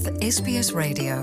with 0.00 0.14
SBS 0.14 0.68
Radio. 0.78 1.14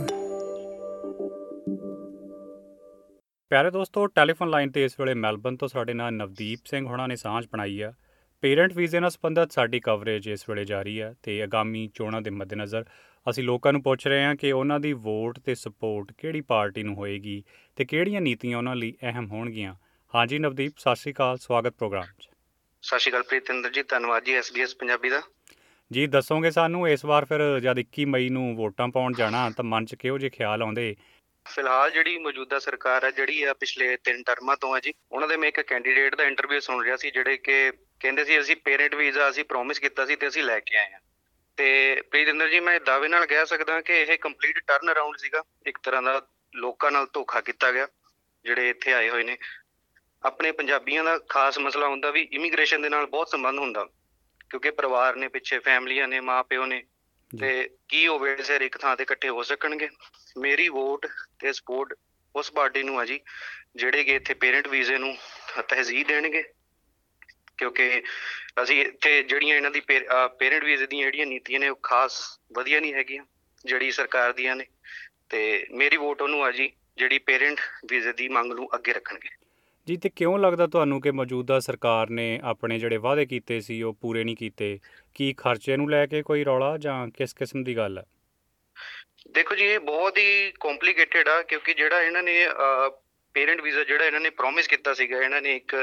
ਪਿਆਰੇ 3.49 3.71
ਦੋਸਤੋ 3.71 4.07
telephone 4.07 4.49
line 4.49 4.71
ਤੇ 4.71 4.83
ਇਸ 4.83 4.99
ਵੇਲੇ 4.99 5.13
ਮੈਲਬਨ 5.13 5.57
ਤੋਂ 5.57 5.67
ਸਾਡੇ 5.67 5.93
ਨਾਲ 5.93 6.13
ਨਵਦੀਪ 6.13 6.59
ਸਿੰਘ 6.65 6.87
ਹੁਣਾਂ 6.87 7.07
ਨੇ 7.07 7.15
ਸਾਂਝ 7.15 7.45
ਬਣਾਈ 7.45 7.81
ਆ। 7.81 7.93
ਪੇਰੈਂਟ 8.41 8.73
ਵੀਜ਼ੇ 8.73 8.99
ਨਾਲ 8.99 9.09
ਸੰਬੰਧਿਤ 9.09 9.51
ਸਾਡੀ 9.51 9.79
ਕਵਰੇਜ 9.79 10.27
ਇਸ 10.27 10.49
ਵੇਲੇ 10.49 10.65
ਜਾਰੀ 10.65 11.01
ਹੈ 11.01 11.13
ਤੇ 11.23 11.43
ਆਗਾਮੀ 11.43 11.89
ਚੋਣਾਂ 11.93 12.21
ਦੇ 12.21 12.29
ਮੱਦੇਨਜ਼ਰ 12.29 12.85
ਅਸੀਂ 13.29 13.43
ਲੋਕਾਂ 13.43 13.73
ਨੂੰ 13.73 13.83
ਪੁੱਛ 13.83 14.07
ਰਹੇ 14.07 14.23
ਹਾਂ 14.23 14.35
ਕਿ 14.35 14.51
ਉਹਨਾਂ 14.51 14.79
ਦੀ 14.79 14.93
ਵੋਟ 14.93 15.39
ਤੇ 15.39 15.55
ਸਪੋਰਟ 15.55 16.13
ਕਿਹੜੀ 16.17 16.41
ਪਾਰਟੀ 16.41 16.83
ਨੂੰ 16.83 16.95
ਹੋਏਗੀ 16.95 17.43
ਤੇ 17.75 17.85
ਕਿਹੜੀਆਂ 17.85 18.21
ਨੀਤੀਆਂ 18.21 18.57
ਉਹਨਾਂ 18.57 18.75
ਲਈ 18.75 18.93
ਅਹਿਮ 19.03 19.27
ਹੋਣਗੀਆਂ। 19.27 19.75
ਹਾਂਜੀ 20.15 20.39
ਨਵਦੀਪ 20.39 20.73
ਸਤਿ 20.77 20.95
ਸ਼੍ਰੀ 20.95 21.13
ਅਕਾਲ 21.13 21.37
ਸਵਾਗਤ 21.37 21.73
ਪ੍ਰੋਗਰਾਮ 21.73 22.05
'ਚ। 22.19 22.29
ਸਤਿ 22.81 22.99
ਸ਼੍ਰੀ 22.99 23.11
ਅਕਾਲ 23.11 23.23
ਪ੍ਰੀਤਿੰਦਰ 23.23 23.69
ਜੀ 23.69 23.83
ਧੰਨਵਾਦ 23.83 24.23
ਜੀ 24.23 24.33
ਐਸਬੀਐਸ 24.33 24.75
ਪੰਜਾਬੀ 24.75 25.09
ਦਾ। 25.09 25.21
ਜੀ, 25.93 26.07
ਦੱਸੋਗੇ 26.07 26.51
ਸਾਨੂੰ 26.51 26.89
ਇਸ 26.89 27.05
ਵਾਰ 27.05 27.25
ਫਿਰ 27.25 27.59
ਜਦ 27.59 27.79
21 27.79 28.05
ਮਈ 28.05 28.29
ਨੂੰ 28.29 28.55
ਵੋਟਾਂ 28.55 28.87
ਪਾਉਣ 28.87 29.13
ਜਾਣਾ, 29.13 29.49
ਤਾਂ 29.49 29.65
ਮਨ 29.65 29.85
'ਚ 29.85 29.95
ਕਿਹੋ 29.95 30.17
ਜਿਹੇ 30.17 30.29
ਖਿਆਲ 30.29 30.61
ਆਉਂਦੇ? 30.61 30.95
ਫਿਲਹਾਲ 31.49 31.91
ਜਿਹੜੀ 31.91 32.17
ਮੌਜੂਦਾ 32.17 32.59
ਸਰਕਾਰ 32.59 33.03
ਹੈ, 33.03 33.11
ਜਿਹੜੀ 33.11 33.43
ਆ 33.43 33.53
ਪਿਛਲੇ 33.53 33.97
ਤਿੰਨ 33.97 34.23
ਟਰਮਾਂ 34.23 34.57
ਤੋਂ 34.57 34.75
ਹੈ 34.75 34.79
ਜੀ, 34.79 34.93
ਉਹਨਾਂ 35.11 35.27
ਦੇ 35.27 35.37
ਮੈਂ 35.37 35.47
ਇੱਕ 35.47 35.61
ਕੈਂਡੀਡੇਟ 35.61 36.15
ਦਾ 36.15 36.23
ਇੰਟਰਵਿਊ 36.23 36.59
ਸੁਣ 36.59 36.83
ਰਿਹਾ 36.83 36.95
ਸੀ, 36.95 37.11
ਜਿਹੜੇ 37.11 37.37
ਕਿ 37.37 37.71
ਕਹਿੰਦੇ 37.99 38.25
ਸੀ, 38.25 38.39
ਅਸੀਂ 38.39 38.55
ਪੇਰੈਂਟ 38.55 38.95
ਵੀਜ਼ਾ 38.95 39.29
ਅਸੀਂ 39.29 39.43
ਪ੍ਰੋਮਿਸ 39.43 39.79
ਕੀਤਾ 39.79 40.05
ਸੀ 40.05 40.15
ਤੇ 40.15 40.27
ਅਸੀਂ 40.27 40.43
ਲੈ 40.43 40.59
ਕੇ 40.59 40.77
ਆਏ 40.77 40.91
ਹਾਂ। 40.93 40.99
ਤੇ 41.57 42.01
ਪ੍ਰੀਤਿੰਦਰ 42.01 42.49
ਜੀ, 42.49 42.59
ਮੈਂ 42.59 42.79
ਦਾਅਵੇ 42.79 43.07
ਨਾਲ 43.07 43.25
ਕਹਿ 43.25 43.45
ਸਕਦਾ 43.45 43.81
ਕਿ 43.81 43.93
ਇਹ 43.93 44.17
ਕੰਪਲੀਟ 44.17 44.59
ਟਰਨ 44.59 44.91
ਅਰਾਊਂਡ 44.91 45.17
ਸੀਗਾ। 45.17 45.43
ਇੱਕ 45.65 45.77
ਤਰ੍ਹਾਂ 45.83 46.03
ਦਾ 46.03 46.27
ਲੋਕਾਂ 46.55 46.91
ਨਾਲ 46.91 47.07
ਧੋਖਾ 47.13 47.41
ਕੀਤਾ 47.41 47.71
ਗਿਆ, 47.71 47.87
ਜਿਹੜੇ 48.45 48.69
ਇੱਥੇ 48.69 48.93
ਆਏ 48.93 49.09
ਹੋਏ 49.09 49.23
ਨੇ। 49.23 49.37
ਆਪਣੇ 50.23 50.51
ਪੰਜਾਬੀਆਂ 50.51 51.03
ਦਾ 51.03 51.19
ਖਾਸ 51.29 51.59
ਮਸਲਾ 51.59 51.87
ਹੁੰਦਾ 51.87 52.11
ਵੀ 52.11 52.27
ਇਮੀਗ੍ਰੇਸ਼ਨ 52.31 52.81
ਦੇ 52.81 52.89
ਨਾਲ 52.89 53.05
ਬਹੁਤ 53.05 53.29
ਸੰਬੰਧ 53.29 53.59
ਹੁੰਦਾ। 53.59 53.87
ਕਿਉਂਕਿ 54.49 54.71
ਪਰਿਵਾਰ 54.71 55.15
ਨੇ 55.15 55.27
ਪਿੱਛੇ 55.27 55.59
ਫੈਮਲੀਆਂ 55.59 56.07
ਨੇ 56.07 56.19
ਮਾਪਿਓ 56.19 56.65
ਨੇ। 56.65 56.83
ਤੇ 57.31 57.69
ਕੀ 57.89 58.05
ਉਹ 58.07 58.19
ਵੇਲੇ 58.19 58.65
ਇੱਕ 58.65 58.77
ਥਾਂ 58.77 58.95
ਤੇ 58.97 59.03
ਇਕੱਠੇ 59.03 59.29
ਹੋ 59.29 59.43
ਸਕਣਗੇ। 59.43 59.89
ਮੇਰੀ 60.37 60.67
ਵੋਟ 60.69 61.07
ਤੇ 61.39 61.53
ਸਪੋਰਟ 61.53 61.93
ਉਸ 62.35 62.51
ਪਾਰਟੀ 62.51 62.83
ਨੂੰ 62.83 62.99
ਆ 62.99 63.05
ਜੀ 63.05 63.19
ਜਿਹੜੇ 63.75 64.03
ਕਿ 64.03 64.15
ਇੱਥੇ 64.15 64.33
ਪੇਰੈਂਟ 64.33 64.67
ਵੀਜ਼ੇ 64.67 64.97
ਨੂੰ 64.97 65.15
ਤਹਿਜ਼ੀਬ 65.69 66.07
ਦੇਣਗੇ। 66.07 66.43
ਕਿਉਂਕਿ 67.57 68.03
ਅਸੀਂ 68.63 68.81
ਇੱਥੇ 68.81 69.21
ਜਿਹੜੀਆਂ 69.23 69.55
ਇਹਨਾਂ 69.55 69.71
ਦੀ 69.71 69.79
ਪੇਰੈਂਟ 69.79 70.63
ਵੀਜ਼ੇ 70.63 70.87
ਦੀਆਂ 70.87 71.03
ਜਿਹੜੀਆਂ 71.03 71.25
ਨੀਤੀਆਂ 71.25 71.59
ਨੇ 71.59 71.69
ਉਹ 71.69 71.79
ਖਾਸ 71.83 72.19
ਵਧੀਆ 72.53 72.79
ਨਹੀਂ 72.79 72.93
ਹੈਗੀਆਂ 72.93 73.23
ਜਿਹੜੀ 73.65 73.91
ਸਰਕਾਰ 73.91 74.33
ਦੀਆਂ 74.33 74.55
ਨੇ। 74.55 74.65
ਤੇ 75.29 75.65
ਮੇਰੀ 75.71 75.97
ਵੋਟ 75.97 76.21
ਉਹਨੂੰ 76.21 76.43
ਆ 76.43 76.51
ਜੀ 76.51 76.71
ਜਿਹੜੀ 76.97 77.19
ਪੇਰੈਂਟ 77.19 77.59
ਵੀਜ਼ੇ 77.89 78.13
ਦੀ 78.13 78.27
ਮੰਗ 78.29 78.53
ਨੂੰ 78.53 78.69
ਅੱਗੇ 78.75 78.93
ਰੱਖਣਗੇ। 78.93 79.29
ਜੀ, 79.87 79.95
ਤੇ 79.97 80.09
ਕਿਉਂ 80.09 80.37
ਲੱਗਦਾ 80.39 80.67
ਤੁਹਾਨੂੰ 80.67 80.99
ਕਿ 81.01 81.11
ਮੌਜੂਦਾ 81.11 81.59
ਸਰਕਾਰ 81.59 82.09
ਨੇ 82.09 82.27
ਆਪਣੇ 82.43 82.79
ਜਿਹੜੇ 82.79 82.97
ਵਾਅਦੇ 82.97 83.25
ਕੀਤੇ 83.25 83.59
ਸੀ, 83.61 83.81
ਉਹ 83.81 83.93
ਪੂਰੇ 84.01 84.23
ਨਹੀਂ 84.23 84.35
ਕੀਤੇ? 84.35 84.79
ਕੀ 85.15 85.33
ਖਰਚੇ 85.37 85.77
ਨੂੰ 85.77 85.89
ਲੈ 85.91 86.05
ਕੇ 86.05 86.21
ਕੋਈ 86.21 86.43
ਰੌਲਾ 86.45 86.77
ਜਾਂ 86.77 87.07
ਕਿਸ 87.17 87.33
ਕਿਸਮ 87.33 87.63
ਦੀ 87.63 87.75
ਗੱਲ 87.77 87.97
ਹੈ 87.97 88.03
ਦੇਖੋ 89.33 89.55
ਜੀ, 89.55 89.65
ਇਹ 89.65 89.79
ਬਹੁਤ 89.79 90.17
ਹੀ 90.17 90.51
ਕੰਪਲਿਕੇਟਿਡ 90.61 91.27
ਆ, 91.27 91.41
ਕਿਉਂਕਿ 91.41 91.73
ਜਿਹੜਾ 91.73 92.01
ਇਹਨਾਂ 92.01 92.23
ਨੇ 92.23 92.47
ਪੇਰੈਂਟ 93.35 93.61
ਵੀਜ਼ਾ 93.61 93.83
ਜਿਹੜਾ 93.83 94.05
ਇਹਨਾਂ 94.05 94.19
ਨੇ 94.19 94.29
ਪ੍ਰੋਮਿਸ 94.37 94.67
ਕੀਤਾ 94.67 94.93
ਸੀਗਾ, 94.93 95.21
ਇਹਨਾਂ 95.21 95.41
ਨੇ 95.41 95.55
ਇੱਕ 95.55 95.75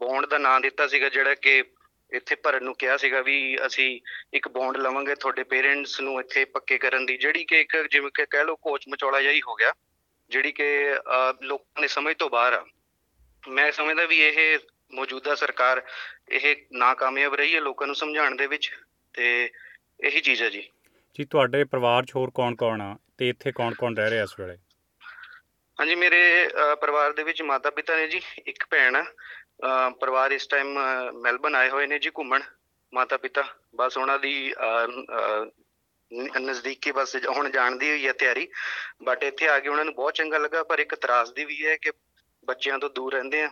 ਬੌਂਡ 0.00 0.26
ਦਾ 0.26 0.38
ਨਾਮ 0.38 0.60
ਦਿੱਤਾ 0.62 0.86
ਸੀਗਾ, 0.88 1.08
ਜਿਹੜਾ 1.08 1.34
ਕਿ 1.34 1.62
ਇੱਥੇ 2.12 2.34
ਭਰਨ 2.34 2.64
ਨੂੰ 2.64 2.74
ਕਿਹਾ 2.78 2.96
ਸੀਗਾ 2.96 3.20
ਵੀ 3.22 3.56
ਅਸੀਂ 3.66 3.88
ਇੱਕ 4.34 4.48
ਬੌਂਡ 4.48 4.76
ਲਵਾਂਗੇ 4.76 5.14
ਤੁਹਾਡੇ 5.14 5.42
ਪੇਰੈਂਟਸ 5.50 6.00
ਨੂੰ 6.00 6.18
ਇੱਥੇ 6.20 6.44
ਪੱਕੇ 6.54 6.78
ਕਰਨ 6.78 7.06
ਦੀ, 7.06 7.16
ਜਿਹੜੀ 7.16 7.44
ਕਿ 7.44 7.60
ਇੱਕ 7.60 7.76
ਜਿਵੇਂ 7.90 8.10
ਕਿ 8.14 8.26
ਕਹਿ 8.30 8.44
ਲਓ 8.44 8.56
ਕੋਚ 8.62 8.84
ਮਚੌਲਾ 8.88 9.20
ਜਿਹਾ 9.20 9.32
ਹੀ 9.32 9.40
ਹੋ 9.48 9.54
ਗਿਆ। 9.54 9.72
ਜਿਹੜੀ 10.32 10.52
ਕਿ 10.52 10.66
ਲੋਕਾਂ 11.42 11.80
ਦੇ 11.82 11.88
ਸਮਝ 11.88 12.14
ਤੋਂ 12.18 12.28
ਬਾਹਰ 12.30 12.52
ਆ। 12.52 12.64
ਮੈਂ 13.48 13.70
ਸਮਝਦਾ 13.72 14.04
ਵੀ 14.06 14.18
ਇਹ 14.20 14.58
ਮੌਜੂਦਾ 14.94 15.34
ਸਰਕਾਰ 15.34 15.82
ਇਹ 16.28 16.56
ਨਾਕਾਮਯਾਬ 16.72 17.34
ਰਹੀ 17.34 17.54
ਹੈ 17.54 17.60
ਲੋਕਾਂ 17.60 17.86
ਨੂੰ 17.86 17.96
ਸਮਝਾਉਣ 17.96 18.36
ਦੇ 18.36 18.46
ਵਿੱਚ 18.46 18.70
ਤੇ 19.14 19.28
ਇਹੀ 20.04 20.20
ਚੀਜ਼ 20.20 20.42
ਹੈ 20.42 20.50
ਜੀ। 20.50 20.62
ਜੀ 21.14 21.24
ਤੁਹਾਡੇ 21.24 21.64
ਪਰਿਵਾਰ 21.64 22.04
'ਚ 22.04 22.14
ਹੋਰ 22.16 22.30
ਕੌਣ-ਕੌਣ 22.34 22.80
ਆ 22.80 22.96
ਤੇ 23.18 23.28
ਇੱਥੇ 23.28 23.52
ਕੌਣ-ਕੌਣ 23.52 23.96
ਰਹਿ 23.96 24.10
ਰਿਹਾ 24.10 24.22
ਇਸ 24.22 24.38
ਵੇਲੇ? 24.40 24.56
ਹਾਂਜੀ 25.80 25.94
ਮੇਰੇ 25.94 26.22
ਪਰਿਵਾਰ 26.80 27.12
ਦੇ 27.12 27.22
ਵਿੱਚ 27.22 27.42
ਮਾਤਾ 27.42 27.70
ਪਿਤਾ 27.70 27.96
ਨੇ 27.96 28.06
ਜੀ 28.08 28.20
ਇੱਕ 28.46 28.64
ਭੈਣ 28.70 28.96
ਆ। 28.96 29.04
ਪਰਿਵਾਰ 30.00 30.32
ਇਸ 30.32 30.46
ਟਾਈਮ 30.46 30.78
ਮੈਲਬਨ 31.22 31.54
ਆਏ 31.54 31.68
ਹੋਏ 31.68 31.86
ਨੇ 31.86 31.98
ਜੀ 31.98 32.10
ਘੁੰਮਣ। 32.18 32.42
ਮਾਤਾ 32.92 33.16
ਪਿਤਾ 33.16 33.44
ਬਸ 33.76 33.98
ਉਹਨਾਂ 33.98 34.18
ਦੀ 34.18 34.34
ਨਜ਼ਦੀਕੀ 36.20 36.92
ਬਸ 36.92 37.16
ਹੁਣ 37.28 37.50
ਜਾਣ 37.50 37.76
ਦੀ 37.76 37.90
ਹੋਈ 37.90 38.06
ਹੈ 38.06 38.12
ਤਿਆਰੀ 38.12 38.48
ਬਟ 39.02 39.22
ਇੱਥੇ 39.22 39.48
ਆ 39.48 39.60
ਕੇ 39.60 39.68
ਉਹਨਾਂ 39.68 39.84
ਨੂੰ 39.84 39.94
ਬਹੁਤ 39.94 40.14
ਚੰਗਾ 40.14 40.38
ਲੱਗਾ 40.38 40.62
ਪਰ 40.62 40.78
ਇੱਕ 40.78 40.94
ਤਰਾਸਦੀ 40.94 41.44
ਵੀ 41.44 41.66
ਹੈ 41.66 41.76
ਕਿ 41.76 41.92
ਬੱਚਿਆਂ 42.44 42.78
ਤੋਂ 42.78 42.90
ਦੂਰ 42.90 43.14
ਰਹਿੰਦੇ 43.14 43.42
ਆ 43.42 43.50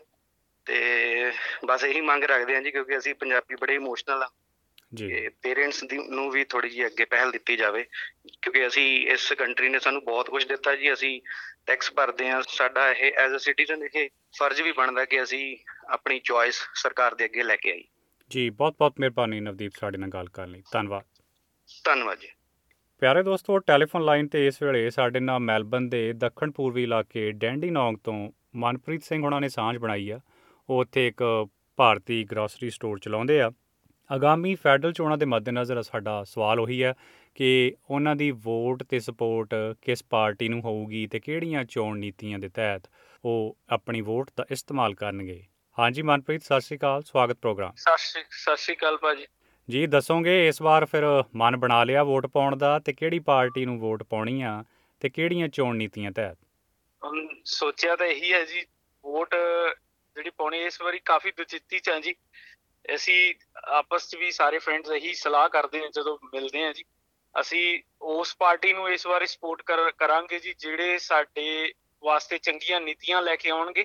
ਤੇ 0.65 1.33
ਬਸ 1.65 1.85
ਇਹੀ 1.85 2.01
ਮੰਗ 2.01 2.25
ਰੱਖਦੇ 2.25 2.57
ਆ 2.57 2.61
ਜੀ 2.61 2.71
ਕਿਉਂਕਿ 2.71 2.99
ਅਸੀਂ 2.99 3.15
ਪੰਜਾਬੀ 3.15 3.55
ਬੜੇ 3.55 3.75
ਇਮੋਸ਼ਨਲ 3.75 4.23
ਆ। 4.23 4.31
ਜੀ। 4.95 5.29
ਪੇਰੈਂਟਸ 5.29 5.85
ਦੀ 5.85 5.99
ਨੂੰ 5.99 6.31
ਵੀ 6.31 6.45
ਥੋੜੀ 6.45 6.69
ਜਿਹੀ 6.69 6.87
ਅੱਗੇ 6.87 7.05
ਪਹਿਲ 7.05 7.31
ਦਿੱਤੀ 7.31 7.57
ਜਾਵੇ 7.57 7.83
ਕਿਉਂਕਿ 8.43 8.67
ਅਸੀਂ 8.67 9.07
ਇਸ 9.07 9.33
ਕੰਟਰੀ 9.33 9.69
ਨੇ 9.69 9.79
ਸਾਨੂੰ 9.79 10.05
ਬਹੁਤ 10.05 10.31
ਕੁਝ 10.31 10.47
ਦਿੱਤਾ 10.47 10.77
ਜੀ 10.77 10.93
ਅਸੀਂ 10.93 11.21
ਟੈਕਸ 11.67 11.93
ਭਰਦੇ 11.93 12.31
ਆ 12.31 12.43
ਸਾਡਾ 12.49 12.93
ਇਹ 12.93 13.13
ਐਜ਼ 13.17 13.35
ਅ 13.35 13.39
ਸਿਟੀਜ਼ਨ 13.39 13.89
ਇਹ 13.95 14.09
ਫਰਜ਼ 14.39 14.63
ਵੀ 14.63 14.73
ਬਣਦਾ 14.73 15.05
ਕਿ 15.05 15.23
ਅਸੀਂ 15.23 15.57
ਆਪਣੀ 15.89 16.21
ਚੁਆਇਸ 16.25 16.63
ਸਰਕਾਰ 16.75 17.15
ਦੇ 17.15 17.25
ਅੱਗੇ 17.25 17.43
ਲੈ 17.43 17.57
ਕੇ 17.57 17.73
ਆਈ 17.73 17.85
ਜੀ 18.31 18.51
ਬਹੁਤ-ਬਹੁਤ 18.51 18.95
ਮਿਹਰਬਾਨੀ 19.01 19.41
ਨਵਦੀਪ 19.41 19.73
ਸਾਡੇ 19.81 19.99
ਨਾਲ 19.99 20.11
ਗੱਲ 20.11 20.29
ਕਰਨ 20.29 20.51
ਲਈ। 20.51 20.63
ਧੰਨਵਾਦ। 20.73 21.05
ਧੰਨਵਾਦ 21.85 22.19
ਜੀ। 22.19 22.29
ਪਿਆਰੇ 23.01 23.23
ਦੋਸਤੋ, 23.23 23.59
ਟੈਲੀਫੋਨ 23.59 24.05
ਲਾਈਨ 24.05 24.27
ਤੇ 24.29 24.47
ਇਸ 24.47 24.63
ਵੇਲੇ 24.63 24.91
ਸਾਡੇ 24.91 25.21
ਨਾਲ 25.21 25.39
ਮੈਲਬਨ 25.41 25.89
ਦੇ 25.89 26.13
ਦੱਖਣ 26.13 26.51
ਪੂਰਬੀ 26.51 26.83
ਇਲਾਕੇ 26.83 27.31
ਡੈਂਡੀਨੌਂਗ 27.33 27.97
ਤੋਂ 28.05 28.33
ਮਨਪ੍ਰੀਤ 28.57 29.03
ਸਿੰਘ 29.03 29.23
ਹੁਣਾਂ 29.23 29.41
ਨੇ 29.41 29.49
ਸਾਂਝ 29.49 29.79
ਬਣਾਈ 29.79 30.11
ਆ। 30.11 30.21
ਉਹ 30.69 30.81
ਉੱਥੇ 30.81 31.07
ਇੱਕ 31.07 31.23
ਭਾਰਤੀ 31.77 32.25
ਗਰੋਸਰੀ 32.25 32.71
ਸਟੋਰ 32.71 32.99
ਚਲਾਉਂਦੇ 32.99 33.41
ਆ। 33.41 33.51
ਆਗਾਮੀ 34.11 34.55
ਫੈਡਰਲ 34.55 34.93
ਚੋਣਾਂ 34.93 35.19
ਦੇ 35.19 35.27
ਮੱਦੇਨਜ਼ਰ 35.27 35.83
ਸਾਡਾ 35.83 36.25
ਸਵਾਲ 36.25 36.61
ਉਹੀ 36.61 36.83
ਹੈ 36.83 36.95
ਕਿ 37.35 37.75
ਉਹਨਾਂ 37.91 38.17
ਦੀ 38.17 38.31
ਵੋਟ 38.31 38.83
ਤੇ 38.83 39.01
ਸਪੋਰਟ 39.01 39.55
ਕਿਸ 39.83 40.05
ਪਾਰਟੀ 40.11 40.49
ਨੂੰ 40.49 40.61
ਹੋਊਗੀ 40.61 41.07
ਤੇ 41.07 41.21
ਕਿਹੜੀਆਂ 41.21 41.65
ਚੋਣ 41.65 41.99
ਨੀਤੀਆਂ 41.99 42.39
ਦੇ 42.39 42.49
ਤਹਿਤ 42.49 42.83
ਉਹ 43.25 43.57
ਆਪਣੀ 43.69 44.01
ਵੋਟ 44.01 44.31
ਦਾ 44.37 44.47
ਇਸਤੇਮਾਲ 44.51 44.95
ਕਰਨਗੇ। 44.95 45.43
ਹਾਂਜੀ 45.79 46.03
ਮਨਪ੍ਰੀਤ, 46.03 46.43
ਸਤਿ 46.43 46.61
ਸ਼੍ਰੀ 46.61 46.79
ਅਕਾਲ, 46.79 47.03
ਸਵਾਗਤ 47.03 47.39
ਪ੍ਰੋਗਰਾਮ। 47.43 47.73
ਸਤਿ 47.77 47.99
ਸ਼੍ਰੀ 47.99 48.23
ਸਤਿ 48.31 48.57
ਸ਼੍ਰੀ 48.57 48.77
ਅਕਾਲ 48.77 48.97
ਭਾਜੀ। 48.97 49.27
ਜੀ, 49.71 49.87
ਦੱਸੋਗੇ 49.87 50.47
ਇਸ 50.49 50.61
ਵਾਰ 50.63 50.85
ਫਿਰ 50.85 51.05
ਮਨ 51.37 51.57
ਬਣਾ 51.57 51.83
ਲਿਆ 51.85 52.03
ਵੋਟ 52.05 52.27
ਪਾਉਣ 52.27 52.57
ਦਾ 52.57 52.79
ਤੇ 52.79 52.93
ਕਿਹੜੀ 52.93 53.19
ਪਾਰਟੀ 53.19 53.65
ਨੂੰ 53.65 53.79
ਵੋਟ 53.81 54.03
ਪਾਉਣੀ 54.03 54.41
ਆ 54.43 54.63
ਤੇ 55.03 55.09
ਕਿਹੜੀਆਂ 55.09 55.49
ਚੋਣ 55.49 55.77
ਨੀਤੀਆਂ 55.77 56.11
ਤਹਿਤ? 56.11 56.39
ਹੁਣ 57.03 57.27
ਸੋਚਿਆ 57.45 57.97
ਤਾਂ 57.97 58.07
ਇਹੀ 58.07 58.33
ਹੈ 58.33 58.45
ਜੀ, 58.45 58.65
ਵੋਟ 59.05 59.35
ਜਿਹੜੀ 60.17 60.31
ਪਾਉਣੀ 60.31 60.61
ਇਸ 60.61 60.81
ਵਾਰੀ 60.81 60.99
ਕਾਫੀ 61.05 61.31
ਦੁਚਿੱਤੀ 61.31 61.79
ਚ 61.79 61.89
ਹੈ 61.89 62.01
ਜੀ। 62.01 62.15
ਅਸੀਂ 62.95 63.35
ਆਪਸ 63.79 64.09
ਚ 64.09 64.17
ਵੀ 64.17 64.31
ਸਾਰੇ 64.31 64.59
ਫਰੈਂਡਸ 64.59 64.91
ਇਹੀ 64.91 65.13
ਸਲਾਹ 65.15 65.49
ਕਰਦੇ 65.49 65.81
ਹਾਂ, 65.81 65.91
ਜਦੋਂ 65.91 66.19
ਮਿਲਦੇ 66.25 66.65
ਹਾਂ 66.65 66.73
ਜੀ। 66.73 66.85
ਅਸੀਂ 67.35 67.81
ਉਸ 68.03 68.37
ਪਾਰਟੀ 68.39 68.73
ਨੂੰ 68.73 68.89
ਇਸ 68.89 69.07
ਵਾਰੀ 69.07 69.27
ਸਪੋਰਟ 69.27 69.63
ਕਰਾਂਗੇ 69.99 70.39
ਜੀ, 70.39 70.55
ਜਿਹੜੇ 70.59 70.99
ਸਾਡੇ 70.99 71.73
ਵਾਸਤੇ 72.03 72.39
ਚੰਗੀਆਂ 72.39 72.81
ਨੀਤੀਆਂ 72.81 73.23
ਲੈ 73.23 73.37
ਕੇ 73.37 73.51
ਆਉਣਗੇ। 73.51 73.85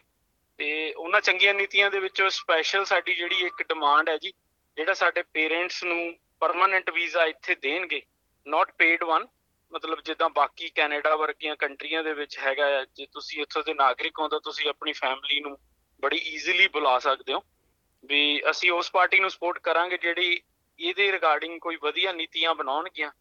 ਤੇ 0.60 0.94
ਉਹਨਾਂ 0.94 1.22
ਚੰਗੀਆਂ 1.22 1.54
ਨੀਤੀਆਂ 1.54 1.92
ਦੇ 1.92 2.00
ਵਿੱਚੋਂ 2.00 2.30
ਸਪੈਸ਼ਲ 2.30 2.86
ਸਾਡੀ 2.86 3.16
ਜਿਹੜੀ 3.16 3.46
ਇੱਕ 3.46 3.64
ਡਿਮਾਂਡ 3.64 4.10
ਹੈ 4.10 4.18
ਜੀ 4.18 4.32
ਜਿਹੜਾ 4.78 4.94
ਸਾਡੇ 4.94 5.24
ਪੇਰੈਂਟਸ 5.34 5.84
ਨੂੰ 5.84 6.16
ਪਰਮਾਨੈਂਟ 6.40 6.90
ਵੀਜ਼ਾ 6.90 7.26
ਇੱਥੇ 7.26 7.56
ਦੇਣਗੇ 7.56 8.02
ਨਾਟ 8.48 8.72
ਪੇਡ 8.78 9.04
ਵਨ 9.04 9.28
ਮਤਲਬ 9.74 10.02
ਜਿੱਦਾਂ 10.02 10.30
ਬਾਕੀ 10.30 10.70
ਕੈਨੇਡਾ 10.70 11.16
ਵਰਗੀਆਂ 11.16 11.56
ਕੰਟਰੀਆਂ 11.56 12.04
ਦੇ 12.04 12.14
ਵਿੱਚ 12.14 12.38
ਹੈਗਾ 12.40 12.66
ਹੈ, 12.66 12.86
ਜੇ 12.96 13.06
ਤੁਸੀਂ 13.12 13.42
ਇੱਥੋਂ 13.42 13.64
ਦੇ 13.64 13.74
ਨਾਗਰਿਕ 13.74 14.20
ਹੋ 14.20 14.28
ਤਾਂ 14.28 14.40
ਤੁਸੀਂ 14.40 14.70
ਆਪਣੀ 14.70 14.92
ਫੈਮਿਲੀ 14.92 15.40
ਨੂੰ 15.40 15.58
ਬੜੀ 16.02 16.18
ਈਜ਼ੀਲੀ 16.18 16.68
ਬੁਲਾ 16.68 17.00
ਸਕਦੇ 17.00 17.34
ਹੋ। 17.34 17.42
ਵੀ 18.06 18.42
ਅਸੀਂ 18.50 18.72
ਉਸ 18.72 18.92
ਪਾਰਟੀ 18.92 19.20
ਨੂੰ 19.20 19.30
ਸਪੋਰਟ 19.30 19.60
ਕਰਾਂਗੇ 19.60 19.98
ਜਿਹੜੀ 19.98 20.42
ਇਹਦੇ 20.80 21.12
ਰਿਗਾਰਡਿੰਗ 21.12 21.60
ਕੋਈ 21.60 21.78
ਵਧੀਆ 21.84 22.14
ਨੀਤੀਆਂ 22.14 22.56
ਬਣਾਉਣਗੀਆਂ 22.56 23.12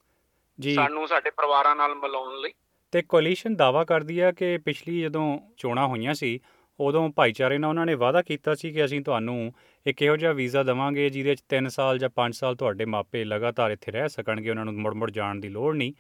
ਜੀ। 0.61 0.75
ਸਾਨੂੰ 0.75 1.09
ਸਾਡੇ 1.09 1.31
ਪਰਿਵਾਰਾਂ 1.31 1.77
ਨਾਲ 1.77 1.95
ਮਿਲਾਉਣ 1.95 2.41
ਲਈ। 2.41 2.53
ਤੇ 2.93 3.03
ਕੋਲੀਸ਼ਨ 3.03 3.57
ਦਾਵਾ 3.57 3.85
ਕਰਦੀ 3.85 4.19
ਆ 4.19 4.33
ਕਿ 4.33 4.59
ਪਿਛਲੀ 4.59 5.01
ਜਦੋਂ 5.01 5.41
ਚੋਣਾਂ 5.57 5.87
ਹੋਈਆਂ 5.87 6.15
ਸੀ 6.15 6.41
ਉਦੋਂ 6.81 7.09
ਭਾਈਚਾਰੇ 7.09 7.59
ਨਾਲ 7.59 7.69
ਉਹਨਾਂ 7.69 7.87
ਨੇ 7.87 7.95
ਵਾਅਦਾ 7.95 8.23
ਕੀਤਾ 8.23 8.55
ਸੀ 8.55 8.73
ਕਿ 8.73 8.85
ਅਸੀਂ 8.85 9.01
ਤੁਹਾਨੂੰ 9.01 9.53
ਇੱਕ 9.87 10.03
ਇਹੋ 10.03 10.17
ਜਿਹਾ 10.17 10.33
ਵੀਜ਼ਾ 10.33 10.63
ਦੇਵਾਂਗੇ 10.63 11.11
ਜਿਹਦੇ 11.11 11.35
'ਚ 11.35 11.43
3 11.49 11.69
ਸਾਲ 11.69 11.99
ਜਾਂ 11.99 12.11
5 12.11 12.33
ਸਾਲ 12.33 12.57
ਤੁਹਾਡੇ 12.57 12.85
ਮਾਪੇ 12.85 13.25
ਲਗਾਤਾਰ 13.25 13.71
ਇੱਥੇ 13.71 13.93
ਰਹਿ 13.93 14.09
ਸਕਣਗੇ, 14.09 14.51
ਉਹਨਾਂ 14.51 14.65
ਨੂੰ 14.65 14.75
ਮੁੜ-ਮੁੜ 14.75 15.11
ਜਾਣ 15.11 15.35
ਦੀ 15.35 15.49
ਲੋੜ 15.49 15.77
ਨਹੀਂ। 15.77 15.93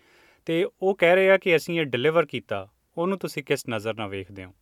ਤੇ 0.46 0.66
ਉਹ 0.82 0.94
ਕਹਿ 0.94 1.14
ਰਹੇ 1.14 1.30
ਆ 1.30 1.36
ਕਿ 1.36 1.56
ਅਸੀਂ 1.56 1.80
ਇਹ 1.80 1.84
ਡਿਲੀਵਰ 1.84 2.26
ਕੀਤਾ, 2.26 2.68
ਉਹਨੂੰ 2.98 3.18
ਤੁਸੀਂ 3.18 3.44
ਕਿਸ 3.44 3.64
ਨਜ਼ਰ 3.70 3.94
ਨਾਲ 3.94 4.08
ਵੇਖਦੇ 4.08 4.44
ਹੋ? 4.44 4.54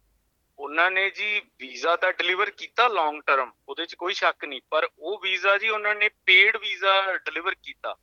ਉਹਨਾਂ 0.58 0.91
ਨੇ 0.91 1.11
ਜੀ 1.11 1.41
ਵੀਜ਼ਾ 1.58 1.96
ਤਾਂ 1.96 2.12
ਡਿਲੀਵਰ 2.12 2.50
ਕੀਤਾ 2.50 2.88
ਲੌਂਗ 2.88 3.23
ਟਰਮ 3.26 3.52
ਉਹਦੇ 3.69 3.87
'ਚ 3.87 3.94
ਕੋਈ 3.94 4.14
ਸ਼ੱਕ 4.14 4.44
ਨਹੀਂ, 4.44 4.61
ਪਰ 4.70 4.88
ਉਹ 4.99 5.20
ਵੀਜ਼ਾ 5.20 5.58
ਜੀ 5.58 5.69
ਉਹਨਾਂ 5.69 5.94
ਨੇ 5.94 6.08
ਪੇਡ 6.08 6.56
ਵੀਜ਼ਾ 6.56 7.17
ਡਿਲੀਵਰ 7.17 7.55
ਕੀਤਾ। 7.62 7.96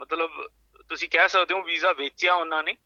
ਮਤਲਬ 0.00 0.30
ਤੁਸੀਂ 0.88 1.08
ਕਹਿ 1.08 1.28
ਸਕਦੇ 1.28 1.54
ਹੋ 1.54 1.62
ਵੀਜ਼ਾ 1.62 1.92
ਵੇਚਿਆ 1.92 2.34
ਉਹਨਾਂ 2.34 2.62
ਨੇ, 2.62 2.76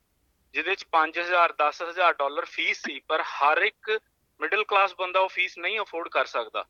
ਜਿਹਦੇ 0.55 0.75
'ਚ 0.75 0.87
5000 0.93 1.53
10000 1.53 2.12
ਡਾਲਰ 2.12 2.44
ਫੀਸ 2.44 2.82
ਸੀ, 2.82 3.00
ਪਰ 3.00 3.23
ਹਰ 3.23 3.59
ਇੱਕ 3.59 4.00
ਮਿਡਲ 4.41 4.64
ਕਲਾਸ 4.64 4.94
ਬੰਦਾ 4.99 5.20
ਉਹ 5.20 5.29
ਫੀਸ 5.29 5.59
ਨਹੀਂ 5.59 5.81
ਅਫੋਰਡ 5.81 6.09
ਕਰ 6.09 6.25
ਸਕਦਾ। 6.25 6.64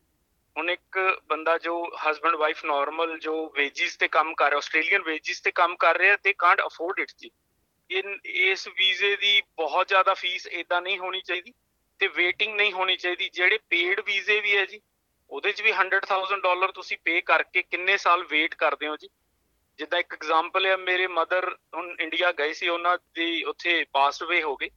ਹੁਣ 0.57 0.69
ਇੱਕ 0.69 1.19
ਬੰਦਾ 1.25 1.57
ਜੋ 1.57 1.91
ਹਸਬੰਡ 1.95 2.35
ਵਾਈਫ 2.35 2.65
ਨਾਰਮਲ 2.65 3.19
ਜੋ 3.19 3.53
ਵੇਜਿਸ 3.57 3.97
ਤੇ 3.97 4.07
ਕੰਮ 4.07 4.33
ਕਰ 4.33 4.45
ਰਿਹਾ 4.45 4.57
ਆਸਟ੍ਰੇਲੀਅਨ 4.57 5.01
ਵੇਜਿਸ 5.01 5.41
ਤੇ 5.41 5.51
ਕੰਮ 5.51 5.75
ਕਰ 5.75 5.97
ਰਿਹਾ 5.97 6.15
ਤੇ 6.15 6.33
ਕਾਂਟ 6.33 6.61
ਅਫੋਰਡ 6.61 6.99
ਇਟ 6.99 7.11
ਜੀ। 7.17 7.31
ਇਨ 7.89 8.19
ਇਸ 8.25 8.67
ਵੀਜ਼ੇ 8.67 9.15
ਦੀ 9.15 9.41
ਬਹੁਤ 9.57 9.87
ਜ਼ਿਆਦਾ 9.87 10.13
ਫੀਸ 10.13 10.47
ਇਦਾਂ 10.47 10.81
ਨਹੀਂ 10.81 10.99
ਹੋਣੀ 10.99 11.21
ਚਾਹੀਦੀ 11.21 11.53
ਤੇ 11.99 12.07
ਵੇਟਿੰਗ 12.07 12.55
ਨਹੀਂ 12.55 12.73
ਹੋਣੀ 12.73 12.95
ਚਾਹੀਦੀ। 12.97 13.29
ਜਿਹੜੇ 13.29 13.57
ਪੇਡ 13.69 13.99
ਵੀਜ਼ੇ 13.99 14.39
ਵੀ 14.41 14.57
ਹੈ 14.57 14.65
ਜੀ, 14.65 14.81
ਉਹਦੇ 15.29 15.51
'ਚ 15.51 15.61
ਵੀ 15.61 15.71
100000 15.71 16.41
ਡਾਲਰ 16.41 16.71
ਤੁਸੀਂ 16.71 16.97
ਪੇ 17.05 17.21
ਕਰਕੇ 17.21 17.63
ਕਿੰਨੇ 17.63 17.97
ਸਾਲ 17.97 18.23
ਵੇਟ 18.23 18.55
ਕਰਦੇ 18.55 18.87
ਹੋ 18.87 18.97
ਜੀ? 18.97 19.09
ਜਿੱਦਾਂ 19.77 19.99
ਇੱਕ 19.99 20.13
ਐਗਜ਼ਾਮਪਲ 20.13 20.65
ਹੈ, 20.65 20.77
ਮੇਰੇ 20.77 21.07
ਮਦਰ 21.07 21.57
ਹੁਣ 21.75 21.95
ਇੰਡੀਆ 21.99 22.31
ਗਏ 22.31 22.53
ਸੀ, 22.53 22.67
ਉਹਨਾਂ 22.67 22.97
ਦੀ 23.15 23.43
ਉੱਥੇ 23.43 23.85
ਪਾਸਡ 23.93 24.25
ਅਵੇ 24.25 24.41
ਹੋ 24.43 24.55
ਗਏ। 24.55 24.69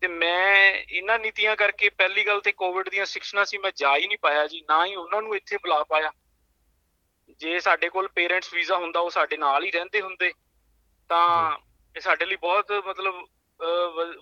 ਤੇ 0.00 0.06
ਮੈਂ 0.06 0.72
ਇਹਨਾਂ 0.90 1.18
ਨੀਤੀਆਂ 1.18 1.56
ਕਰਕੇ 1.56 1.88
ਪਹਿਲੀ 1.88 2.26
ਗੱਲ 2.26 2.40
ਤੇ 2.40 2.52
ਕੋਵਿਡ 2.52 2.88
ਦੀਆਂ 2.88 3.06
ਸਿਕਸ਼ਨਾਂ 3.06 3.44
ਸੀ 3.44 3.58
ਮੈਂ 3.58 3.72
ਜਾ 3.76 3.96
ਹੀ 3.96 4.06
ਨਹੀਂ 4.06 4.18
ਪਾਇਆ 4.22 4.46
ਜੀ 4.46 4.60
ਨਾ 4.60 4.86
ਹੀ 4.86 4.94
ਉਹਨਾਂ 4.94 5.22
ਨੂੰ 5.22 5.36
ਇੱਥੇ 5.36 5.56
ਬੁਲਾ 5.56 5.84
ਪਾਇਆ। 5.84 6.12
ਜੇ 7.38 7.60
ਸਾਡੇ 7.60 7.88
ਕੋਲ 7.88 8.08
ਪੇਰੈਂਟਸ 8.08 8.54
ਵੀਜ਼ਾ 8.54 8.76
ਹੁੰਦਾ 8.76 9.00
ਉਹ 9.00 9.10
ਸਾਡੇ 9.10 9.36
ਨਾਲ 9.36 9.64
ਹੀ 9.64 9.70
ਰਹਿੰਦੇ 9.70 10.00
ਹੁੰਦੇ 10.00 10.32
ਤਾਂ 11.08 11.56
ਇਹ 11.96 12.00
ਸਾਡੇ 12.00 12.26
ਲਈ 12.26 12.36
ਬਹੁਤ 12.36 12.72
ਮਤਲਬ 12.72 13.26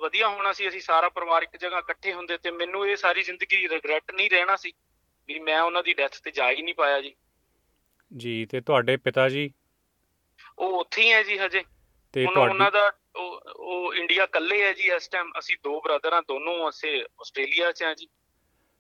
ਵਧੀਆ 0.01 0.29
ਹੋਣਾ 0.29 0.53
ਸੀ 0.53 0.69
ਅਸੀਂ 0.69 0.81
ਸਾਰਾ 0.81 1.09
ਪਰਿਵਾਰ 1.09 1.43
ਇੱਕ 1.43 1.57
ਜਗ੍ਹਾ 1.57 1.79
ਇਕੱਠੇ 1.79 2.13
ਹੁੰਦੇ 2.13 2.39
ਤੇ 2.39 2.51
ਮੈਨੂੰ 2.51 2.89
ਇਹ 2.89 2.97
ਸਾਰੀ 2.97 3.23
ਜ਼ਿੰਦਗੀ 3.23 3.69
ਰਿਗਰੈਟ 3.69 4.11
ਨਹੀਂ 4.11 4.31
ਰਹਿਣਾ 4.31 4.57
ਸੀ 4.57 4.73
ਵੀ 5.27 5.39
ਮੈਂ 5.39 5.61
ਉਹਨਾਂ 5.61 5.83
ਦੀ 5.83 5.95
ਡੈਥ 5.95 6.23
ਤੇ 6.23 6.31
ਜਾ 6.31 6.51
ਹੀ 6.51 6.63
ਨਹੀਂ 6.63 6.75
ਪਾਇਆ 6.75 7.01
ਜੀ। 7.01 7.15
ਜੀ 8.17 8.47
ਤੇ 8.47 8.61
ਤੁਹਾਡੇ 8.61 8.97
ਪਿਤਾ 8.97 9.29
ਜੀ? 9.29 9.51
ਉਹ 10.59 10.81
ਉੱਥੇ 10.81 11.03
ਹੀ 11.03 11.13
ਹੈ 11.13 11.23
ਜੀ 11.23 11.39
ਹਜੇ। 11.39 11.65
ਤੇ 12.13 12.27
ਉਹਨਾਂ 12.27 12.71
ਦਾ 12.71 12.93
ਉਹ 13.17 13.41
ਉਹ 13.57 13.95
ਇੰਡੀਆ 13.95 14.25
ਇਕੱਲੇ 14.25 14.63
ਹੈ 14.63 14.73
ਜੀ 14.73 14.83
ਇਸ 14.83 15.09
ਟਾਈਮ 15.09 15.27
ਅਸੀਂ 15.39 15.57
ਦੋ 15.65 15.81
ਬ੍ਰਦਰ 15.81 16.13
ਆ 16.13 16.21
ਦੋਨੋਂ 16.21 16.69
ਅਸੀਂ 16.69 17.03
ਆਸਟ੍ਰੇਲੀਆ 17.03 17.73
'ਚ 17.73 17.83
ਆ 17.83 17.95
ਜੀ। 17.95 18.07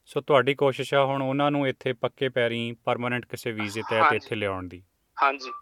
ਸੋ 0.06 0.20
ਤੁਹਾਡੀ 0.20 0.54
ਕੋਸ਼ਿਸ਼ 0.54 0.94
ਆ 0.94 1.04
ਹੁਣ 1.04 1.22
ਉਹਨਾਂ 1.22 1.50
ਨੂੰ 1.50 1.68
ਇੱਥੇ 1.68 1.92
ਪੱਕੇ 1.92 2.28
ਪੈਰੀਂ 2.28 2.74
ਪਰਮਨੈਂਟ 2.84 3.26
ਕਿਸੇ 3.26 3.52
ਵੀਜ਼ੇ 3.52 3.82
ਤਹਿਤ 3.90 4.02
ਹਾਂਜੀ। 4.02 4.16
ਇੱਥੇ 4.16 4.36
ਲਿਆਉਣ 4.36 4.68
ਦੀ। 4.68 4.82
ਹਾਂਜੀ। 5.22 5.52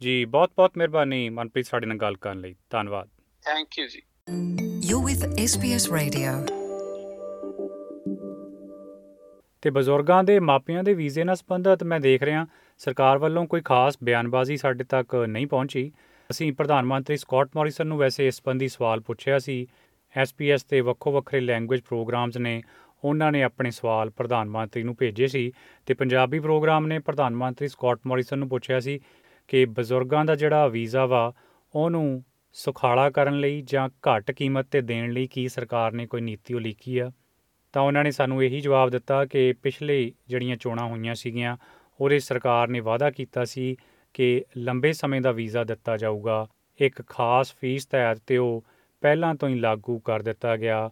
ਜੀ 0.00 0.24
ਬਹੁਤ 0.24 0.50
ਬਹੁਤ 0.56 0.72
ਮਿਹਰਬਾਨੀ 0.76 1.30
ਮਨਪ੍ਰੀਤ 1.30 1.66
ਸਾਡੇ 1.66 1.86
ਨਾਲ 1.86 1.96
ਗੱਲ 1.96 2.16
ਕਰਨ 2.16 2.40
ਲਈ। 2.40 2.54
ਧੰਨਵਾਦ। 2.70 3.08
ਥੈਂਕ 3.44 3.78
ਯੂ 3.78 3.86
ਜੀ। 3.86 4.02
You're 4.90 5.04
with 5.10 5.26
SBS 5.28 5.96
Radio. 5.96 6.54
ਤੇ 9.62 9.70
ਬਜ਼ੁਰਗਾਂ 9.70 10.24
ਦੇ 10.24 10.40
ਮਾਪਿਆਂ 10.40 10.84
ਦੇ 10.84 10.94
ਵੀਜ਼ੇ 10.94 11.24
ਨਾਲ 11.24 11.36
ਸੰਬੰਧਿਤ 11.36 11.82
ਮੈਂ 11.82 12.00
ਦੇਖ 12.00 12.22
ਰਿਹਾ 12.22 12.46
ਸਰਕਾਰ 12.78 13.18
ਵੱਲੋਂ 13.18 13.46
ਕੋਈ 13.46 13.60
ਖਾਸ 13.60 13.98
ਬਿਆਨਬਾਜ਼ੀ 14.02 14.56
ਸਾਡੇ 14.56 14.84
ਤੱਕ 14.84 15.14
ਨਹੀਂ 15.14 15.46
ਪਹੁੰਚੀ। 15.46 15.92
ਅਸੀਂ 16.34 16.52
ਪ੍ਰਧਾਨ 16.52 16.84
ਮੰਤਰੀ 16.84 17.16
ਸਕਾਟ 17.16 17.48
ਮੌਰਿਸਨ 17.56 17.86
ਨੂੰ 17.86 17.96
ਵੈਸੇ 17.98 18.26
ਇਸ 18.26 18.34
ਸੰਬੰਧੀ 18.34 18.68
ਸਵਾਲ 18.68 19.00
ਪੁੱਛਿਆ 19.00 19.38
ਸੀ। 19.38 19.66
ਐਸਪੀਐਸ 20.16 20.62
ਤੇ 20.62 20.80
ਵੱਖੋ 20.80 21.12
ਵੱਖਰੇ 21.12 21.40
ਲੈਂਗੁਏਜ 21.40 21.80
ਪ੍ਰੋਗਰਾਮਸ 21.80 22.36
ਨੇ 22.36 22.62
ਉਹਨਾਂ 23.04 23.32
ਨੇ 23.32 23.42
ਆਪਣੇ 23.42 23.70
ਸਵਾਲ 23.70 24.10
ਪ੍ਰਧਾਨ 24.10 24.48
ਮੰਤਰੀ 24.48 24.82
ਨੂੰ 24.82 24.96
ਭੇਜੇ 24.96 25.26
ਸੀ 25.26 25.52
ਤੇ 25.86 25.94
ਪੰਜਾਬੀ 25.94 26.40
ਪ੍ਰੋਗਰਾਮ 26.40 26.86
ਨੇ 26.86 26.98
ਪ੍ਰਧਾਨ 26.98 27.34
ਮੰਤਰੀ 27.34 27.68
ਸਕਾਟ 27.68 28.00
ਮੌਰਿਸਨ 28.06 28.38
ਨੂੰ 28.38 28.48
ਪੁੱਛਿਆ 28.48 28.80
ਸੀ 28.80 29.00
ਕਿ 29.48 29.64
ਬਜ਼ੁਰਗਾਂ 29.64 30.24
ਦਾ 30.24 30.34
ਜਿਹੜਾ 30.34 30.66
ਵੀਜ਼ਾ 30.66 31.06
ਵਾ, 31.06 31.32
ਉਹਨੂੰ 31.74 32.24
ਸੁਖਾਲਾ 32.52 33.10
ਕਰਨ 33.10 33.40
ਲਈ 33.40 33.62
ਜਾਂ 33.62 33.88
ਘੱਟ 33.88 34.30
ਕੀਮਤ 34.30 34.66
ਤੇ 34.70 34.80
ਦੇਣ 34.80 35.12
ਲਈ 35.12 35.26
ਕੀ 35.26 35.48
ਸਰਕਾਰ 35.48 35.92
ਨੇ 35.92 36.06
ਕੋਈ 36.06 36.20
ਨੀਤੀ 36.20 36.54
ਉਲੀਕੀ 36.54 36.98
ਆ? 36.98 37.10
ਤਾਂ 37.72 37.82
ਉਹਨਾਂ 37.82 38.04
ਨੇ 38.04 38.10
ਸਾਨੂੰ 38.10 38.44
ਇਹੀ 38.44 38.60
ਜਵਾਬ 38.60 38.90
ਦਿੱਤਾ 38.90 39.24
ਕਿ 39.24 39.52
ਪਿਛਲੇ 39.52 40.12
ਜਿਹੜੀਆਂ 40.28 40.56
ਚੋਣਾਂ 40.56 40.88
ਹੋਈਆਂ 40.88 41.14
ਸੀਗੀਆਂ, 41.14 41.56
ਉਹਦੇ 42.00 42.18
ਸਰਕਾਰ 42.18 42.68
ਨੇ 42.68 42.80
ਵਾਅਦਾ 42.80 43.10
ਕੀਤਾ 43.10 43.44
ਸੀ 43.44 43.76
ਕਿ 44.14 44.44
ਲੰਬੇ 44.56 44.92
ਸਮੇਂ 44.92 45.20
ਦਾ 45.20 45.32
ਵੀਜ਼ਾ 45.32 45.64
ਦਿੱਤਾ 45.64 45.96
ਜਾਊਗਾ। 45.96 46.46
ਇੱਕ 46.80 47.02
ਖਾਸ 47.06 47.54
ਫੀਸ 47.54 47.86
ਤਹਿਤ 47.86 48.18
ਤੇ 48.26 48.36
ਉਹ 48.36 48.64
ਪਹਿਲਾਂ 49.02 49.34
ਤੋਂ 49.34 49.48
ਹੀ 49.48 49.54
ਲਾਗੂ 49.54 49.98
ਕਰ 49.98 50.22
ਦਿੱਤਾ 50.22 50.56
ਗਿਆ 50.56 50.90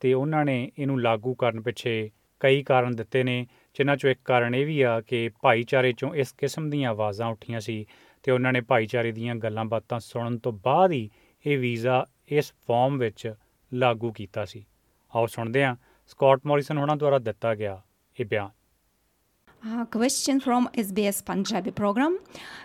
ਤੇ 0.00 0.12
ਉਹਨਾਂ 0.14 0.44
ਨੇ 0.44 0.70
ਇਹਨੂੰ 0.78 1.00
ਲਾਗੂ 1.02 1.34
ਕਰਨ 1.34 1.60
ਪਿੱਛੇ 1.60 2.10
ਕਈ 2.40 2.62
ਕਾਰਨ 2.62 2.94
ਦਿੱਤੇ 2.96 3.22
ਨੇ, 3.24 3.46
ਜਿਨ੍ਹਾਂ 3.74 3.96
ਚੋਂ 3.96 4.10
ਇੱਕ 4.10 4.20
ਕਾਰਨ 4.24 4.54
ਇਹ 4.54 4.66
ਵੀ 4.66 4.80
ਆ 4.82 5.00
ਕਿ 5.00 5.30
ਭਾਈਚਾਰੇ 5.42 5.92
ਚੋਂ 5.92 6.14
ਇਸ 6.14 6.32
ਕਿਸਮ 6.32 6.70
ਦੀਆਂ 6.70 6.90
ਆਵਾਜ਼ਾਂ 6.90 7.28
ਉੱਠੀਆਂ 7.28 7.60
ਸੀ 7.60 7.84
ਤੇ 8.22 8.32
ਉਹਨਾਂ 8.32 8.52
ਨੇ 8.52 8.60
ਭਾਈਚਾਰੇ 8.60 9.12
ਦੀਆਂ 9.12 9.34
ਗੱਲਾਂ 9.34 9.64
ਬਾਤਾਂ 9.64 9.98
ਸੁਣਨ 10.00 10.38
ਤੋਂ 10.38 10.52
ਬਾਅਦ 10.52 10.92
ਹੀ 10.92 11.08
ਇਹ 11.46 11.58
ਵੀਜ਼ਾ 11.58 12.06
ਇਸ 12.28 12.52
ਫਾਰਮ 12.68 12.98
ਵਿੱਚ 12.98 13.34
ਲਾਗੂ 13.72 14.12
ਕੀਤਾ 14.12 14.44
ਸੀ। 14.44 14.64
ਆਓ 15.16 15.26
ਸੁਣਦੇ 15.26 15.64
ਹਾਂ, 15.64 15.76
ਸਕਾਟ 16.06 16.40
ਮੌਰਿਸਨ 16.46 16.78
ਹੋਣਾ 16.78 16.94
ਦੁਆਰਾ 16.94 17.18
ਦਿੱਤਾ 17.18 17.54
ਗਿਆ 17.54 17.80
ਇਹ 18.20 18.26
ਬਿਆਨ। 18.26 18.50
A 19.62 19.84
question 19.84 20.40
from 20.40 20.70
SBS 20.72 21.22
Punjabi 21.22 21.70
program. 21.70 22.18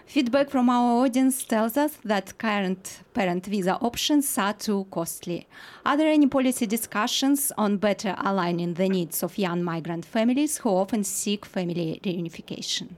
Feedback 0.06 0.50
from 0.50 0.70
our 0.70 1.04
audience 1.04 1.44
tells 1.44 1.76
us 1.76 1.98
that 2.06 2.38
current 2.38 3.02
parent 3.14 3.46
visa 3.48 3.74
options 3.82 4.38
are 4.38 4.54
too 4.54 4.88
costly. 4.92 5.46
Are 5.86 5.98
there 5.98 6.08
any 6.08 6.28
policy 6.28 6.66
discussions 6.66 7.52
on 7.58 7.80
better 7.80 8.16
aligning 8.20 8.76
the 8.76 8.88
needs 8.88 9.24
of 9.24 9.38
young 9.38 9.62
migrant 9.62 10.06
families 10.06 10.60
who 10.60 10.70
often 10.70 11.04
seek 11.04 11.46
family 11.46 12.00
reunification? 12.02 12.96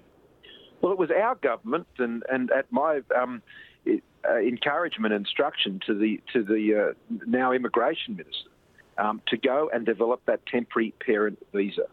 Well, 0.80 0.92
it 0.92 1.00
was 1.00 1.10
our 1.10 1.34
government, 1.34 1.88
and, 1.98 2.24
and 2.30 2.52
at 2.52 2.72
my 2.72 3.02
um, 3.20 3.42
uh, 3.88 4.38
encouragement 4.38 5.16
and 5.16 5.26
instruction 5.26 5.80
to 5.88 5.96
the 5.96 6.22
to 6.34 6.44
the 6.44 6.92
uh, 6.92 6.94
now 7.26 7.52
immigration 7.52 8.16
minister 8.16 8.52
um, 9.00 9.24
to 9.30 9.38
go 9.38 9.72
and 9.74 9.88
develop 9.88 10.22
that 10.28 10.46
temporary 10.46 10.94
parent 11.04 11.40
visa. 11.52 11.88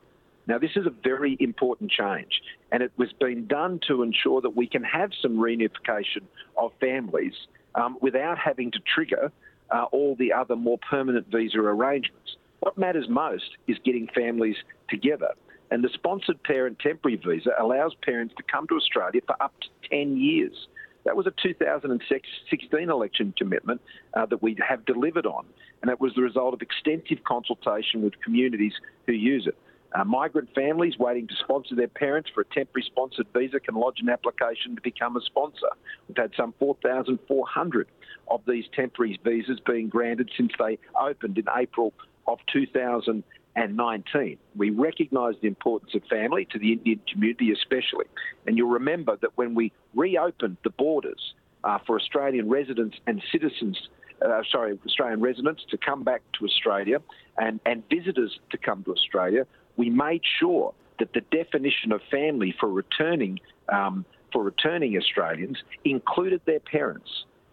Now, 0.46 0.58
this 0.58 0.73
is 0.76 0.87
a 0.87 0.91
very 0.91 1.37
important 1.41 1.91
change, 1.91 2.43
and 2.70 2.82
it 2.82 2.93
was 2.96 3.08
being 3.19 3.46
done 3.46 3.81
to 3.88 4.02
ensure 4.02 4.41
that 4.43 4.55
we 4.55 4.67
can 4.67 4.85
have 4.85 5.11
some 5.23 5.37
reunification 5.37 6.23
of 6.58 6.73
families 6.81 7.32
um, 7.75 7.96
without 8.00 8.38
having 8.38 8.70
to 8.73 8.79
trigger 8.94 9.32
uh, 9.70 9.85
all 9.85 10.17
the 10.17 10.32
other 10.32 10.55
more 10.55 10.79
permanent 10.91 11.26
visa 11.29 11.58
arrangements. 11.58 12.37
What 12.61 12.76
matters 12.76 13.06
most 13.08 13.56
is 13.67 13.79
getting 13.85 14.08
families 14.14 14.56
together. 14.88 15.32
And 15.70 15.82
the 15.82 15.88
sponsored 15.94 16.43
parent 16.43 16.79
temporary 16.79 17.17
visa 17.17 17.50
allows 17.58 17.94
parents 18.02 18.35
to 18.37 18.43
come 18.43 18.67
to 18.69 18.76
Australia 18.76 19.23
for 19.26 19.43
up 19.43 19.55
to 19.61 19.88
10 19.88 20.17
years. 20.17 20.69
That 21.05 21.17
was 21.17 21.26
a 21.26 21.32
2016 21.43 22.91
election 22.91 23.35
commitment 23.37 23.81
uh, 24.14 24.26
that 24.26 24.43
we 24.43 24.56
have 24.67 24.85
delivered 24.87 25.26
on, 25.26 25.44
and 25.82 25.91
it 25.91 26.00
was 26.00 26.14
the 26.14 26.23
result 26.23 26.55
of 26.55 26.62
extensive 26.62 27.25
consultation 27.25 28.02
with 28.02 28.14
communities 28.23 28.73
who 29.06 29.12
use 29.12 29.46
it. 29.46 29.56
Uh, 29.94 30.02
migrant 30.05 30.49
families 30.55 30.99
waiting 30.99 31.29
to 31.29 31.35
sponsor 31.37 31.76
their 31.76 31.88
parents 31.88 32.29
for 32.35 32.41
a 32.41 32.44
temporary 32.46 32.85
sponsored 32.85 33.26
visa 33.32 33.61
can 33.61 33.76
lodge 33.76 34.00
an 34.00 34.08
application 34.08 34.75
to 34.75 34.82
become 34.82 35.17
a 35.17 35.20
sponsor. 35.20 35.69
We've 36.08 36.17
had 36.17 36.32
some 36.37 36.52
4,400 36.58 37.88
of 38.29 38.43
these 38.46 38.64
temporary 38.75 39.20
visas 39.23 39.61
being 39.64 39.88
granted 39.88 40.31
since 40.37 40.50
they 40.58 40.79
opened 41.00 41.38
in 41.38 41.44
April 41.56 41.93
of 42.26 42.38
2019. 42.52 44.38
We 44.56 44.70
recognise 44.70 45.35
the 45.41 45.46
importance 45.46 45.94
of 45.94 46.02
family 46.11 46.49
to 46.50 46.58
the 46.58 46.73
Indian 46.73 47.00
community, 47.12 47.52
especially. 47.52 48.06
And 48.49 48.58
you'll 48.58 48.70
remember 48.70 49.17
that 49.23 49.37
when 49.37 49.55
we 49.55 49.73
reopened 49.94 50.56
the 50.64 50.70
borders 50.70 51.35
uh, 51.62 51.79
for 51.87 52.00
Australian 52.00 52.49
residents 52.49 52.96
and 53.06 53.23
citizens 53.31 53.88
uh, 54.25 54.43
sorry, 54.50 54.79
Australian 54.87 55.20
residents 55.20 55.62
to 55.70 55.76
come 55.76 56.02
back 56.02 56.23
to 56.38 56.44
Australia 56.44 56.99
and, 57.37 57.61
and 57.67 57.82
visitors 57.91 58.38
to 58.50 58.56
come 58.56 58.82
to 58.85 58.93
Australia, 58.93 59.44
we 59.76 59.90
made 59.90 60.22
sure 60.38 60.74
that 60.98 61.12
the 61.12 61.20
definition 61.20 61.92
of 61.92 62.00
family 62.10 62.54
for 62.58 62.68
returning 62.68 63.40
um, 63.72 64.04
for 64.32 64.42
returning 64.42 64.96
Australians 64.96 65.58
included 65.84 66.40
their 66.44 66.60
parents 66.60 67.08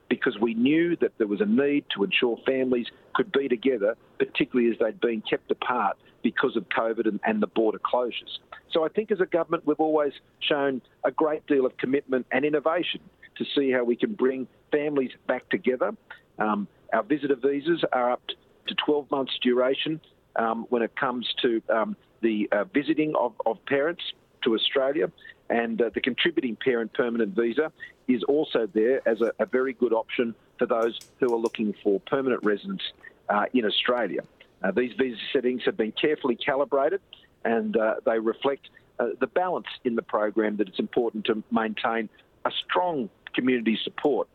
because 0.09 0.37
we 0.41 0.53
knew 0.53 0.95
that 0.97 1.11
there 1.17 1.27
was 1.27 1.39
a 1.39 1.45
need 1.45 1.85
to 1.95 2.03
ensure 2.03 2.37
families 2.45 2.87
could 3.13 3.31
be 3.31 3.47
together, 3.47 3.95
particularly 4.19 4.69
as 4.69 4.77
they'd 4.79 4.99
been 4.99 5.21
kept 5.21 5.49
apart 5.51 5.95
because 6.21 6.57
of 6.57 6.67
COVID 6.69 7.07
and, 7.07 7.19
and 7.25 7.41
the 7.41 7.47
border 7.47 7.79
closures. 7.79 8.39
So 8.71 8.83
I 8.83 8.89
think 8.89 9.11
as 9.11 9.21
a 9.21 9.25
government, 9.25 9.65
we've 9.65 9.79
always 9.79 10.11
shown 10.39 10.81
a 11.05 11.11
great 11.11 11.47
deal 11.47 11.65
of 11.65 11.77
commitment 11.77 12.25
and 12.31 12.43
innovation 12.43 12.99
to 13.37 13.45
see 13.55 13.71
how 13.71 13.83
we 13.83 13.95
can 13.95 14.13
bring 14.13 14.47
families 14.71 15.11
back 15.27 15.47
together. 15.49 15.91
Um, 16.39 16.67
our 16.93 17.03
visitor 17.03 17.35
visas 17.35 17.83
are 17.93 18.11
up 18.11 18.21
to 18.67 18.75
12 18.85 19.09
months 19.11 19.33
duration 19.41 20.01
um, 20.35 20.65
when 20.69 20.81
it 20.81 20.95
comes 20.95 21.27
to 21.41 21.61
um, 21.69 21.95
the 22.20 22.48
uh, 22.52 22.64
visiting 22.64 23.14
of, 23.16 23.32
of 23.44 23.64
parents 23.66 24.02
to 24.42 24.54
Australia. 24.54 25.10
And 25.48 25.80
uh, 25.80 25.90
the 25.94 26.00
contributing 26.00 26.56
parent 26.56 26.92
permanent 26.92 27.34
visa 27.36 27.72
is 28.08 28.22
also 28.25 28.66
there 28.66 29.06
as 29.08 29.20
a, 29.20 29.32
a, 29.38 29.46
very 29.46 29.72
good 29.72 29.92
option 29.92 30.34
for 30.58 30.66
those 30.66 30.98
who 31.18 31.32
are 31.32 31.38
looking 31.38 31.75
for 31.82 32.00
permanent 32.00 32.42
residence 32.44 32.82
uh, 33.28 33.44
in 33.52 33.64
Australia. 33.64 34.22
Uh, 34.62 34.72
these 34.72 34.92
visa 34.98 35.18
settings 35.32 35.62
have 35.64 35.76
been 35.76 35.92
carefully 35.92 36.36
calibrated 36.36 37.00
and 37.44 37.76
uh, 37.76 37.94
they 38.04 38.18
reflect 38.18 38.70
uh, 38.98 39.08
the 39.20 39.26
balance 39.26 39.66
in 39.84 39.94
the 39.94 40.02
program 40.02 40.56
that 40.56 40.68
it's 40.68 40.80
important 40.80 41.25
to 41.26 41.42
maintain 41.50 42.08
a 42.44 42.50
strong 42.64 43.08
community 43.34 43.78
support 43.84 44.28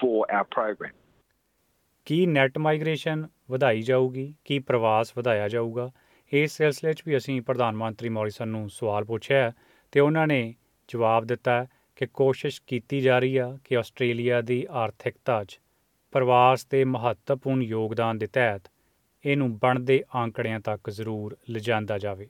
for 0.00 0.26
our 0.30 0.44
program. 0.44 0.92
ਕੀ 2.04 2.26
net 2.26 2.58
migration 2.58 3.28
ਵਧਾਈ 3.50 3.82
ਜਾਊਗੀ 3.82 4.34
ਕੀ 4.44 4.58
ਪ੍ਰਵਾਸ 4.58 5.12
ਵਧਾਇਆ 5.16 5.48
ਜਾਊਗਾ 5.48 5.90
ਇਸ 6.33 6.51
ਸਿਲਸਿਲੇ 6.51 6.93
'ਚ 6.93 7.03
ਵੀ 7.05 7.17
ਅਸੀਂ 7.17 7.41
ਪ੍ਰਧਾਨ 7.41 7.75
ਮੰਤਰੀ 7.75 8.09
ਮੌਰਿਸਨ 8.09 8.47
ਨੂੰ 8.47 8.69
ਸਵਾਲ 8.69 9.03
ਪੁੱਛਿਆ 9.03 9.51
ਤੇ 9.91 9.99
ਉਹਨਾਂ 9.99 10.27
ਨੇ 10.27 10.55
ਜਵਾਬ 10.89 11.25
ਦਿੱਤਾ 11.25 11.65
ਕਿ 11.95 12.05
ਕੋਸ਼ਿਸ਼ 12.05 12.61
ਕੀਤੀ 12.67 12.99
ਜਾ 13.01 13.19
ਰਹੀ 13.19 13.37
ਆ 13.37 13.57
ਕਿ 13.63 13.77
ਆਸਟ੍ਰੇਲੀਆ 13.77 14.41
ਦੀ 14.41 14.65
ਆਰਥਿਕਤਾ 14.71 15.43
'ਚ 15.43 15.59
ਪ੍ਰਵਾਸ 16.11 16.65
ਦੇ 16.65 16.83
ਮਹੱਤਵਪੂਰਨ 16.85 17.61
ਯੋਗਦਾਨ 17.61 18.17
ਦੇ 18.17 18.27
ਤਹਿਤ 18.27 18.69
ਇਹਨੂੰ 19.25 19.57
ਬਣਦੇ 19.57 20.03
ਆંકੜਿਆਂ 20.15 20.59
ਤੱਕ 20.59 20.89
ਜ਼ਰੂਰ 20.89 21.37
ਲਿਜਾਂਦਾ 21.49 21.97
ਜਾਵੇ। 21.97 22.29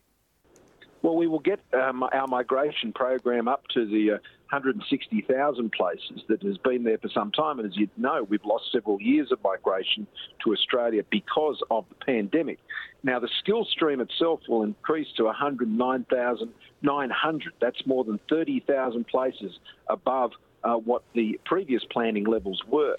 Well, 1.03 1.17
we 1.17 1.27
will 1.27 1.43
get 1.43 1.61
um, 1.73 2.01
our 2.05 2.27
migration 2.29 2.89
program 2.93 3.47
up 3.47 3.67
to 3.75 3.83
the 3.85 4.01
uh, 4.11 4.17
160,000 4.51 5.71
places 5.71 6.23
that 6.27 6.41
has 6.41 6.57
been 6.57 6.83
there 6.83 6.97
for 6.97 7.09
some 7.09 7.31
time. 7.31 7.59
And 7.59 7.69
as 7.69 7.77
you 7.77 7.87
know, 7.97 8.25
we've 8.27 8.43
lost 8.43 8.71
several 8.71 8.99
years 8.99 9.31
of 9.31 9.37
migration 9.43 10.07
to 10.43 10.53
Australia 10.53 11.03
because 11.11 11.61
of 11.69 11.85
the 11.89 11.95
pandemic. 12.03 12.57
Now, 13.03 13.19
the 13.19 13.29
skill 13.39 13.63
stream 13.65 14.01
itself 14.01 14.39
will 14.49 14.63
increase 14.63 15.09
to 15.17 15.25
109,900. 15.25 17.53
That's 17.61 17.85
more 17.85 18.03
than 18.03 18.19
30,000 18.27 19.05
places 19.07 19.59
above 19.87 20.31
uh, 20.63 20.73
what 20.75 21.03
the 21.13 21.39
previous 21.45 21.83
planning 21.91 22.25
levels 22.25 22.63
were. 22.67 22.95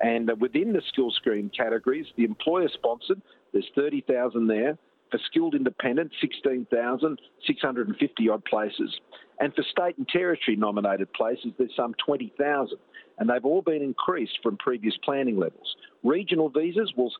And 0.00 0.30
uh, 0.30 0.34
within 0.38 0.74
the 0.74 0.82
skill 0.92 1.10
stream 1.10 1.50
categories, 1.56 2.08
the 2.16 2.24
employer 2.24 2.68
sponsored, 2.68 3.22
there's 3.52 3.70
30,000 3.74 4.46
there. 4.46 4.76
For 5.10 5.18
skilled 5.26 5.54
independent, 5.54 6.12
16,650 6.20 8.28
odd 8.28 8.44
places. 8.44 9.00
And 9.40 9.54
for 9.54 9.62
state 9.62 9.96
and 9.98 10.08
territory 10.08 10.56
nominated 10.56 11.12
places, 11.12 11.52
there's 11.58 11.74
some 11.74 11.94
20,000. 12.04 12.78
And 13.18 13.28
they've 13.28 13.44
all 13.44 13.62
been 13.62 13.82
increased 13.82 14.38
from 14.42 14.56
previous 14.58 14.96
planning 15.04 15.38
levels. 15.38 15.74
Regional 16.04 16.48
visas 16.48 16.92
will 16.96 17.12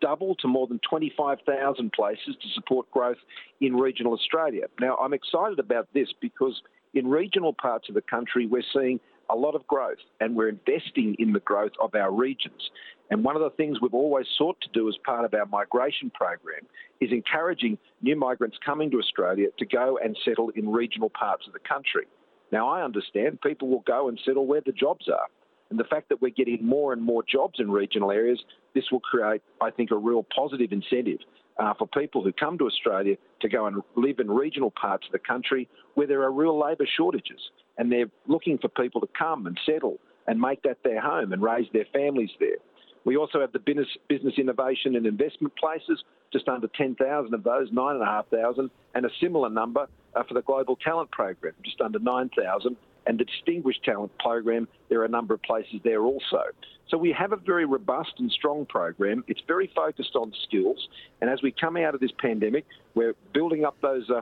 double 0.00 0.34
to 0.36 0.48
more 0.48 0.66
than 0.66 0.80
25,000 0.88 1.92
places 1.92 2.34
to 2.42 2.48
support 2.54 2.90
growth 2.90 3.18
in 3.60 3.76
regional 3.76 4.14
Australia. 4.14 4.64
Now, 4.80 4.96
I'm 4.96 5.12
excited 5.12 5.58
about 5.58 5.88
this 5.92 6.08
because 6.20 6.62
in 6.94 7.06
regional 7.06 7.52
parts 7.52 7.88
of 7.88 7.94
the 7.94 8.02
country, 8.02 8.46
we're 8.46 8.62
seeing 8.72 8.98
a 9.30 9.36
lot 9.36 9.54
of 9.54 9.66
growth 9.66 9.98
and 10.20 10.34
we're 10.34 10.48
investing 10.48 11.16
in 11.18 11.32
the 11.32 11.40
growth 11.40 11.72
of 11.80 11.94
our 11.94 12.12
regions. 12.12 12.70
And 13.10 13.24
one 13.24 13.36
of 13.36 13.42
the 13.42 13.50
things 13.50 13.80
we've 13.80 13.94
always 13.94 14.26
sought 14.36 14.60
to 14.62 14.68
do 14.72 14.88
as 14.88 14.96
part 15.04 15.24
of 15.24 15.34
our 15.34 15.46
migration 15.46 16.10
program 16.10 16.62
is 17.00 17.10
encouraging 17.12 17.78
new 18.02 18.16
migrants 18.16 18.56
coming 18.64 18.90
to 18.90 18.98
Australia 18.98 19.48
to 19.58 19.66
go 19.66 19.98
and 20.02 20.16
settle 20.24 20.50
in 20.50 20.70
regional 20.70 21.10
parts 21.10 21.46
of 21.46 21.52
the 21.52 21.58
country. 21.58 22.06
Now, 22.50 22.68
I 22.68 22.82
understand 22.82 23.40
people 23.40 23.68
will 23.68 23.84
go 23.86 24.08
and 24.08 24.18
settle 24.24 24.46
where 24.46 24.62
the 24.64 24.72
jobs 24.72 25.08
are. 25.08 25.26
And 25.70 25.78
the 25.78 25.84
fact 25.84 26.08
that 26.10 26.22
we're 26.22 26.30
getting 26.30 26.64
more 26.64 26.92
and 26.92 27.02
more 27.02 27.22
jobs 27.22 27.58
in 27.58 27.70
regional 27.70 28.10
areas, 28.10 28.42
this 28.74 28.84
will 28.92 29.00
create, 29.00 29.42
I 29.60 29.70
think, 29.70 29.90
a 29.90 29.96
real 29.96 30.24
positive 30.34 30.72
incentive 30.72 31.18
uh, 31.58 31.74
for 31.74 31.86
people 31.86 32.22
who 32.22 32.32
come 32.32 32.58
to 32.58 32.66
Australia 32.66 33.16
to 33.40 33.48
go 33.48 33.66
and 33.66 33.82
live 33.96 34.18
in 34.18 34.30
regional 34.30 34.70
parts 34.70 35.06
of 35.06 35.12
the 35.12 35.18
country 35.18 35.68
where 35.94 36.06
there 36.06 36.22
are 36.22 36.32
real 36.32 36.58
labour 36.58 36.86
shortages. 36.96 37.40
And 37.78 37.90
they're 37.90 38.10
looking 38.26 38.58
for 38.58 38.68
people 38.68 39.00
to 39.00 39.08
come 39.18 39.46
and 39.46 39.58
settle 39.66 39.98
and 40.26 40.40
make 40.40 40.62
that 40.62 40.78
their 40.82 41.00
home 41.00 41.32
and 41.32 41.42
raise 41.42 41.66
their 41.72 41.86
families 41.92 42.30
there. 42.40 42.56
We 43.04 43.16
also 43.16 43.40
have 43.40 43.52
the 43.52 43.58
business, 43.58 43.88
business 44.08 44.34
innovation 44.38 44.96
and 44.96 45.06
investment 45.06 45.54
places, 45.56 46.02
just 46.32 46.48
under 46.48 46.68
10,000 46.68 47.34
of 47.34 47.44
those, 47.44 47.68
9,500, 47.70 48.70
and 48.94 49.06
a 49.06 49.10
similar 49.20 49.50
number 49.50 49.86
uh, 50.14 50.22
for 50.26 50.34
the 50.34 50.42
Global 50.42 50.76
Talent 50.76 51.10
Program, 51.10 51.52
just 51.62 51.80
under 51.80 51.98
9,000. 51.98 52.76
And 53.06 53.18
the 53.18 53.24
Distinguished 53.24 53.84
Talent 53.84 54.12
Program, 54.18 54.68
there 54.88 55.00
are 55.00 55.04
a 55.04 55.08
number 55.08 55.34
of 55.34 55.42
places 55.42 55.80
there 55.84 56.02
also. 56.02 56.42
So 56.88 56.98
we 56.98 57.12
have 57.12 57.32
a 57.32 57.36
very 57.36 57.64
robust 57.64 58.12
and 58.18 58.30
strong 58.30 58.66
program. 58.66 59.24
It's 59.26 59.40
very 59.46 59.70
focused 59.74 60.14
on 60.14 60.32
skills. 60.44 60.88
And 61.20 61.30
as 61.30 61.42
we 61.42 61.50
come 61.52 61.76
out 61.76 61.94
of 61.94 62.00
this 62.00 62.12
pandemic, 62.18 62.66
we're 62.94 63.14
building 63.32 63.64
up 63.64 63.76
those, 63.80 64.08
uh, 64.10 64.20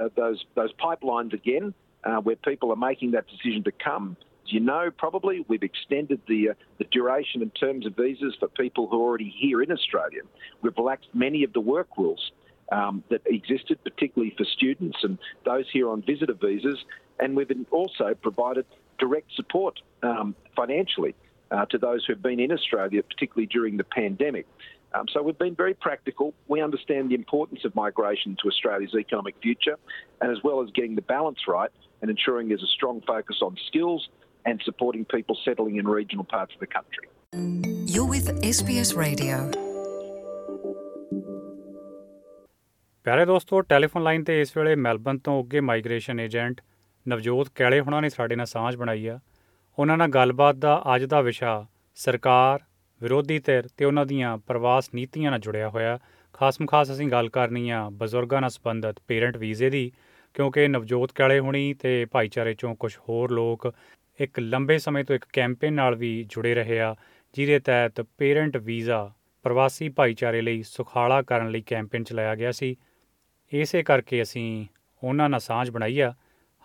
uh, 0.00 0.08
those, 0.16 0.44
those 0.54 0.72
pipelines 0.74 1.32
again 1.32 1.74
uh, 2.04 2.16
where 2.16 2.36
people 2.36 2.70
are 2.70 2.76
making 2.76 3.12
that 3.12 3.26
decision 3.28 3.64
to 3.64 3.72
come 3.72 4.16
as 4.44 4.52
you 4.52 4.60
know, 4.60 4.90
probably 4.96 5.44
we've 5.48 5.62
extended 5.62 6.20
the 6.28 6.50
uh, 6.50 6.54
the 6.76 6.84
duration 6.84 7.40
and 7.40 7.54
terms 7.54 7.86
of 7.86 7.96
visas 7.96 8.34
for 8.38 8.48
people 8.48 8.86
who 8.88 9.00
are 9.00 9.02
already 9.02 9.34
here 9.34 9.62
in 9.62 9.72
Australia. 9.72 10.20
We've 10.60 10.76
relaxed 10.76 11.08
many 11.14 11.44
of 11.44 11.54
the 11.54 11.60
work 11.60 11.88
rules 11.96 12.30
um, 12.74 13.04
that 13.08 13.22
existed, 13.26 13.78
particularly 13.84 14.34
for 14.36 14.44
students 14.44 14.98
and 15.04 15.18
those 15.44 15.64
here 15.72 15.88
on 15.88 16.02
visitor 16.02 16.34
visas, 16.34 16.84
and 17.20 17.36
we've 17.36 17.50
also 17.70 18.14
provided 18.20 18.66
direct 18.98 19.32
support 19.34 19.80
um, 20.02 20.34
financially 20.56 21.14
uh, 21.52 21.64
to 21.66 21.78
those 21.78 22.04
who've 22.04 22.20
been 22.20 22.40
in 22.40 22.50
Australia, 22.50 23.02
particularly 23.02 23.46
during 23.46 23.76
the 23.76 23.84
pandemic. 23.84 24.46
Um, 24.92 25.06
so 25.12 25.22
we've 25.22 25.38
been 25.38 25.54
very 25.54 25.74
practical. 25.74 26.34
We 26.48 26.60
understand 26.62 27.10
the 27.10 27.14
importance 27.14 27.64
of 27.64 27.74
migration 27.74 28.36
to 28.42 28.48
Australia's 28.48 28.94
economic 28.94 29.36
future, 29.40 29.76
and 30.20 30.32
as 30.32 30.42
well 30.42 30.60
as 30.62 30.70
getting 30.70 30.96
the 30.96 31.02
balance 31.02 31.46
right 31.46 31.70
and 32.02 32.10
ensuring 32.10 32.48
there's 32.48 32.62
a 32.62 32.74
strong 32.74 33.02
focus 33.06 33.36
on 33.40 33.56
skills 33.68 34.08
and 34.44 34.60
supporting 34.64 35.04
people 35.04 35.38
settling 35.44 35.76
in 35.76 35.86
regional 35.86 36.24
parts 36.24 36.54
of 36.54 36.60
the 36.60 36.66
country. 36.66 37.08
You're 37.86 38.04
with 38.04 38.42
SBS 38.42 38.96
Radio. 38.96 39.73
ਪਿਆਰੇ 43.04 43.24
ਦੋਸਤੋ, 43.26 43.60
telephone 43.60 44.02
line 44.02 44.22
ਤੇ 44.24 44.40
ਇਸ 44.40 44.56
ਵੇਲੇ 44.56 44.74
Melbourne 44.74 45.18
ਤੋਂ 45.18 45.38
ਉੱਗੇ 45.40 45.60
migration 45.60 46.20
agent 46.20 46.60
Navjot 47.06 47.48
Kaile 47.54 47.80
ਹੁਣਾਂ 47.80 48.00
ਨੇ 48.02 48.08
ਸਾਡੇ 48.08 48.36
ਨਾਲ 48.36 48.46
ਸਾਂਝ 48.46 48.74
ਬਣਾਈ 48.76 49.06
ਆ। 49.06 49.18
ਉਹਨਾਂ 49.78 49.96
ਨਾਲ 49.98 50.08
ਗੱਲਬਾਤ 50.08 50.56
ਦਾ 50.56 50.80
ਅੱਜ 50.94 51.04
ਦਾ 51.04 51.20
ਵਿਸ਼ਾ 51.20 51.66
ਸਰਕਾਰ, 51.96 52.60
ਵਿਰੋਧੀ 53.00 53.38
ਧਿਰ 53.38 53.68
ਤੇ 53.76 53.84
ਉਹਨਾਂ 53.84 54.04
ਦੀਆਂ 54.06 54.36
ਪ੍ਰਵਾਸ 54.38 54.88
ਨੀਤੀਆਂ 54.94 55.30
ਨਾਲ 55.30 55.40
ਜੁੜਿਆ 55.40 55.68
ਹੋਇਆ। 55.68 55.98
ਖਾਸਮ 56.34 56.66
ਖਾਸ 56.66 56.92
ਅਸੀਂ 56.92 57.08
ਗੱਲ 57.08 57.28
ਕਰਨੀ 57.28 57.68
ਆ 57.70 57.88
ਬਜ਼ੁਰਗਾਂ 57.92 58.40
ਨਾਲ 58.40 58.50
ਸੰਬੰਧਿਤ 58.50 59.00
ਪੇਰੈਂਟ 59.08 59.36
ਵੀਜ਼ੇ 59.36 59.70
ਦੀ, 59.70 59.90
ਕਿਉਂਕਿ 60.34 60.66
ਨਵਜੋਤ 60.68 61.12
ਕੈਲੇ 61.14 61.38
ਹੁਣੀ 61.38 61.74
ਤੇ 61.74 62.04
ਭਾਈਚਾਰੇ 62.04 62.54
ਚੋਂ 62.54 62.74
ਕੁਝ 62.76 62.96
ਹੋਰ 63.08 63.32
ਲੋਕ 63.32 63.72
ਇੱਕ 64.20 64.40
ਲੰਬੇ 64.40 64.78
ਸਮੇਂ 64.78 65.04
ਤੋਂ 65.04 65.16
ਇੱਕ 65.16 65.24
ਕੈਂਪੇਨ 65.32 65.74
ਨਾਲ 65.74 65.94
ਵੀ 65.96 66.22
ਜੁੜੇ 66.30 66.54
ਰਹੇ 66.54 66.80
ਆ, 66.80 66.94
ਜਿਹਦੇ 67.34 67.58
ਤਹਿਤ 67.58 68.00
ਪੇਰੈਂਟ 68.18 68.56
ਵੀਜ਼ਾ 68.56 69.10
ਪ੍ਰਵਾਸੀ 69.44 69.88
ਭਾਈਚਾਰੇ 69.88 70.40
ਲਈ 70.40 70.62
ਸੁਖਾਲਾ 70.62 71.22
ਕਰਨ 71.22 71.50
ਲਈ 71.50 71.62
ਕੈਂਪੇਨ 71.66 72.04
ਚਲਾਇਆ 72.04 72.34
ਗਿਆ 72.34 72.52
ਸੀ। 72.52 72.76
ਇਸੇ 73.60 73.82
ਕਰਕੇ 73.82 74.22
ਅਸੀਂ 74.22 74.66
ਉਹਨਾਂ 75.02 75.28
ਨਾਲ 75.28 75.40
ਸਾਂਝ 75.40 75.70
ਬਣਾਈ 75.70 76.00
ਆ। 76.00 76.14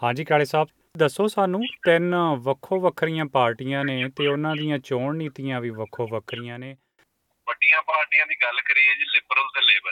ਹਾਂਜੀ 0.03 0.23
ਕਾਲੇ 0.25 0.45
ਸਾਹਿਬ, 0.45 0.67
ਦੱਸੋ 0.97 1.27
ਸਾਨੂੰ 1.27 1.61
ਤਿੰਨ 1.85 2.15
ਵੱਖੋ 2.37 2.79
ਵੱਖਰੀਆਂ 2.79 3.25
ਪਾਰਟੀਆਂ 3.25 3.83
ਨੇ 3.85 4.09
ਤੇ 4.09 4.27
ਉਹਨਾਂ 4.27 4.55
ਦੀਆਂ 4.55 4.79
ਚੋਣ 4.79 5.17
ਨੀਤੀਆਂ 5.17 5.61
ਵੀ 5.61 5.69
ਵੱਖੋ 5.69 6.07
ਵੱਖਰੀਆਂ 6.07 6.59
ਨੇ। 6.59 6.75
ਵੱਡੀਆਂ 7.47 7.81
ਪਾਰਟੀਆਂ 7.81 8.27
ਦੀ 8.27 8.35
ਗੱਲ 8.41 8.61
ਕਰੀਏ 8.61 8.95
ਜੀ 8.95 9.05
ਲਿਬਰਲ 9.05 9.47
ਤੇ 9.47 9.61
ਲੇਬਰ 9.61 9.91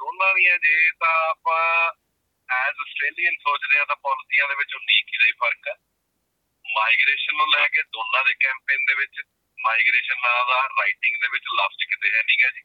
ਦੋਨਾਂ 0.00 0.34
ਦੀਆਂ 0.34 0.58
ਜੇ 0.58 0.90
ਤਾਂ 0.90 1.30
ਆਪਾਂ 1.30 1.92
ਐਜ਼ 2.48 2.80
ਆਸਟ੍ਰੇਲੀਅਨ 2.80 3.34
ਸੋਚਦੇ 3.40 3.78
ਆ 3.78 3.84
ਤਾਂ 3.84 3.96
ਪਾਲਿਸੀਆਂ 3.96 4.48
ਦੇ 4.48 4.54
ਵਿੱਚ 4.54 4.76
19 4.76 5.02
ਕਿਲੇ 5.06 5.32
ਫ਼ਰਕ 5.32 5.68
ਹੈ 5.68 5.74
ਮਾਈਗ੍ਰੇਸ਼ਨ 6.74 7.36
ਨੂੰ 7.36 7.46
ਲੈ 7.48 7.68
ਕੇ 7.68 7.82
ਦੋਨਾਂ 7.82 8.24
ਦੇ 8.24 8.34
ਕੈਂਪੇਨ 8.40 8.78
ਦੇ 8.78 8.94
ਵਿੱਚ 8.94 9.22
ਮਾਈਗ੍ਰੇਸ਼ਨ 9.60 10.14
ਨਾਂ 10.14 10.46
ਦਾ 10.46 10.62
ਰਾਈਟਿੰਗ 10.62 11.16
ਦੇ 11.22 11.28
ਵਿੱਚ 11.32 11.44
ਲਫ਼ਜ਼ 11.54 11.84
ਕਿਤੇ 11.88 12.16
ਹੈ 12.16 12.22
ਨਹੀਂਗਾ 12.22 12.50
ਜੀ। 12.50 12.62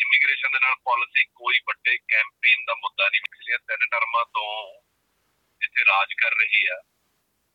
ਇਮੀਗ੍ਰੇਸ਼ਨ 0.00 0.48
ਦੇ 0.52 0.58
ਨਾਲ 0.62 0.74
ਪਾਲਿਸੀ 0.74 1.24
ਕੋਈ 1.24 1.58
ਵੱਡੇ 1.58 1.98
ਕੈਂਪੇਨ 1.98 2.64
ਦਾ 2.66 2.74
ਮੁੱਦਾ 2.74 3.08
ਨਹੀਂ 3.08 3.20
ਪਿਛਲੀਆਂ 3.20 3.58
ਤਿੰਨ 3.58 3.86
ਟਰਮਾਂ 3.86 4.24
ਤੋਂ 4.24 4.80
ਇੱਥੇ 5.62 5.84
ਰਾਜ 5.84 6.14
ਕਰ 6.14 6.30
ਰਹੀ 6.30 6.66
ਆ। 6.66 6.82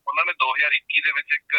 ਉਹਨਾਂ 0.06 0.24
ਨੇ 0.26 0.32
2021 0.32 1.00
ਦੇ 1.00 1.12
ਵਿੱਚ 1.12 1.26
ਇੱਕ 1.32 1.56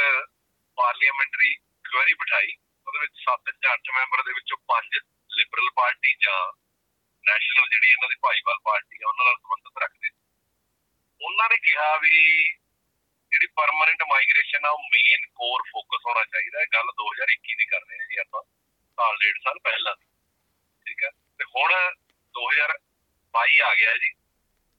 ਪਾਰਲੀਮੈਂਟਰੀ 0.75 1.55
ਕੁਐਰੀ 1.91 2.13
ਬਿਠਾਈ। 2.13 2.51
ਉਹਦੇ 2.87 2.99
ਵਿੱਚ 2.99 3.13
7 3.15 3.51
ਜਾਂ 3.63 3.71
8 3.71 3.91
ਮੈਂਬਰ 3.95 4.23
ਦੇ 4.23 4.33
ਵਿੱਚੋਂ 4.33 4.57
5 4.67 4.99
ਲਿਬਰਲ 5.37 5.69
ਪਾਰਟੀ 5.75 6.13
ਜਾਂ 6.13 6.51
ਨੈਸ਼ਨਲ 7.25 7.69
ਜਿਹੜੀ 7.69 7.87
ਇਹਨਾਂ 7.87 8.09
ਦੀ 8.09 8.15
ਭਾਈਵਾਲ 8.15 8.57
ਪਾਰਟੀ 8.63 8.97
ਆ, 9.03 9.07
ਉਹਨਾਂ 9.07 9.25
ਨਾਲ 9.25 9.35
ਸੰਬੰਧਤ 9.35 9.83
ਰੱਖਦੇ। 9.83 10.09
ਉਹਨਾਂ 11.25 11.49
ਨੇ 11.49 11.57
ਕਿਹਾ 11.57 11.97
ਵੀ 11.97 12.43
ਜਿਹੜੀ 13.31 13.47
ਪਰਮਨੈਂਟ 13.47 14.03
ਮਾਈਗ੍ਰੇਸ਼ਨ 14.03 14.65
ਆ, 14.65 14.69
ਉਹ 14.69 14.79
ਮੇਨ 14.79 15.25
ਕੋਰ 15.25 15.61
ਫੋਕਸ 15.71 16.05
ਹੋਣਾ 16.05 16.25
ਚਾਹੀਦਾ। 16.25 16.59
ਹੈ 16.59 16.65
ਗੱਲ 16.73 16.87
2021 16.97 17.55
ਦੀ 17.55 17.65
ਕਰ 17.65 17.79
ਰਹੇ 17.79 17.99
ਹਾਂ 17.99 18.05
ਜੀ 18.05 18.15
ਆਪਾਂ। 18.17 18.43
ਸਾਲ, 18.95 19.17
ਡੇਢ 19.17 19.35
ਸਾਲ 19.37 19.59
ਪਹਿਲਾਂ 19.59 19.95
ਦੀ। 19.95 20.10
ਠੀਕ 20.87 21.03
ਹੈ। 21.03 21.09
ਤੇ 21.09 21.43
ਹੁਣ 21.43 21.73
2022 22.33 23.59
ਆ 23.61 23.75
ਗਿਆ 23.75 23.97
ਜੀ। 23.97 24.11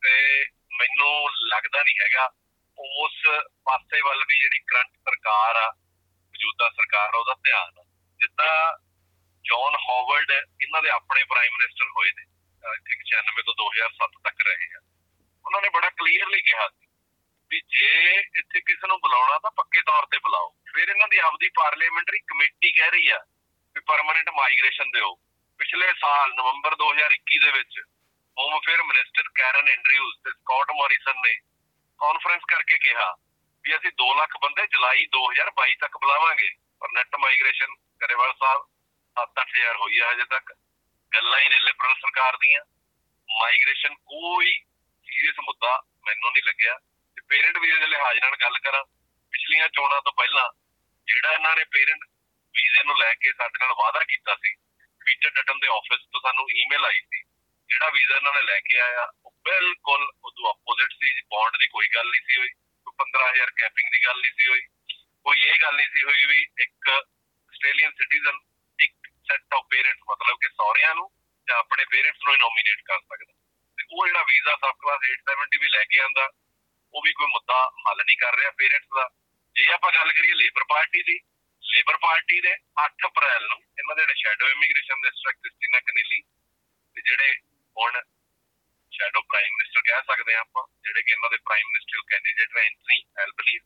ਤੇ 0.02 0.44
ਮੈਨੂੰ 0.78 1.28
ਲੱਗਦਾ 1.30 1.82
ਨਹੀਂ 1.82 1.94
ਹੈਗਾ 2.00 2.30
ਉਸ 2.78 3.23
ਪਾਸੇ 3.64 4.00
ਵੱਲ 4.00 4.25
ਵੀ 4.28 4.38
ਜਿਹੜੀ 4.38 4.59
ਕਰੰਟ 4.59 4.97
ਸਰਕਾਰ 4.97 5.56
ਆ, 5.56 5.71
ਮੌਜੂਦਾ 5.71 6.71
ਸਰਕਾਰ 6.71 7.14
ਉਹਦਾ 7.14 7.35
ਧਿਆਨ 7.35 7.82
ਜਿੱਦਾਂ 8.21 8.78
ਜੌਨ 9.44 9.75
ਹਾਵਰਡ 9.75 10.30
ਇਹਨਾਂ 10.62 10.82
ਦੇ 10.82 10.88
ਆਪਣੇ 10.88 11.25
ਪ੍ਰਾਈਮ 11.25 11.52
ਮਿਨਿਸਟਰ 11.52 11.87
ਹੋਏ 11.97 12.11
ਨੇ 12.16 12.25
ਠੀਕ 12.76 13.02
96 13.04 13.42
ਤੋਂ 13.42 13.54
2007 13.54 14.18
ਤੱਕ 14.25 14.42
ਰਹੇ 14.42 14.66
ਆ। 14.76 14.80
ਉਹਨਾਂ 15.47 15.62
ਨੇ 15.62 15.68
ਬੜਾ 15.68 15.90
ਕਲੀਅਰਲੀ 15.90 16.40
ਕਿਹਾ 16.40 16.68
ਸੀ 16.68 16.87
ਵੀ 17.50 17.61
ਜੇ 17.61 18.11
ਇੱਥੇ 18.21 18.61
ਕਿਸੇ 18.61 18.87
ਨੂੰ 18.87 19.00
ਬੁਲਾਉਣਾ 19.00 19.38
ਤਾਂ 19.38 19.50
ਪੱਕੇ 19.50 19.82
ਤੌਰ 19.82 20.06
ਤੇ 20.06 20.18
ਬੁਲਾਓ। 20.18 20.50
ਫਿਰ 20.75 20.88
ਇਹਨਾਂ 20.88 21.09
ਦੀ 21.09 21.18
ਆਪਦੀ 21.18 21.49
ਪਾਰਲੀਮੈਂਟਰੀ 21.49 22.18
ਕਮੇਟੀ 22.18 22.73
ਕਹਿ 22.73 22.90
ਰਹੀ 22.90 23.09
ਆ 23.09 23.18
ਵੀ 23.75 23.80
ਪਰਮਨੈਂਟ 23.80 24.30
ਮਾਈਗ੍ਰੇਸ਼ਨ 24.30 24.90
ਦਿਓ। 24.90 25.16
ਪਿਛਲੇ 25.62 25.92
ਸਾਲ, 26.00 26.35
ਨਵੰਬਰ 26.35 26.75
2021 26.75 27.38
ਦੇ 27.38 27.50
ਵਿੱਚ 27.52 27.83
home 28.38 28.59
affair 28.59 28.83
minister 28.83 29.23
Karen 29.35 29.69
Andrews 29.69 30.16
ਤੇ 30.25 30.31
ਸਕਾਟ 30.31 30.71
ਮੌਰਿਸਨ 30.71 31.12
ਨੇ 31.26 31.35
ਕਾਨਫਰੰਸ 31.99 32.42
ਕਰਕੇ 32.49 32.78
ਕਿਹਾ 32.78 33.16
ਵੀ 33.62 33.76
ਅਸੀਂ 33.76 33.90
2 33.90 34.14
ਲੱਖ 34.14 34.37
ਬੰਦੇ 34.42 34.66
ਜੁਲਾਈ 34.66 35.07
2022 35.07 35.75
ਤੱਕ 35.81 35.99
ਬੁਲਾਵਾਂਗੇ। 35.99 36.50
ਪਰ 36.81 36.88
ਨੈਟ 36.92 37.16
ਮਾਈਗ੍ਰੇਸ਼ਨ 37.16 37.66
ਕਰੇਵਾਲ 38.00 38.33
ਸਾਹਿਬ 38.33 38.66
7-8000 39.16 39.76
ਹੋਈ 39.76 40.00
ਹੈ 40.00 40.12
ਹਜੇ 40.12 40.25
ਤੱਕ। 40.25 40.52
ਗੱਲਾਂ 41.14 41.40
ਹੀ 41.40 41.49
ਨੇ 41.49 41.61
ਲਿਬਰਲ 41.61 41.95
ਸਰਕਾਰ 41.95 42.37
ਦੀਆਂ। 42.37 42.61
ਮਾਈਗ੍ਰੇਸ਼ਨ 43.40 43.95
ਕੋਈ 43.95 44.61
ਸੀਰੀਅਸ 45.04 45.37
ਮੁੱਦਾ 45.40 45.83
ਮੈਨੂੰ 46.07 46.33
ਨਹੀਂ 46.33 46.42
ਲੱਗਿਆ। 46.42 46.78
ਤੇ 47.16 47.23
ਪੇਰੈਂਟ 47.28 47.59
ਵੀਜ਼ੇ 47.59 47.78
ਦੇ 47.78 47.87
ਲਿਹਾਜ਼ 47.87 48.19
ਨਾਲ 48.19 48.37
ਗੱਲ 48.37 48.59
ਕਰਾਂ, 48.59 48.85
ਪਿਛਲੀਆਂ 49.33 49.69
ਚੋਣਾਂ 49.69 50.02
ਤੋਂ 50.02 50.12
ਪਹਿਲਾਂ 50.12 50.50
ਜਿਹੜਾ 51.07 51.33
ਇਹਨਾਂ 51.33 51.57
ਨੇ 51.57 51.64
ਪੇਰੈਂਟ 51.64 52.04
ਵੀਜ਼ੇ 52.54 52.85
ਨੂੰ 52.85 52.99
ਲੈ 52.99 53.14
ਕੇ 53.14 53.33
ਸਾਡੇ 53.33 53.59
ਨਾਲ 53.59 53.75
ਵਾਅਦਾ 53.78 53.99
ਕੀਤਾ 53.99 54.35
ਸੀ 54.35 54.54
ਫੀਚਰ 55.06 55.30
ਡਟਨ 55.30 55.59
ਦੇ 55.59 55.68
ਆਫਿਸ 55.68 56.00
ਤੋਂ 56.12 56.21
ਸਾਨੂੰ 56.21 56.50
ਈਮੇਲ 56.50 56.85
ਆਈ 56.85 57.00
ਸੀ, 57.00 57.23
ਜਿਹੜਾ 57.71 57.88
ਵੀਜ਼ਾ 57.88 58.16
ਇਹਨਾਂ 58.16 58.32
ਨੇ 58.35 58.42
ਲੈ 58.42 58.61
ਕੇ 58.61 58.78
ਆਇਆ, 58.78 59.12
ਉਹ 59.25 59.32
ਬਿਲਕੁਲ 59.44 60.11
ਉਦੋਂ 60.25 60.49
ਆਪੋਜ਼ਿਟ 60.50 60.92
ਸੀ 60.92 61.21
ਬੌਂਡ 61.21 61.56
ਦੀ 61.56 61.66
ਕੋਈ 61.66 61.88
ਗੱਲ 61.94 62.11
ਨਹੀਂ 62.11 62.21
ਸੀ 62.21 62.37
ਹੋਈ, 62.37 62.49
ਕੋਈ 62.87 62.94
15000 62.99 63.50
ਕੈਪਿੰਗ 63.50 63.90
ਦੀ 63.92 64.04
ਗੱਲ 64.04 64.21
ਨਹੀਂ 64.21 64.30
ਸੀ 64.30 64.49
ਹੋਈ, 64.49 64.61
ਕੋਈ 65.25 65.40
ਇਹ 65.40 65.59
ਗੱਲ 65.62 65.76
ਨਹੀਂ 65.76 65.88
ਸੀ 65.88 66.02
ਹੋਈ 66.04 66.26
ਵੀ 66.26 66.47
ਇੱਕ 66.59 66.88
ਆਸਟ੍ਰੇਲੀਅਨ 66.88 67.90
ਸਿਟੀਜ਼ਨ 67.90 68.38
ਇੱਕ 68.78 69.11
ਸੈਟ 69.28 69.54
ਆਫ 69.54 69.64
ਪੇਰੈਂਟਸ 69.71 70.00
ਮਤਲਬ 70.11 70.37
ਕਿ 70.42 70.49
ਸਹੁਰਿਆਂ 70.49 70.94
ਨੂੰ 70.94 71.11
ਜਾਂ 71.49 71.59
ਆਪਣੇ 71.59 71.85
ਪੇਰੈਂਟਸ 71.85 72.18
ਨੂੰ 72.25 72.38
ਨੋਮੀਨੇਟ 72.38 72.82
ਕਰ 72.85 72.99
ਸਕਦਾ। 72.99 73.32
ਤੇ 73.78 73.85
ਉਹ 73.90 74.06
ਜਿਹੜਾ 74.06 74.23
ਵੀਜ਼ਾ 74.23 74.54
ਸਬ 74.54 74.73
ਕਲਾਸ 74.73 75.00
870 75.11 75.59
ਵੀ 75.61 75.68
ਲੈ 75.68 75.85
ਕੇ 75.85 76.00
ਆਂਦਾ, 76.00 76.30
ਉਹ 76.94 77.02
ਵੀ 77.02 77.12
ਕੋਈ 77.12 77.26
ਮੁੱਦਾ 77.26 77.71
ਹੱਲ 77.88 77.97
ਨਹੀਂ 77.97 78.16
ਕਰ 78.16 78.37
ਰਿਹਾ 78.37 78.50
ਪੇਰੈਂਟਸ 78.50 78.87
ਦਾ। 78.94 79.09
ਜੇ 79.56 79.73
ਆਪਾਂ 79.73 79.92
ਗੱਲ 79.92 80.12
ਕਰੀਏ 80.12 80.35
ਲੇਬਰ 80.35 80.64
ਪਾਰਟੀ 80.64 81.02
ਦੀ 81.02 81.21
ਲੇਬਰ 81.73 81.97
ਪਾਰਟੀ 81.97 82.41
ਦੇ 82.41 82.55
8 82.81 83.07
ਅਪ੍ਰੈਲ 83.07 83.47
ਨੂੰ 83.49 83.57
ਇਹਨਾਂ 83.57 83.95
ਦੇ 83.97 84.02
ਜਿਹੜੇ 84.02 84.14
ਸ਼ੈਡੋ 84.14 84.49
ਇਮੀਗ੍ਰੇਸ਼ਨ 84.49 85.00
ਦੇ 85.00 85.11
ਸਟ੍ਰਕ 85.11 85.37
ਕ੍ਰਿਸਟੀਨਾ 85.37 85.81
ਕਨੀਲੀ, 85.81 86.21
ਤੇ 86.97 87.02
ਜਿਹੜੇ 87.02 87.35
ਹੁਣ 87.76 88.00
ਸ਼ੈਡੋ 88.93 89.21
ਪ੍ਰਾਈਮ 89.23 89.55
ਮਿਨਿਸਟਰ 89.55 89.81
ਕਹਿ 89.81 90.02
ਸਕਦੇ 90.02 90.35
ਆ 90.35 90.41
ਆਪਾਂ, 90.41 90.64
ਜਿਹੜੇ 90.85 91.02
ਕਿ 91.02 91.12
ਇਹਨਾਂ 91.12 91.31
ਦੇ 91.31 91.37
ਪ੍ਰਾਈਮ 91.37 91.67
ਮਿਨਿਸਟਰ 91.69 92.02
ਕੈਂਡੀਡੇਟ 92.11 92.55
ਨੇ 92.55 92.62
ਐਂਥਨੀ 92.62 93.02
ਐਲਬਲੀਸ 93.19 93.62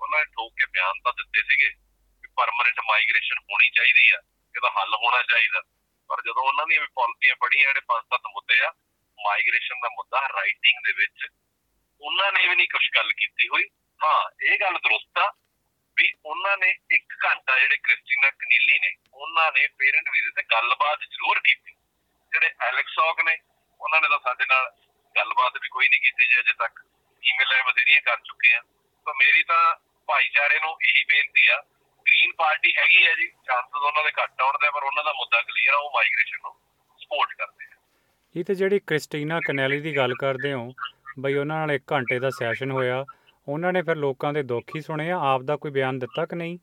ਉਹਨਾਂ 0.00 0.18
ਨੇ 0.18 0.24
ਠੋਕ 0.24 0.52
ਕੇ 0.60 0.66
ਬਿਆਨ 0.66 1.00
ਤਾਂ 1.04 1.12
ਦਿੱਤੇ 1.12 1.42
ਸੀਗੇ 1.42 1.70
ਕਿ 1.70 2.28
ਪਰਮਨੈਂਟ 2.36 2.80
ਮਾਈਗ੍ਰੇਸ਼ਨ 2.80 3.38
ਹੋਣੀ 3.38 3.70
ਚਾਹੀਦੀ 3.70 4.10
ਆ, 4.10 4.18
ਇਹਦਾ 4.54 4.70
ਹੱਲ 4.70 4.94
ਹੋਣਾ 4.94 5.22
ਚਾਹੀਦਾ। 5.22 5.62
ਪਰ 6.10 6.22
ਜਦੋਂ 6.22 6.42
ਉਹਨਾਂ 6.42 6.66
ਦੀਆਂ 6.66 6.80
ਵੀ 6.80 6.86
ਪਾਲਿਸੀਆਂ 6.94 7.36
ਪੜੀਆਂ 7.36 7.66
ਜਿਹੜੇ 7.66 7.80
ਪੰਜ 7.80 8.02
ਸੱਤ 8.04 8.26
ਮੁੱਦੇ 8.28 8.60
ਆ 8.60 8.72
ਮਾਈਗ੍ਰੇਸ਼ਨ 9.18 9.80
ਦਾ 9.80 9.88
ਮੁੱਦਾ 9.88 10.26
ਰਾਈਟਿੰਗ 10.28 10.82
ਦੇ 10.86 10.92
ਵਿੱਚ, 10.92 11.26
ਉਹਨਾਂ 12.00 12.32
ਨੇ 12.32 12.46
ਵੀ 12.48 12.54
ਨਹੀਂ 12.54 12.68
ਕੁਝ 12.68 12.88
ਗੱਲ 12.94 13.12
ਕੀਤੀ 13.12 13.48
ਹੋਈ। 13.48 13.68
ਹਾਂ, 14.00 14.30
ਇਹ 14.42 14.58
ਗੱਲ 14.58 14.78
ਦਰੁਸਤ 14.78 15.18
ਆ 15.18 15.32
ਵੀ 15.96 16.12
ਉਹਨਾਂ 16.26 16.56
ਨੇ 16.58 16.74
1 16.94 17.16
ਘੰਟਾ 17.24 17.58
ਜਿਹੜੇ 17.58 17.76
ਕ੍ਰਿਸਟੀਨਾ 17.76 18.30
ਕਨੀਲੀ 18.30 18.78
ਨੇ, 18.78 18.94
ਉਹਨਾਂ 19.14 19.52
ਨੇ 19.52 19.66
ਪੇਰੈਂਟ 19.78 20.08
ਵੀਜ਼ੇ 20.08 20.30
ਤੇ 20.30 20.42
ਗੱਲਬਾਤ 20.42 20.98
ਜ਼ਰੂਰ 21.00 21.38
ਕੀਤੀ। 21.38 21.72
ਜਿਹੜੇ 22.32 22.50
ਐਲੈਕਸੌਕ 22.60 23.20
ਨੇ, 23.20 23.36
ਉਹਨਾਂ 23.80 24.00
ਨੇ 24.00 24.08
ਤਾਂ 24.08 24.18
ਸਾਡੇ 24.18 24.44
ਨਾਲ 24.44 24.70
ਗੱਲਬਾਤ 25.16 25.52
ਵੀ 25.62 25.68
ਕੋਈ 25.68 25.88
ਨਹੀਂ 25.88 26.00
ਕੀਤੀ 26.00 26.24
ਜੀ 26.24 26.40
ਅਜੇ 26.40 26.52
ਤੱਕ। 26.52 26.82
ਈਮੇਲਾਂ 27.24 27.64
ਬਥੇਰੀਆਂ 27.64 28.00
ਕਰ 28.00 28.16
ਚੁੱਕੇ 28.16 28.52
ਆ। 28.54 28.60
ਤਾਂ 29.06 29.14
ਮੇਰੀ 29.14 29.42
ਤਾਂ 29.42 29.76
ਭਾਈਚਾਰੇ 30.08 30.58
ਨੂੰ 30.60 30.76
ਇਹੀ 30.82 31.04
ਬੇਨਤੀ 31.04 31.48
ਆ 31.48 31.60
ਗ੍ਰੀਨ 32.06 32.32
ਪਾਰਟੀ 32.32 32.72
ਹੈਗੀ 32.76 33.06
ਹੈ 33.06 33.14
ਜੀ 33.14 33.26
ਚਾਂਸਸ 33.26 33.76
ਉਹਨਾਂ 33.76 34.04
ਦੇ 34.04 34.10
ਘੱਟ 34.22 34.40
ਆਉਣ 34.40 34.58
ਦੇ 34.58 34.70
ਪਰ 34.70 34.82
ਉਹਨਾਂ 34.82 35.04
ਦਾ 35.04 35.12
ਮੁੱਦਾ 35.12 35.42
ਕਲੀਅਰ 35.42 35.74
ਆ, 35.74 35.76
ਉਹ 35.76 35.90
ਮਾਈਗ੍ਰੇਸ਼ਨ 35.90 36.38
ਨੂੰ 36.42 36.54
ਸਪੋਰਟ 36.98 37.34
ਕਰਦੇ 37.34 37.64
ਆ। 37.64 37.76
ਇਹ 38.36 38.44
ਤੇ 38.44 38.54
ਜਿਹੜੀ 38.54 38.78
ਕ੍ਰਿਸਟੀਨਾ 38.78 39.40
ਕਨੈਲੀ 39.46 39.80
ਦੀ 39.80 39.96
ਗੱਲ 39.96 40.14
ਕਰਦੇ 40.14 40.52
ਹੋ, 40.52 40.72
ਬਈ 41.18 41.34
ਉਹਨਾਂ 41.34 41.66
ਨਾਲ 41.66 41.76
1 41.76 41.82
ਘੰਟੇ 41.92 42.18
ਦਾ 42.18 42.30
ਸੈਸ਼ਨ 42.30 42.70
ਹੋਇਆ 42.70 43.04
ਉਹਨਾਂ 43.48 43.72
ਨੇ 43.72 43.82
ਫਿਰ 43.82 43.96
ਲੋਕਾਂ 43.96 44.32
ਦੇ 44.32 44.42
ਦੁੱਖ 44.42 44.76
ਹੀ 44.76 44.80
ਸੁਣੇ 44.80 45.10
ਆ? 45.10 45.16
ਆਪ 45.16 45.40
ਦਾ 45.42 45.56
ਕੋਈ 45.56 45.70
ਬਿਆਨ 45.70 45.98
ਦਿੱਤਾ 45.98 46.26
ਕਿ 46.26 46.36
ਨਹੀਂ? 46.36 46.58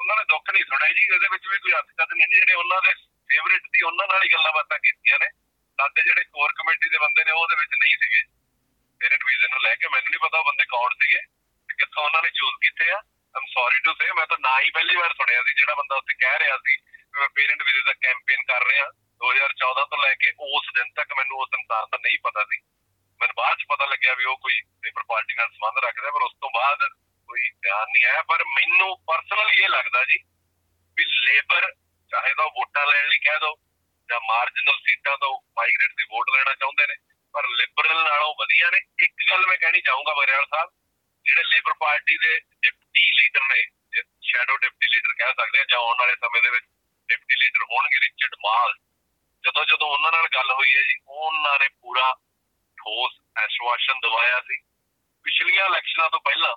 ਉਹਨਾਂ 0.00 0.16
ਨੇ 0.16 0.24
ਦੁੱਖ 0.24 0.52
ਨਹੀਂ 0.52 0.64
ਸੁਣਿਆ 0.64 0.88
ਜੀ। 0.88 1.14
ਉਹਦੇ 1.14 1.28
ਵਿੱਚ 1.32 1.46
ਵੀ 1.50 1.58
ਕੋਈ 1.58 1.72
ਹੱਥਕਤ 1.72 2.12
ਨਹੀਂ। 2.12 2.26
ਜਿਹੜੇ 2.26 2.54
ਉਹਨਾਂ 2.54 2.80
ਦੇ 2.82 2.94
ਫੇਵਰਿਟ 3.28 3.62
ਦੀ 3.62 3.82
ਉਹਨਾਂ 3.82 4.08
ਨਾਲ 4.08 4.22
ਹੀ 4.24 4.32
ਗੱਲਾਂ 4.32 4.52
ਬਾਤਾਂ 4.52 4.78
ਕੀਤੀਆਂ 4.78 5.18
ਨੇ। 5.18 5.26
ਸਾਡੇ 5.80 6.02
ਜਿਹੜੇ 6.02 6.24
ਕੋਰ 6.24 6.52
ਕਮੇਟੀ 6.52 6.88
ਦੇ 6.90 6.98
ਬੰਦੇ 6.98 7.24
ਨੇ 7.24 7.30
ਉਹਦੇ 7.30 7.56
ਵਿੱਚ 7.60 7.70
ਨਹੀਂ 7.84 7.96
ਸੀਗੇ। 7.96 8.22
ਪੇਰੈਂਟ 9.00 9.24
ਵੀਜ਼ੇ 9.26 9.48
ਨੂੰ 9.48 9.62
ਲੈ 9.62 9.74
ਕੇ 9.74 9.88
ਮੈਨੂੰ 9.88 10.10
ਨਹੀਂ 10.10 10.20
ਪਤਾ 10.20 10.38
ਉਹ 10.38 10.44
ਬੰਦੇ 10.44 10.64
ਕੌਣ 10.64 10.90
ਸੀਗੇ 10.92 11.20
ਤੇ 11.68 11.74
ਕਿੱਥੋਂ 11.78 12.04
ਉਹਨਾਂ 12.04 12.22
ਨੇ 12.22 12.30
ਚੂਜ਼ 12.30 12.54
ਕੀਤੇ 12.54 12.90
ਆ। 12.90 12.96
ਆਮ 13.36 13.44
ਸੌਰੀ 13.46 13.78
ਟੂ 13.78 13.92
ਸੇ 13.92 14.12
ਮੈਂ 14.12 14.26
ਤਾਂ 14.26 14.38
ਨਾ 14.40 14.60
ਹੀ 14.60 14.70
ਪਹਿਲੀ 14.70 14.96
ਵਾਰ 14.96 15.12
ਸੁਣਿਆ 15.12 15.42
ਸੀ 15.42 15.54
ਜਿਹੜਾ 15.54 15.74
ਬੰਦਾ 15.74 15.96
ਉੱਥੇ 15.96 16.14
ਕਹਿ 16.14 16.38
ਰਿਹਾ 16.38 16.56
ਸੀ 16.56 16.76
ਕਿ 16.76 17.20
ਮੈਂ 17.20 17.28
ਪੇਰੈਂਟ 17.28 17.62
ਵੀਜ਼ੇ 17.62 17.82
ਦਾ 17.86 17.92
ਕੈਂਪੇਨ 17.92 18.42
ਕਰ 18.42 18.66
ਰਿਹਾ। 18.66 18.90
2014 19.18 19.84
ਤੋਂ 19.84 19.98
ਲੈ 19.98 20.14
ਕੇ 20.14 20.32
ਉਸ 20.38 20.70
ਦਿਨ 20.74 20.92
ਤੱਕ 20.96 21.12
ਮੈਨੂੰ 21.12 21.38
ਉਸ 21.38 21.48
ਇਨਸਾਨ 21.58 21.86
ਦਾ 21.90 21.98
ਨਹੀਂ 22.02 22.18
ਪਤਾ 22.24 22.44
ਸੀ। 22.44 22.60
ਮੈਨੂੰ 23.20 23.34
ਬਾਅਦ 23.36 23.58
ਚ 23.58 23.64
ਪਤਾ 23.68 23.84
ਲੱਗਿਆ 23.84 24.14
ਵੀ 24.14 24.24
ਉਹ 24.24 24.36
ਕੋਈ 24.36 24.54
ਲੇਬਰ 24.84 25.02
ਪਾਰਟੀ 25.08 25.34
ਨਾਲ 25.34 25.48
ਸੰਬੰਧ 25.48 25.84
ਰੱਖਦਾ 25.84 26.10
ਪਰ 26.10 26.22
ਉਸ 26.22 26.34
ਤੋਂ 26.40 26.50
ਬਾਅਦ 26.50 26.88
ਕੋਈ 27.28 27.50
ਬਿਆਨ 27.62 27.86
ਨਹੀਂ 27.88 28.04
ਆਇਆ। 28.04 28.22
ਪਰ 28.22 28.44
ਮੈਨੂੰ 28.48 28.96
ਪਰਸਨਲੀ 29.06 29.62
ਇਹ 29.62 29.68
ਲੱਗਦਾ 29.68 30.04
ਜੀ 30.04 30.18
ਵੀ 30.96 31.04
ਲੇਬਰ 31.24 31.72
ਚਾਹੇ 32.10 32.34
ਤਾਂ 32.34 32.44
ਉਹ 32.44 32.50
ਵੋਟਾਂ 32.50 32.86
ਲੈਣ 32.86 33.08
ਲਈ 33.08 33.18
ਕਹਿ 33.18 33.38
ਦੋ 33.40 33.54
ਜਾਂ 34.08 34.20
ਮਾਰਜਨਲ 34.20 34.78
ਸੀਟਾਂ 34.78 35.16
ਤੋਂ 35.18 35.34
ਮਾਈਗ੍ਰੇਟ 35.58 35.90
ਦੀ 35.90 36.04
ਵੋਟ 36.10 36.30
ਲੈਣਾ 36.30 36.54
ਚਾਹੁੰਦੇ 36.54 36.86
ਨੇ, 36.86 36.94
ਪਰ 37.34 37.48
ਲਿਬਰਲ 37.48 38.02
ਨਾਲੋਂ 38.04 38.34
ਵਧੀਆ 38.40 38.70
ਨੇ। 38.70 38.80
ਇੱਕ 39.04 39.12
ਗੱਲ 39.30 39.46
ਮੈਂ 39.46 39.56
ਕਹਿਣੀ 39.58 39.80
ਚਾਹੂੰਗਾ 39.80 40.14
ਬਰਿਆਲ 40.14 40.46
ਸਾਹਿਬ, 40.46 40.70
ਜਿਹੜੇ 41.26 41.44
ਲੇਬਰ 41.44 41.72
ਪਾਰਟੀ 41.80 42.16
ਦੇ 42.18 42.38
ਡਿਪਟੀ 42.62 43.04
ਲੀਡਰ 43.12 43.40
ਨੇ 43.52 43.62
ਸ਼ੈਡੋ 44.22 44.56
ਡਿਪਟੀ 44.56 44.88
ਲੀਡਰ 44.94 45.12
ਕਹਿ 45.12 45.32
ਸਕਦੇ 45.32 45.60
ਆ, 45.60 45.64
ਜਾਂ 45.64 45.78
ਆਉਣ 45.78 45.96
ਵਾਲੇ 45.98 46.14
ਸਮੇਂ 46.16 46.42
ਦੇ 46.42 46.50
ਵਿੱਚ 46.50 46.66
ਡਿਪਟੀ 47.08 47.36
ਲੀਡਰ 47.36 47.62
ਹੋਣਗੇ, 47.62 47.98
ਰਿਚਰਡ 47.98 48.34
ਮਾਲ 48.46 48.74
ਜਦੋਂ 49.44 49.64
ਜਦੋਂ 49.64 49.88
ਉਹਨਾਂ 49.88 50.12
ਨਾਲ 50.12 50.28
ਗੱਲ 50.34 50.50
ਹੋਈ 50.52 50.74
ਹੈ 50.76 50.82
ਜੀ, 50.82 50.98
ਉਹਨਾਂ 51.08 51.58
ਨੇ 51.58 51.68
ਪੂਰਾ 51.82 52.14
ਠੋਸ 52.80 53.12
ਐਸ਼ਵਾਸ਼ਨ 53.36 54.00
ਦਵਾਇਆ 54.00 54.40
ਸੀ। 54.40 54.58
ਪਿਛਲੀਆਂ 55.24 55.66
ਇਲੈਕਸ਼ਨਾਂ 55.66 56.10
ਤੋਂ 56.10 56.20
ਪਹਿਲਾਂ 56.20 56.54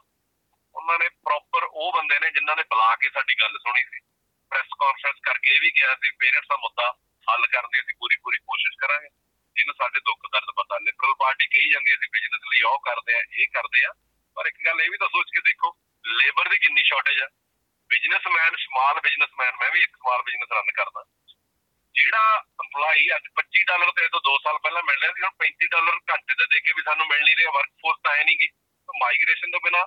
ਉਹਨਾਂ 0.75 0.99
ਨੇ 0.99 1.09
ਪ੍ਰੋਪਰ 1.09 1.63
ਉਹ 1.63 1.93
ਬੰਦੇ 1.93 2.19
ਨੇ 2.19 2.31
ਜਿਨ੍ਹਾਂ 2.31 2.55
ਨੇ 2.55 2.63
ਬੁਲਾ 2.63 2.95
ਕੇ 2.95 3.09
ਸਾਡੀ 3.09 3.35
ਗੱਲ 3.41 3.57
ਸੁਣੀ 3.57 3.83
ਸੀ। 3.83 3.99
ਪ੍ਰੈਸ 4.49 4.67
ਕਾਨਫਰੰਸ 4.79 5.19
ਕਰਕੇ 5.23 5.55
ਇਹ 5.55 5.61
ਵੀ 5.61 5.71
ਕਿਹਾ 5.71 5.95
ਸੀ 5.95 6.11
ਪੇਰੈਂਟਸ 6.11 6.47
ਦਾ 6.49 6.57
ਮੁੱਦਾ 6.57 6.91
ਹੱਲ 7.27 7.47
ਕਰਨ 7.47 7.69
ਦੀ 7.73 7.79
ਅਸੀਂ 7.79 7.95
ਪੂਰੀ 7.99 8.15
ਪੂਰੀ 8.15 8.37
ਕੋਸ਼ਿਸ਼ 8.37 8.77
ਕਰਾਂਗੇ। 8.79 9.09
ਜਿਹਨੂੰ 9.55 9.75
ਸਾਡੇ 9.75 9.99
ਦੁੱਖ, 9.99 10.19
ਦਰਦ 10.31 10.51
ਪਤਾ 10.55 10.77
ਲਿਬਰਲ 10.77 11.13
ਪਾਰਟੀ 11.13 11.45
ਕਹੀ 11.45 11.69
ਜਾਂਦੀ 11.69 11.93
ਅਸੀਂ 11.93 12.09
ਬਿਜ਼ਨਸ 12.13 12.41
ਲਈ 12.53 12.61
ਉਹ 12.61 12.79
ਕਰਦੇ 12.79 13.13
ਆ 13.13 13.21
ਇਹ 13.33 13.47
ਕਰਦੇ 13.47 13.85
ਆ 13.85 13.93
ਪਰ 14.35 14.45
ਇੱਕ 14.45 14.57
ਗੱਲ 14.65 14.81
ਇਹ 14.81 14.89
ਵੀ 14.91 14.97
ਤਾਂ 14.97 15.07
ਸੋਚ 15.07 15.29
ਕੇ 15.35 15.41
ਦੇਖੋ 15.41 15.77
ਲੇਬਰ 16.05 16.49
ਦੀ 16.49 16.57
ਕਿੰਨੀ 16.57 16.83
ਸ਼ਾਰਟੇਜ 16.83 17.21
ਆ। 17.21 17.27
ਬਿਜ਼ਨਸਮੈਨ 17.89 18.55
ਸਮਾਲ 18.55 18.99
ਬਿਜ਼ਨਸਮੈਨ 18.99 19.55
ਮੈਂ 19.55 19.71
ਵੀ 19.71 19.81
ਇੱਕ 19.81 19.95
ਸਮਾਲ 19.95 20.21
ਬਿਜ਼ਨਸ 20.21 20.51
ਰਨ 20.51 20.71
ਕਰਦਾ। 20.71 21.03
ਜਿਹੜਾ 21.95 22.43
EMPLOYEE 22.63 23.15
ਅੱਜ 23.15 23.27
25 23.37 23.63
ਡਾਲਰ 23.67 23.91
ਤੇ 23.91 24.07
ਤੋਂ 24.07 24.21
2 24.27 24.37
ਸਾਲ 24.43 24.57
ਪਹਿਲਾਂ 24.57 24.83
ਮਿਲ 24.83 24.99
ਰਿਹਾ 24.99 25.11
ਸੀ 25.11 25.21
ਹੁਣ 25.21 25.33
35 25.39 25.67
ਡਾਲਰ 25.71 25.99
ਘੰਟੇ 26.11 26.33
ਦੇ 26.33 26.45
ਦੇ 26.45 26.59
ਕੇ 26.59 26.73
ਵੀ 26.77 26.81
ਸਾਨੂੰ 26.81 27.07
ਮਿਲ 27.07 27.23
ਨਹੀਂ 27.23 27.35
ਰਿਹਾ 27.35 27.51
ਵਰਕਫੋਰਸ 27.51 27.99
ਤਾਂ 28.03 28.15
ਹੈ 28.15 28.23
ਨਹੀਂਗੀ 28.23 28.47
ਮਾਈਗ੍ਰੇਸ਼ਨ 28.89 29.51
ਤੋਂ 29.51 29.59
ਬਿਨਾ 29.59 29.85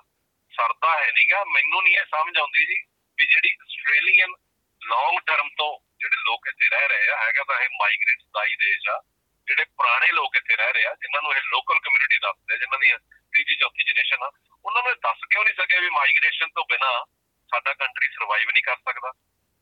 ਸਰਦਾ 0.53 0.99
ਹੈ 0.99 1.11
ਨਹੀਂਗਾ 1.11 1.43
ਮੈਨੂੰ 1.45 1.83
ਨਹੀਂ 1.83 1.97
ਇਹ 1.97 2.05
ਸਮਝ 2.05 2.37
ਆਉਂਦੀ 2.37 2.65
ਜੀ 2.65 2.77
ਵੀ 3.17 3.25
ਜਿਹੜੀ 3.25 3.57
ਆਸਟ੍ਰੇਲੀਅਨ 3.61 4.33
ਲੌਂਗ 4.81 5.19
ਟਰਮ 5.27 5.49
ਤੋਂ 5.49 5.79
ਜਿਹੜੇ 6.01 6.17
ਲੋਕ 6.17 6.47
ਇੱਥੇ 6.47 6.69
ਰਹਿ 6.69 6.87
ਰਹੇ 6.87 7.09
ਆ 7.09 7.17
ਹੈਗਾ 7.25 7.43
ਤਾਂ 7.43 7.59
ਇਹ 7.59 7.69
ਮਾਈਗ੍ਰੇਟ 7.81 8.17
ਦਾ 8.33 8.45
ਹੀ 8.45 8.55
ਦੇਸ਼ 8.55 8.89
ਆ। 8.89 9.01
ਜਿਹੜੇ 9.47 9.65
ਪੁਰਾਣੇ 9.65 10.11
ਲੋਕ 10.11 10.35
ਇੱਥੇ 10.35 10.55
ਰਹਿ 10.55 10.73
ਰਹੇ 10.73 10.85
ਆ 10.85 10.93
ਜਿਨ੍ਹਾਂ 10.93 11.21
ਨੂੰ 11.21 11.35
ਇਹ 11.35 11.41
ਲੋਕਲ 11.45 11.79
ਕਮਿਊਨਿਟੀ 11.79 12.17
ਦੱਸਦੇ 12.17 12.53
ਆ, 12.53 12.57
ਜਿਨ੍ਹਾਂ 12.57 12.79
ਦੀਆਂ 12.79 12.99
ਤੀਜੀ 13.33 13.55
ਚੌਥੀ 13.55 13.83
ਜਨਰੇਸ਼ਨ 13.83 14.23
ਆ 14.23 14.31
ਉਹਨਾਂ 14.65 14.83
ਨੂੰ 14.83 14.91
ਇਹ 14.91 14.95
ਦੱਸ 14.95 15.17
ਕਿਉਂ 15.31 15.43
ਨਹੀਂ 15.43 15.53
ਸਕੇ 15.53 15.79
ਵੀ 15.79 15.89
ਮਾਈਗ੍ਰੇਸ਼ਨ 15.89 16.47
ਤੋਂ 16.47 16.65
ਬਿਨਾ 16.69 17.05
ਸਾਡਾ 17.49 17.73
ਕੰਟਰੀ 17.73 18.07
ਸਰਵਾਈਵ 18.07 18.49
ਨਹੀਂ 18.49 18.63
ਕਰ 18.63 18.75
ਸਕਦਾ? 18.75 19.11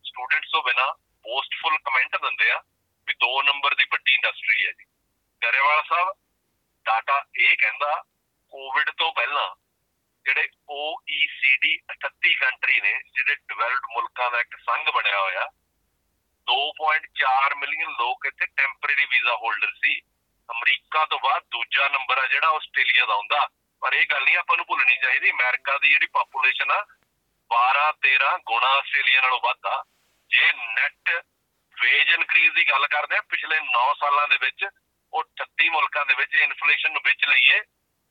ਸਟੂਡੈਂਟਸ 0.04 0.48
ਤੋਂ 0.52 0.62
ਬਿਨਾ 0.62 0.94
ਪੋਸਟਫੁਲ 1.26 1.78
ਕਮੈਂਟ 1.78 2.16
ਦਿੰਦੇ 2.16 2.50
ਆ 2.50 2.62
ਵੀ 3.06 3.14
ਦੋ 3.14 3.42
ਨੰਬਰ 3.42 3.74
ਦੀ 3.74 3.84
ਵੱਡੀ 3.84 4.14
ਇੰਡਸਟਰੀ 4.14 4.66
ਹੈ 4.66 4.72
ਜੀ। 4.72 4.84
ਗਰੇਵਾਲ 5.42 5.82
ਸਾਹਿਬ 5.88 6.08
ਡਾਟਾ 6.84 7.24
ਇਹ 7.38 7.56
ਕਹਿੰਦਾ 7.56 8.02
ਕੋਵਿਡ 8.50 8.90
ਤੋਂ 8.90 9.12
ਪਹਿਲਾਂ 9.12 9.54
ਜਿਹੜੇ 10.24 10.48
OECD 10.70 11.78
38 11.92 12.34
ਕੰਟਰੀ 12.34 12.80
ਨੇ, 12.80 13.02
ਜਿਹੜੇ 13.14 13.34
ਡਿਵੈਲਪਡ 13.34 13.86
ਮੁਲਕਾਂ 13.92 14.30
ਦਾ 14.30 14.40
ਇੱਕ 14.40 14.56
ਸੰਘ 14.56 14.90
ਬਣਿਆ 14.90 15.20
ਹੋਇਆ 15.20 15.50
2.4 16.46 17.54
ਮਿਲੀਅਨ 17.54 17.90
ਲੋਕ 17.90 18.26
ਇੱਥੇ 18.26 18.46
ਟੈਂਪਰੇਰੀ 18.46 19.04
ਵੀਜ਼ਾ 19.04 19.36
ਹੋਲਡਰ 19.36 19.70
ਸੀ। 19.70 20.00
ਅਮਰੀਕਾ 20.50 21.04
ਤੋਂ 21.04 21.18
ਬਾਅਦ 21.18 21.42
ਦੂਜਾ 21.50 21.88
ਨੰਬਰ 21.88 22.18
ਆ 22.18 22.26
ਜਿਹੜਾ 22.26 22.48
ਆਸਟ੍ਰੇਲੀਆ 22.48 23.06
ਦਾ 23.06 23.14
ਹੁੰਦਾ। 23.14 23.48
ਪਰ 23.80 23.92
ਇਹ 23.92 24.06
ਗੱਲ 24.10 24.24
ਨਹੀਂ, 24.24 24.36
ਆਪਾਂ 24.36 24.56
ਨੂੰ 24.56 24.66
ਭੁੱਲਣੀ 24.66 24.96
ਚਾਹੀਦੀ। 24.96 25.30
ਅਮਰੀਕਾ 25.30 25.78
ਦੀ 25.78 25.88
ਜਿਹੜੀ 25.88 26.06
ਪਾਪੂਲੇਸ਼ਨ 26.06 26.70
ਆ 26.70 26.86
12 27.52 27.92
13 27.92 28.38
ਗੁਣਾ 28.46 28.66
ਆਸਟ੍ਰੇਲੀਆ 28.66 29.20
ਨਾਲੋਂ 29.20 29.40
ਵੱਧ 29.40 29.66
ਆ। 29.66 29.84
ਜੇ 30.30 30.52
ਨੈਟ 30.52 31.24
ਵੇਜ 31.82 32.10
ਇਨਕਰੀਜ਼ 32.10 32.54
ਦੀ 32.54 32.68
ਗੱਲ 32.68 32.86
ਕਰਦੇ 32.86 33.16
ਆ, 33.16 33.20
ਪਿਛਲੇ 33.20 33.60
9 33.60 33.94
ਸਾਲਾਂ 33.94 34.28
ਦੇ 34.28 34.36
ਵਿੱਚ 34.40 34.66
ਉਹ 35.12 35.24
38 35.36 35.70
ਮੁਲਕਾਂ 35.70 36.06
ਦੇ 36.06 36.14
ਵਿੱਚ 36.14 36.34
ਇਨਫਲੇਸ਼ਨ 36.34 36.92
ਨੂੰ 36.92 37.02
ਵਿੱਚ 37.04 37.24
ਲਈਏ, 37.24 37.60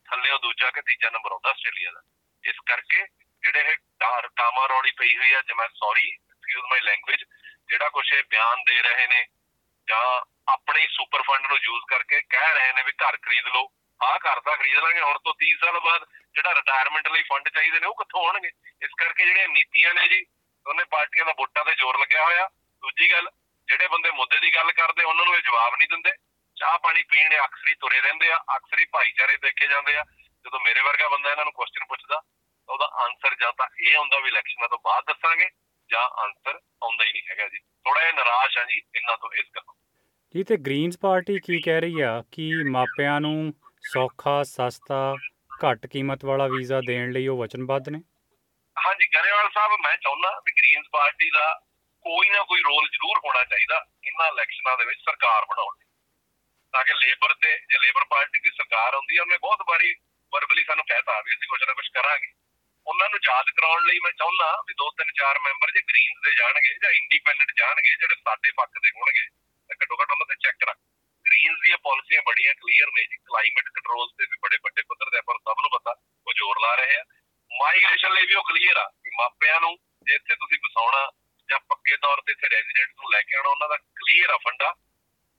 ਥੱਲੇੋਂ 0.05 0.39
ਦੂਜਾ 0.39 0.71
ਕਿ 0.71 0.81
ਤੀਜਾ 0.81 1.09
ਨੰਬਰ 1.09 1.31
ਆਉਂਦਾ 1.31 1.49
ਆਸਟ੍ਰੇਲੀਆ 1.49 1.91
ਦਾ। 1.91 2.01
ਇਸ 2.43 2.55
ਕਰਕੇ 2.65 3.05
ਜਿਹੜੇ 3.43 3.59
ਇਹ 3.59 3.77
ਟਾਰ 3.99 4.27
ਟਾਮਾ 4.27 4.67
ਰੌਲੀ 4.67 4.91
ਪਈ 4.91 5.17
ਹੋਈ 5.17 5.33
ਆ 5.33 5.41
ਜਿਵੇਂ 5.41 5.67
ਸੌਰੀ 5.67 6.11
ਐਕਸਕਿਊਜ਼ 6.11 6.65
ਮਾਈ 6.71 6.79
ਲੈਂਗੁਏਜ 6.79 7.23
ਜਿਹੜਾ 7.69 7.89
ਕੁਛ 7.89 8.13
ਇਹ 8.13 8.23
ਬਿਆਨ 8.29 8.63
ਦੇ 8.63 8.81
ਰਹੇ 8.81 9.07
ਨੇ 9.07 9.27
ਜਾਂ 9.87 10.25
ਆਪਣੇ 10.51 10.81
ਹੀ 10.81 10.87
ਸੁਪਰ 10.87 11.21
ਫੰਡ 11.21 11.47
ਨੂੰ 11.47 11.57
ਯੂਜ਼ 11.63 11.83
ਕਰਕੇ 11.89 12.21
ਕਹਿ 12.21 12.53
ਰਹੇ 12.53 12.73
ਨੇ 12.73 12.83
ਵੀ 12.83 12.91
ਘਰ 12.91 13.17
ਖਰੀਦ 13.17 13.47
ਲਓ, 13.47 13.69
ਆਹ 14.03 14.17
ਘਰ 14.17 14.39
ਤਾਂ 14.39 14.57
ਖਰੀਦ 14.57 14.77
ਲਾਂਗੇ, 14.77 15.01
ਹੁਣ 15.01 15.19
ਤੋਂ 15.19 15.33
30 15.39 15.53
ਸਾਲ 15.53 15.79
ਬਾਅਦ 15.79 16.05
ਜਿਹੜਾ 16.35 16.55
ਰਿਟਾਇਰਮੈਂਟ 16.55 17.07
ਲਈ 17.07 17.21
ਫੰਡ 17.21 17.49
ਚਾਹੀਦੇ 17.49 17.79
ਨੇ, 17.79 17.87
ਉਹ 17.87 17.93
ਕਿੱਥੋਂ 17.93 18.25
ਆਉਣਗੇ? 18.25 18.51
ਇਸ 18.81 18.89
ਕਰਕੇ 18.97 19.25
ਜਿਹੜੀਆਂ 19.25 19.47
ਨੀਤੀਆਂ 19.47 19.93
ਨੇ 19.93 20.07
ਜੀ 20.07 20.25
ਦੋਨੇ 20.65 20.83
ਪਾਰਟੀਆਂ 20.83 21.25
ਦਾ 21.25 21.31
ਵੋਟਾਂ 21.31 21.65
ਤੇ 21.65 21.75
ਜ਼ੋਰ 21.75 21.99
ਲੱਗਿਆ 21.99 22.25
ਹੋਇਆ। 22.25 22.47
ਦੂਜੀ 22.81 23.11
ਗੱਲ, 23.11 23.29
ਜਿਹੜੇ 23.67 23.87
ਬੰਦੇ 23.87 24.11
ਮੁੱਦੇ 24.11 24.39
ਦੀ 24.39 24.53
ਗੱਲ 24.55 24.71
ਕਰਦੇ, 24.71 25.03
ਉਹਨਾਂ 25.03 25.25
ਨੂੰ 25.25 25.35
ਇਹ 25.35 25.41
ਜਵਾਬ 25.41 25.73
ਨਹੀਂ 25.77 25.87
ਦਿੰਦੇ। 25.87 26.11
ਚਾਹ 26.55 26.79
ਪਾਣੀ 26.79 27.03
ਪੀਣ 27.03 27.33
ਇਹ 27.33 27.39
ਅਕਸਰ 27.39 27.67
ਹੀ 27.67 27.73
ਤੁਰੇ 27.73 28.01
ਰਹਿੰਦੇ 28.01 28.31
ਆ, 28.31 28.37
ਅਕਸਰ 28.55 28.79
ਹੀ 28.79 28.85
ਭਾਈਚਾਰੇ 28.85 29.37
ਦੇਖੇ 29.37 29.67
ਜਾਂਦੇ 29.67 29.95
ਆ। 29.95 30.03
ਜਦੋਂ 30.45 30.59
ਮੇਰੇ 30.59 30.81
ਵਰਗਾ 30.81 31.07
ਬੰਦਾ 31.07 31.31
ਇਹਨਾਂ 31.31 31.45
ਨੂੰ 31.45 31.53
ਕੁਐਸਚਨ 31.53 31.85
ਪੁੱਛਦਾ, 31.87 32.21
ਤਾਂ 32.67 32.73
ਉਹਦਾ 32.73 32.85
ਆਨਸਰ 32.85 33.35
ਜਾਂ 33.35 33.53
ਤਾਂ 33.53 33.67
ਇਹ 33.79 33.97
ਹੁੰਦਾ 33.97 34.19
ਵੀ 34.19 34.27
ਇਲੈਕਸ਼ਨਾਂ 34.27 34.69
ਤੋਂ 34.69 34.77
ਬਾਅਦ 34.85 35.03
ਦੱਸਾਂਗੇ, 35.07 35.49
ਜਾਂ 35.91 36.01
ਆਨਸਰ 36.01 36.59
ਆਉਂਦਾ 36.83 37.05
ਹੀ 37.05 37.11
ਨਹੀਂ 37.13 37.23
ਹੈਗਾ 37.31 37.47
ਜੀ। 37.47 37.59
ਥੋੜਾ 37.59 38.01
ਜਿਹਾ 38.01 38.11
ਨਿਰਾਸ਼ 38.11 38.57
ਆ 38.57 38.63
ਜੀ, 38.63 38.81
ਇਹਨਾਂ 38.95 39.17
ਤੋਂ 39.17 39.29
ਇਸ 39.31 39.45
ਗੱਲੋਂ। 39.55 39.73
ਜੀ, 40.35 40.43
ਤੇ 40.43 40.57
ਗ੍ਰੀਨਸ 40.57 40.97
ਪਾਰਟੀ 41.01 41.39
ਕੀ 41.39 41.61
ਕਹਿ 41.61 41.81
ਰਹੀ 41.81 41.99
ਆ? 41.99 42.23
ਕਿ 42.31 42.51
ਮਾਪਿਆਂ 42.69 43.21
ਨੂੰ 43.21 43.53
ਸੌਖਾ, 43.93 44.43
ਸਸਤਾ, 44.43 45.15
ਘੱਟ 45.65 45.87
ਕੀਮਤ 45.87 46.25
ਵਾਲਾ 46.25 46.47
ਵੀਜ਼ਾ 46.47 46.81
ਦੇਣ 46.87 47.11
ਲਈ 47.11 47.27
ਉਹ 47.27 47.37
ਵਚਨਬੱਧ 47.37 47.89
ਨੇ? 47.89 47.99
ਹਾਂਜੀ, 48.77 49.05
ਗਰੇਵਾਲ 49.05 49.49
ਸਾਹਿਬ, 49.53 49.71
ਮੈਂ 49.79 49.97
ਚਾਹੁੰਦਾ 49.97 50.41
ਵੀ 50.45 50.51
ਗ੍ਰੀਨਸ 50.51 50.87
ਪਾਰਟੀ 50.91 51.29
ਦਾ 51.29 51.61
ਕੋਈ 52.05 52.29
ਨਾ 52.29 52.43
ਕੋਈ 52.43 52.61
ਰੋਲ 52.61 52.87
ਜ਼ਰੂਰ 52.87 53.17
ਹੋਣਾ 53.17 53.43
ਚਾਹੀਦਾ 53.43 53.85
ਇਹਨਾਂ 54.03 54.27
ਇਲੈਕਸ਼ਨਾਂ 54.27 54.77
ਦੇ 54.77 54.85
ਵਿੱਚ 54.85 54.99
ਸਰਕਾਰ 54.99 55.45
ਬਣਾਉਣ 55.45 55.75
ਲਈ। 55.79 55.85
ਤਾਂ 56.73 56.83
ਕਿ 56.85 56.93
ਲੇਬਰ 56.93 57.33
ਤੇ, 57.33 57.57
ਜੇ 57.69 57.77
ਲੇਬਰ 57.77 58.05
ਪਾਰਟੀ 58.05 58.39
ਦੀ 58.39 58.49
ਸਰਕਾਰ 58.49 58.95
ਹੁੰਦੀ 58.95 59.17
ਹੈ 59.17 59.21
ਉਹਨੇ 59.21 59.37
ਬਹੁਤ 59.37 59.63
ਵਾਰੀ 59.67 59.95
ਵਰਬਲੀ 60.33 60.63
ਸਾਨੂੰ 60.63 60.85
ਕਹਿਤਾ 60.85 61.21
ਵੀ 61.21 61.33
ਅਸੀਂ 61.33 61.47
ਕੁਝ 61.47 61.63
ਨਾ 61.63 61.73
ਕੁਝ 61.73 61.87
ਕਰਾਂਗੇ। 61.87 62.33
ਉਹਨਾਂ 62.87 63.09
ਨੂੰ 63.09 63.19
ਯਾਦ 63.27 63.45
ਕਰਾਉਣ 63.49 63.85
ਲਈ 63.85 63.99
ਮੈਂ 63.99 64.11
ਚਾਹੁੰਦਾ 64.11 64.63
ਵੀ 64.67 64.73
ਦੋ 64.73 64.89
ਤਿੰਨ 64.89 65.11
ਚਾਰ 65.15 65.39
ਮੈਂਬਰ 65.39 65.71
ਜੇ 65.71 65.81
ਗ੍ਰੀਨਸ 65.81 66.21
ਦੇ 66.23 66.33
ਜਾਣਗੇ 66.35 66.73
ਜਾਂ 66.83 66.91
ਇੰਡੀਪੈਂਡੈਂਟ 66.91 67.51
ਜਾਣਗੇ, 67.57 67.95
ਜਿਹੜੇ 67.95 68.15
ਸਾਡੇ 68.15 68.51
ਪੱਖ 68.51 68.79
ਦੇ 68.83 68.89
ਹੋਣਗੇ, 68.89 69.25
ਤਾਂ 69.69 69.75
ਘੱਟੋ 69.83 69.97
ਘੱਟ 70.01 70.11
ਉਹਨਾਂ 70.11 70.25
ਤੇ 70.25 70.35
ਚੈੱਕ 70.35 70.63
ਰੱਖ 70.69 70.77
ਗ੍ਰੀਨਸ 71.25 71.59
ਦੀਆਂ 71.63 71.77
ਪਾਲਿਸੀਆਂ 71.77 72.21
ਬੜੀਆਂ 72.21 72.53
ਕਲੀਅਰ 72.53 72.87
ਨੇ 72.87 73.03
ਜੀ 73.03 73.17
ਕਲਾਈਮੇਟ 73.17 73.69
ਕੰਟਰੋਲ 73.69 74.07
ਤੇ 74.17 74.25
ਵੀ 74.31 74.37
ਬੜੇ 74.41 74.57
ਵੱਡੇ 74.63 74.81
ਪੱਧਰ 74.81 75.09
ਤੇ 75.09 75.17
ਆਪਾਂ 75.17 75.35
ਨੂੰ 75.35 75.41
ਸਭ 75.41 75.61
ਨੂੰ 75.61 75.69
ਪਤਾ, 75.79 75.95
ਉਹ 76.27 76.33
ਜ਼ੋਰ 76.33 76.59
ਲਾ 76.59 76.75
ਰਹੇ 76.75 76.97
ਆ। 76.97 77.03
ਮਾਈਗ੍ਰੇਸ਼ਨ 77.59 78.13
ਲਈ 78.13 78.25
ਵੀ 78.25 78.35
ਉਹ 78.35 78.43
ਕਲੀਅਰ 78.43 78.77
ਆ 78.77 78.85
ਵੀ 79.03 79.11
ਮਾਪਿਆਂ 79.17 79.59
ਨੂੰ 79.61 79.77
ਜੇ 80.07 80.15
ਇੱਥੇ 80.15 80.35
ਤੁਸੀਂ 80.35 80.57
ਵਸਾਉਣਾ 80.65 81.09
ਜਾਂ 81.49 81.59
ਪੱਕੇ 81.69 81.97
ਤੌਰ 81.97 82.21
ਤੇ 82.21 82.31
ਇੱਥੇ 82.31 82.49
ਰੈਜ਼ੀਡੈਂਟ 82.49 82.89
ਨੂੰ 82.89 83.11
ਲੈ 83.11 83.21
ਕੇ 83.21 83.37
ਆਉਣਾ, 83.37 83.49
ਉਹਨਾਂ 83.49 83.69
ਦਾ 83.69 83.77
ਕਲੀਅਰ 83.77 84.29
ਆ 84.29 84.37
ਫੰਡਾ 84.37 84.73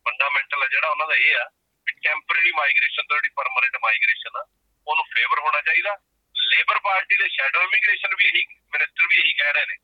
ਫੰਡਾਮੈਂਟਲ 0.07 0.63
ਆ 0.63 0.67
ਜਿਹੜਾ 0.67 0.89
ਉਹਨਾਂ 0.89 1.07
ਦਾ 1.07 1.15
ਇਹ 1.15 1.37
ਆ 1.37 1.45
ਵੀ 1.87 1.93
ਟੈਂਪਰੇਰੀ 2.03 2.53
ਮਾਈਗ੍ਰੇਸ਼ਨ 2.53 3.07
ਤੋਂ 3.09 3.17
ਜਿਹੜੀ 3.17 3.29
ਪਰਮਨੈਂਟ 3.37 3.77
ਮਾਈਗ੍ਰੇਸ਼ਨ 3.83 4.37
ਆ, 4.37 4.45
ਉਹਨੂੰ 4.87 5.05
ਫੇਵਰ 5.15 5.39
ਹੋਣਾ 5.39 5.61
ਚਾਹੀਦਾ। 5.61 5.97
ਲੇਬਰ 6.35 6.79
ਪਾਰਟੀ 6.79 7.17
ਦੇ 7.17 7.29
ਸ਼ੈਡੋ 7.29 7.63
ਇਮੀਗ੍ਰੇਸ਼ਨ 7.63 8.15
ਵੀ 8.15 8.29
ਇਹੀ 8.29 8.45
ਮਿਨਿਸਟਰ 8.73 9.07
ਵੀ 9.07 9.17
ਇਹੀ 9.17 9.33
ਕਹਿ 9.33 9.53
ਰਹੇ 9.53 9.67
ਨੇ। 9.67 9.77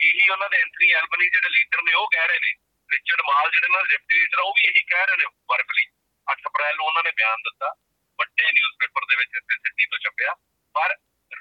ਇਹੀ 0.00 0.28
ਉਹਨਾਂ 0.30 0.48
ਦੇ 0.50 0.60
ਐਂਥਨੀ 0.60 0.90
ਐਲਬਨੀ 0.92 1.28
ਜਿਹੜੇ 1.28 1.48
ਲੀਡਰ 1.48 1.82
ਨੇ, 1.82 1.94
ਉਹ 1.94 2.08
ਕਹਿ 2.12 2.28
ਰਹੇ 2.28 2.38
ਨੇ। 2.38 2.54
ਰਿਚਰਡ 2.90 3.20
ਮਾਲ 3.26 3.50
ਜਿਹੜੇ 3.50 3.68
ਨਾਲ 3.72 3.86
ਡਿਪਟੀ 3.86 4.18
ਲੀਡਰ 4.18 4.40
ਉਹ 4.40 4.52
ਵੀ 4.52 4.66
ਇਹੀ 4.68 4.82
ਕਹਿ 4.82 5.06
ਰਹੇ 5.06 5.16
ਨੇ 5.16 5.26
ਵਰਬਲੀ 5.50 5.86
8 6.26 6.48
ਅਪ੍ਰੈਲ 6.48 6.76
ਨੂੰ 6.76 6.86
ਉਹਨਾਂ 6.86 7.02
ਨੇ 7.02 7.10
ਬਿਆਨ 7.16 7.42
ਦਿੱਤਾ, 7.42 7.74
ਵੱਡੇ 8.18 8.52
ਨਿਊਜ਼ਪੇਪਰ 8.52 9.06
ਦੇ 9.10 9.16
ਵਿੱਚ 9.16 9.36
ਇੱਥੇ 9.36 9.56
ਸਿੱਟੀ 9.56 9.86
ਤੋਂ 9.86 9.98
ਛਪਿਆ। 9.98 10.34
ਪਰ 10.74 10.96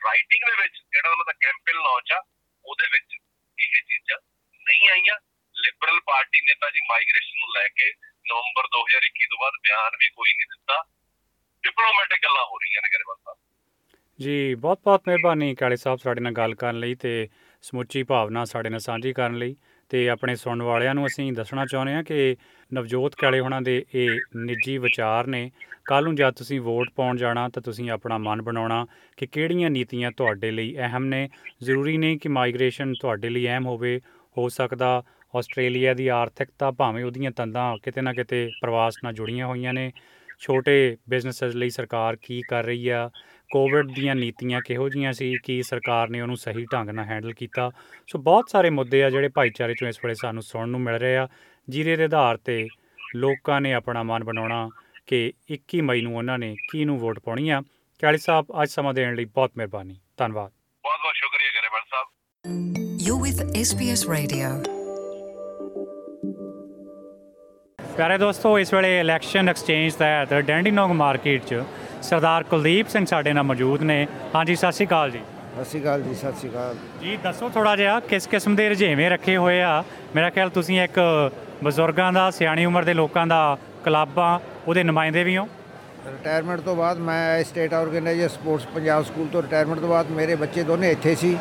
ਰਾਈਟਿੰਗ 0.06 0.50
ਦੇ 0.50 0.62
ਵਿੱਚ 0.62 0.74
ਜਿਹੜਾ 0.74 1.10
ਉਹਨਾਂ 1.10 1.26
ਦਾ 1.26 1.34
ਕੈਂਪੇਨ 1.34 1.76
ਲਾਂਚ 1.76 2.12
ਆ, 2.12 2.24
ਉਹਦੇ 2.66 2.88
ਵਿੱਚ 2.92 3.18
ਇਹ 3.60 3.82
ਚੀਜ਼ਾਂ 3.82 4.18
ਨਹੀਂ 4.56 4.90
ਆਈਆਂ। 4.90 5.20
Liberal 5.56 6.00
party 6.00 6.42
Neta 6.42 6.70
ji 6.70 6.80
migration 6.82 7.40
ਨੂੰ 7.40 7.50
ਲੈ 7.50 7.68
ਕੇ 7.68 7.94
ਨਵੰਬਰ 8.30 8.68
2021 8.68 9.26
ਤੋਂ 9.30 9.38
ਬਾਅਦ 9.42 9.54
ਬਿਆਨ 9.54 9.92
ਵੀ 10.00 10.10
ਕੋਈ 10.10 10.34
ਨਹੀਂ 10.34 10.46
ਦਿੱਤਾ। 10.46 10.86
ਡਿਪਲੋਮੈਟਿਕ 11.64 12.24
ਗੱਲਾਂ 12.24 12.46
ਹੋ 12.46 12.58
ਰਹੀਆਂ 12.58 12.82
ਨੇ 12.82 12.90
ਗਰੇਵਾਲ 12.94 13.16
ਸਾਹਿਬ। 13.16 13.38
ਜੀ 14.22 14.56
ਬਹੁਤ 14.56 14.80
ਬਹੁਤ 14.84 15.04
ਮਿਹਰਬਾਨੀ 15.08 15.56
ਕਾਲੇ 15.56 15.76
ਸਾਹਿਬ 15.76 16.00
ਸਾਡੇ 16.00 16.22
ਨਾਲ 16.22 16.34
ਗੱਲ 16.34 16.56
ਕਰਨ 16.56 16.80
ਲਈ 16.80 16.96
ਤੇ 16.96 17.30
ਸਮੁੱਚੀ 17.62 18.04
ਭਾਵਨਾ 18.04 18.46
ਸਾਡੇ 18.46 18.70
ਨਾਲ 18.70 18.80
ਸਾਂਝੀ 18.80 19.14
ਕਰਨ 19.14 19.36
ਲਈ। 19.36 19.56
ਤੇ 19.92 20.10
ਆਪਣੇ 20.10 20.36
ਸੁਣਨ 20.36 20.62
ਵਾਲਿਆਂ 20.62 20.96
ਨੂੰ 20.96 21.06
ਅਸੀਂ 21.06 21.34
ਦੱਸਣਾ 21.34 21.66
ਚਾਹੁੰਦੇ 21.66 21.94
ਹਾਂ 21.94 22.04
ਕਿ 22.04 22.36
ਨਵਜੋਤ 22.74 23.16
ਕਾਲੇ 23.16 23.40
ਹੋਣਾ 23.40 23.60
ਦੇ 23.60 23.86
ਇਹ 23.96 24.20
ਨਿੱਜੀ 24.36 24.78
ਵਿਚਾਰ 24.78 25.28
ਨੇ। 25.28 25.52
ਕੱਲ 25.86 26.04
ਨੂੰ 26.04 26.16
ਜਦ 26.16 26.32
ਤੁਸੀਂ 26.32 26.62
ਵੋਟ 26.62 26.90
ਪਾਉਣ 26.96 27.18
ਜਾਣਾ 27.18 27.50
ਤਾਂ 27.50 27.62
ਤੁਸੀਂ 27.62 27.92
ਆਪਣਾ 27.92 28.18
ਮਨ 28.18 28.42
ਬਣਾਉਣਾ 28.42 28.86
ਕਿ 29.18 29.28
ਕਿਹੜੀਆਂ 29.28 29.70
ਨੀਤੀਆਂ 29.70 30.12
ਤੁਹਾਡੇ 30.12 30.52
ਲਈ 30.52 30.78
ਅਹਿਮ 30.78 31.06
ਨੇ। 31.06 31.30
ਜ਼ਰੂਰੀ 31.64 31.98
ਨਹੀਂ 31.98 32.20
ਕਿ 32.20 32.30
ਮਾਈਗ੍ਰੇਸ਼ਨ 32.30 32.94
ਤੁਹਾਡੇ 33.02 33.30
ਲਈ 33.30 33.48
ਅਹਿਮ 33.48 33.66
ਹੋਵੇ, 33.66 34.02
ਹੋ 34.38 34.50
ਸਕਦਾ 34.50 35.04
ਆਸਟ੍ਰੇਲੀਆ 35.38 35.94
ਦੀ 35.94 36.08
ਆਰਥਿਕਤਾ 36.08 36.72
ਭਾਵੇਂ 36.72 37.06
ਉਹਦੀਆਂ 37.06 37.32
ਤੰਦਾਂ 37.32 37.78
ਕਿਤੇ 37.84 38.02
ਨਾ 38.02 38.14
ਕਿਤੇ 38.14 38.50
ਪ੍ਰਵਾਸ 38.62 38.94
ਨਾਲ 39.04 39.14
ਜੁੜੀਆਂ 39.14 39.48
ਹੋਈਆਂ 39.48 39.74
ਨੇ। 39.74 39.92
ਛੋਟੇ 40.40 40.98
ਬਿਜ਼ਨੈਸਸ 41.10 41.56
ਲਈ 41.56 41.70
ਸਰਕਾਰ 41.70 42.16
ਕੀ 42.16 42.42
ਕਰ 42.42 42.64
ਰਹੀ 42.64 42.90
ਆ? 42.90 43.10
ਕੋਵਿਡ 43.52 43.92
ਦੀਆਂ 43.92 44.16
ਨੀਤੀਆਂ 44.16 44.62
ਕਿਹੋ 44.62 44.90
ਜੀਆਂ 44.90 45.14
ਸੀ 45.14 45.38
ਕੀ 45.44 45.64
ਸਰਕਾਰ 45.64 46.10
ਨੇ 46.10 46.22
ਉਹਨੂੰ 46.22 46.38
ਸਹੀ 46.38 46.66
ਢੰਗ 46.74 46.90
ਨਾਲ 46.90 47.06
ਹੈਂਡਲ 47.06 47.34
ਕੀਤਾ? 47.34 47.72
ਸੋ 48.08 48.20
ਬਹੁਤ 48.20 48.50
ਸਾਰੇ 48.50 48.70
ਮੁੱਦੇ 48.70 49.04
ਆ 49.04 49.10
ਜਿਹੜੇ 49.10 49.28
ਭਾਈਚਾਰੇ 49.28 49.74
ਚੋਂ 49.74 49.88
ਇਸ 49.88 49.98
ਵੇਲੇ 49.98 50.16
ਸਾਨੂੰ 50.16 50.44
ਸੁਣਨ 50.44 50.70
ਨੂੰ 50.70 50.82
ਮਿਲ 50.82 50.96
ਰਹੇ 50.96 51.18
ਆ। 51.18 51.28
ਜਿਹਦੇ 51.70 51.96
ਦੇ 51.96 52.04
ਆਧਾਰ 52.04 52.38
ਤੇ 52.38 52.68
ਲੋਕਾਂ 53.16 53.62
ਨੇ 53.62 53.74
ਆਪਣਾ 53.74 54.04
ਮਨ 54.04 54.24
ਬਣਾਉਣਾ 54.24 54.70
ਕਿ 55.08 55.34
21 55.52 55.82
ਮਈ 55.82 56.02
ਨੂੰ 56.02 56.18
ਉਹਨਾਂ 56.18 56.40
ਨੇ 56.40 56.56
ਕਿਹਨੂੰ 56.72 57.00
ਵੋਟ 57.00 57.20
ਪਾਉਣੀ 57.20 57.50
ਆ। 57.50 57.62
ਕਾਲੀ 58.02 58.18
ਸਾਹਿਬ 58.18 58.46
ਅੱਜ 58.64 58.70
ਸਮਾਂ 58.70 58.94
ਦੇਣ 58.94 59.16
ਲਈ 59.16 59.26
ਬਹੁਤ 59.26 59.52
ਮਿਹਰਬਾਨੀ। 59.58 59.96
ਧੰਨਵਾਦ। 60.18 60.52
ਬਹੁਤ 60.52 61.00
ਬਹੁਤ 61.02 61.16
ਸ਼ੁਕਰੀਆ 61.16 61.62
ਗਰੇਵਾਲ 61.62 61.82
ਸਾਹਿਬ। 61.90 62.08
You're 63.08 63.24
with 63.28 63.48
SBS 63.52 64.18
Radio. 64.18 64.82
ਪਿਆਰੇ 67.98 68.18
ਦੋਸਤੋ 68.18 68.60
ਇਸ 68.60 68.74
ਵੇਲੇ 68.74 69.00
ਇਲੈਕਸ਼ਨ 69.00 69.50
ਐਕਸਚੇਂਜ 69.50 69.94
ਤਹਿਤ 69.94 70.34
ਡੈਂਡੀਨੋਂਗ 70.34 70.92
ਮਾਰਕੀਟ 70.92 71.44
'ਚ 71.44 71.64
ਸਰਦਾਰ 72.02 72.44
ਕੁਲਦੀਪ 72.44 72.88
ਸਿੰਘ 72.88 73.06
ਸਾਡੇ 73.06 73.34
ਨਾਲ 73.34 73.44
ਮੌਜੂਦ 73.44 73.84
ਨੇ। 73.84 74.08
ਹਾਂਜੀ 74.36 74.56
ਸਤਿ 74.56 74.72
ਸ਼੍ਰੀ 74.72 74.88
ਅਕਾਲ 74.88 75.12
ਜੀ। 75.12 75.20
ਸਤਿ 75.56 75.66
ਸ਼੍ਰੀ 75.66 75.82
ਅਕਾਲ 75.82 76.02
ਜੀ 76.02 76.14
ਸਤਿ 76.14 76.40
ਸ਼੍ਰੀ 76.40 76.50
ਅਕਾਲ। 76.50 76.76
ਜੀ 77.02 77.18
ਦੱਸੋ 77.24 77.50
ਥੋੜਾ 77.50 77.76
ਜਿਹਾ 77.76 78.00
ਕਿਸ 78.00 78.28
ਕਿਸਮ 78.28 78.56
ਦੇ 78.56 78.68
ਰੁਝੇਵੇਂ 78.70 79.10
ਰੱਖੇ 79.10 79.38
ਹੋਏ 79.38 79.62
ਆ? 79.62 79.84
ਮੇਰਾ 80.16 80.30
ਖਿਆਲ 80.30 80.50
ਤੁਸੀਂ 80.50 80.82
ਇੱਕ 80.82 81.00
ਬਜ਼ੁਰਗਾਂ 81.64 82.12
ਦਾ 82.14 82.30
ਸਿਆਣੀ 82.32 82.66
ਉਮਰ 82.66 82.84
ਦੇ 82.84 82.94
ਲੋਕਾਂ 82.94 83.26
ਦਾ 83.28 83.58
ਕਲੱਬ 83.86 84.20
ਉਹਦੇ 84.68 84.84
ਨੁਮਾਇੰਦੇ 84.84 85.24
ਵੀ 85.24 85.38
ਹੋ? 85.38 85.48
ਰਿਟਾਇਰਮੈਂਟ 86.08 86.60
ਤੋਂ 86.60 86.76
ਬਾਅਦ 86.76 87.00
ਮੈਂ 87.00 87.44
state 87.44 87.74
organiser 87.74 88.30
sports 88.30 88.66
Punjab 88.76 89.04
school 89.06 89.28
ਤੋਂ 89.28 89.42
ਰਿਟਾਇਰਮੈਂਟ 89.42 89.80
ਤੋਂ 89.80 89.90
ਬਾਅਦ 89.90 90.12
ਮੇਰੇ 90.12 90.36
ਬੱਚੇ 90.36 90.64
ਦੋਨੇ 90.64 90.92
ਇੱਥੇ 90.92 91.16
ਸੀ। 91.16 91.38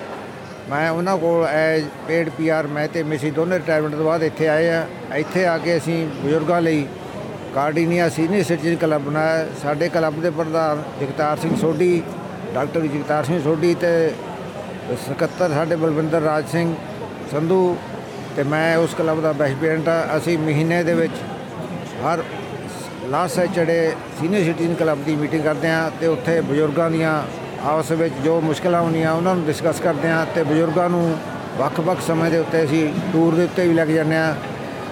ਮੈਂ 0.70 0.90
ਉਹਨਾਂ 0.90 1.16
ਕੋਲ 1.18 1.46
ਐਜ਼ 1.46 1.87
ਪੇਡ 2.09 2.29
ਪੀਆਰ 2.29 2.66
ਮੈਂ 2.66 2.87
ਤੇ 2.88 3.03
ਮਿਸੀ 3.03 3.31
ਦੋਨੇ 3.31 3.59
ਰਿਟਾਇਰਮੈਂਟ 3.59 3.94
ਤੋਂ 3.94 4.05
ਬਾਅਦ 4.05 4.23
ਇੱਥੇ 4.23 4.49
ਆਏ 4.49 4.68
ਆ। 4.70 4.87
ਇੱਥੇ 5.14 5.46
ਆ 5.46 5.57
ਕੇ 5.59 5.77
ਅਸੀਂ 5.77 6.07
ਬਜ਼ੁਰਗਾਂ 6.25 6.61
ਲਈ 6.62 6.87
ਕਾਰਡੀਨੀਆ 7.55 8.09
ਸੀਨੀਅਰ 8.09 8.45
ਸਿਟੀਜ਼ਨ 8.45 8.77
ਕਲੱਬ 8.77 9.03
ਬਣਾਇਆ। 9.03 9.47
ਸਾਡੇ 9.63 9.89
ਕਲੱਬ 9.89 10.21
ਦੇ 10.23 10.31
ਪ੍ਰਧਾਨ 10.31 10.83
ਜਗਤਾਰ 11.01 11.37
ਸਿੰਘ 11.37 11.57
ਸੋਢੀ, 11.57 12.03
ਡਾਕਟਰ 12.55 12.81
ਜਗਤਾਰ 12.83 13.25
ਸਿੰਘ 13.25 13.41
ਸੋਢੀ 13.43 13.75
ਤੇ 13.75 14.13
ਸਕੱਤਰ 15.09 15.53
ਸਾਡੇ 15.55 15.77
ਬਲਵਿੰਦਰ 15.77 16.23
ਰਾਜ 16.23 16.45
ਸਿੰਘ 16.53 16.75
ਸੰਧੂ 17.33 17.77
ਤੇ 18.37 18.43
ਮੈਂ 18.43 18.77
ਉਸ 18.77 18.95
ਕਲੱਬ 18.95 19.21
ਦਾ 19.23 19.33
ਪ੍ਰੈਜ਼ੀਡੈਂਟ 19.33 19.89
ਆ। 19.89 20.17
ਅਸੀਂ 20.17 20.39
ਮਹੀਨੇ 20.39 20.83
ਦੇ 20.85 20.95
ਵਿੱਚ 20.95 21.13
ਹਰ 22.05 22.23
last 23.11 23.35
Saturday 23.35 23.93
senior 24.21 24.45
citizen 24.45 24.75
club 24.75 25.05
ਦੀ 25.05 25.15
ਮੀਟਿੰਗ 25.17 25.43
ਕਰਦੇ 25.45 25.69
ਹਾਂ 25.69 25.91
ਤੇ 26.01 26.07
ਉੱਥੇ 26.07 26.41
ਬਜ਼ੁਰਗਾਂ 26.41 26.91
ਦੀਆਂ 26.91 27.23
ਆਪਸ 27.65 27.91
ਵਿੱਚ 27.93 28.15
ਜੋ 28.25 28.41
ਮੁਸ਼ਕਲਾਂ 28.41 28.81
ਹੁੰਦੀਆਂ 28.83 29.13
ਉਹਨਾਂ 29.13 29.35
ਨੂੰ 29.35 29.45
ਡਿਸਕਸ 29.47 29.81
ਕਰਦੇ 29.81 30.09
ਹਾਂ 30.09 30.25
ਤੇ 30.35 30.43
ਬਜ਼ੁਰਗਾਂ 30.43 30.89
ਨੂੰ 30.91 31.17
ਵੱਖ-ਵੱਖ 31.59 32.01
ਸਮੇਂ 32.01 32.31
ਦੇ 32.31 32.39
ਉੱਤੇ 32.39 32.63
ਅਸੀਂ 32.65 32.89
ਟੂਰ 33.13 33.35
ਦੇ 33.35 33.45
ਉੱਤੇ 33.45 33.67
ਵੀ 33.69 33.75
ਲੈ 33.75 33.85
ਕੇ 33.85 33.93
ਜਾਂਦੇ 33.93 34.17
ਹਾਂ 34.17 34.35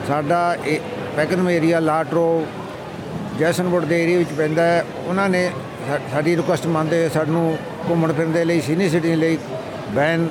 ਸਾਡਾ 0.09 0.57
ਇਹ 0.67 0.81
ਪੈਕਨਮ 1.19 1.49
ਏਰੀਆ 1.51 1.79
ਲਾਟਰੋ, 1.81 2.47
ਜੈਸਨਵੁੱਡ 3.39 3.85
ਦੇ 3.85 4.03
ਏਰੀਆ 4.03 4.19
ਵਿੱਚ 4.19 4.33
ਪੈਂਦਾ 4.33 4.63
ਹੈ। 4.63 4.85
ਉਹਨਾਂ 5.07 5.29
ਨੇ 5.29 5.51
ਸਾ- 5.89 5.99
ਸਾਡੀ 6.13 6.37
ਰਿਕੁਐਸਟ 6.37 6.67
ਮੰਨਦੇ 6.67 6.99
ਹੋਏ 6.99 7.09
ਸਾਨੂੰ 7.09 7.59
ਘੁੰਮਣ 7.91 8.13
ਫਿਰਨ 8.13 8.33
ਦੇ 8.33 8.45
ਲਈ 8.45 8.61
ਸੀਨੀਅਰ 8.61 8.91
ਸਿਟੀਜ਼ਨ 8.91 9.19
ਲਈ 9.19 9.39
ਵੈਨ 9.95 10.29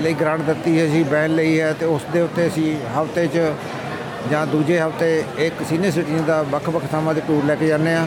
ਲਈ 0.00 0.14
ਗ੍ਰਾਂਟ 0.14 0.40
ਦਿੱਤੀ 0.40 0.80
ਹੈ 0.80 0.86
ਅਸੀਂ 0.86 1.04
ਵੈਨ 1.04 1.34
ਲਈ 1.34 1.60
ਹੈ 1.60 1.72
ਤੇ 1.72 1.86
ਉਸ 1.86 2.02
ਦੇ 2.12 2.20
ਉੱਤੇ 2.20 2.46
ਅਸੀਂ 2.46 2.76
ਹਫ਼ਤੇ 3.00 3.26
'ਚ 3.26 3.52
ਜਾਂ 4.30 4.46
ਦੂਜੇ 4.46 4.80
ਹਫ਼ਤੇ 4.80 5.24
ਇੱਕ 5.38 5.54
ਸੀਨੀਅਰ 5.68 5.92
ਸਿਟੀਜ਼ਨ 5.92 6.24
ਦਾ 6.24 6.42
ਵੱਖ-ਵੱਖ 6.42 6.84
ਥਾਵਾਂ 6.92 7.14
ਤੇ 7.14 7.20
ਟੂਰ 7.20 7.44
ਲੈ 7.44 7.54
ਕੇ 7.54 7.66
ਜਾਂਦੇ 7.66 7.94
ਆ 7.94 8.06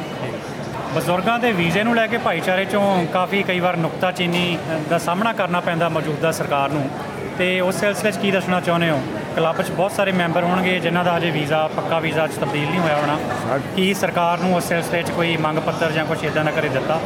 ਬਜ਼ੁਰਗਾਂ 0.95 1.39
ਦੇ 1.39 1.51
ਵੀਜ਼ੇ 1.51 1.84
ਨੂੰ 1.84 1.95
ਲੈ 1.95 2.08
ਕੇ 2.08 2.17
ਭਾਈਚਾਰੇ 2.17 2.65
ਚੋਂ 2.65 3.05
ਕਾਫੀ 3.05 3.43
ਕਈ 3.43 3.60
ਵਾਰ 3.60 3.77
ਨੁਕਤਾਚੀਨੀ 3.77 4.58
ਦਾ 4.89 4.97
ਸਾਹਮਣਾ 4.97 5.34
ਕਰਨਾ 5.34 5.60
ਪੈਂਦਾ 5.60 5.89
ਮੌਜੂਦਾ 5.89 6.32
ਸਰਕਾਰ 6.32 6.69
ਨੂੰ। 6.69 6.89
ਤੇ 7.38 7.60
ਉਸ 7.60 7.79
ਸਿਲਸਿਲੇ 7.79 8.12
'ਚ 8.12 8.17
ਕੀ 8.17 8.32
ਦੱਸਣਾ 8.32 8.62
ਚਾਹੁੰਦੇ 8.62 8.89
ਹੋ? 8.89 9.01
ਕਲੱਬ 9.36 9.62
'ਚ 9.62 9.70
ਬਹੁਤ 9.72 9.92
ਸਾਰੇ 9.92 10.12
ਮੈਂਬਰ 10.12 10.44
ਹੋਣਗੇ 10.44 10.80
ਜਿਨ੍ਹਾਂ 10.80 11.04
ਦਾ 11.06 11.15
ਅਜੇ 11.18 11.30
ਵੀਜ਼ਾ 11.32 11.68
ਪੱਕਾ 11.68 12.00
ਵੀਜ਼ਾ 12.00 12.28
'ਚ 12.28 12.32
ਤਬਦੀਲ 12.32 12.70
ਨਹੀਂ 12.70 12.80
ਹੋਇਆ 12.80 12.96
ਹੋਣਾ। 12.96 13.18
ਸਾ- 13.48 13.60
ਕੀ 13.76 13.94
ਸਰਕਾਰ 13.94 14.39
ਨੂੰ 14.39 14.54
ਉਸ 14.56 14.68
ਸਿਲਸਿਲੇ 14.68 15.02
'ਚ 15.04 15.12
ਕੋਈ 15.12 15.36
ਮੰਗ 15.38 15.60
ਪੱਤਰ 15.60 15.92
ਜਾਂ 15.92 16.06
ਕੁਝ 16.06 16.24
ਇਦਾਂ 16.26 16.44
ਦਾ 16.46 16.52
ਕਰੇ 16.52 16.70
ਦਿੱਤਾ? 16.70 17.00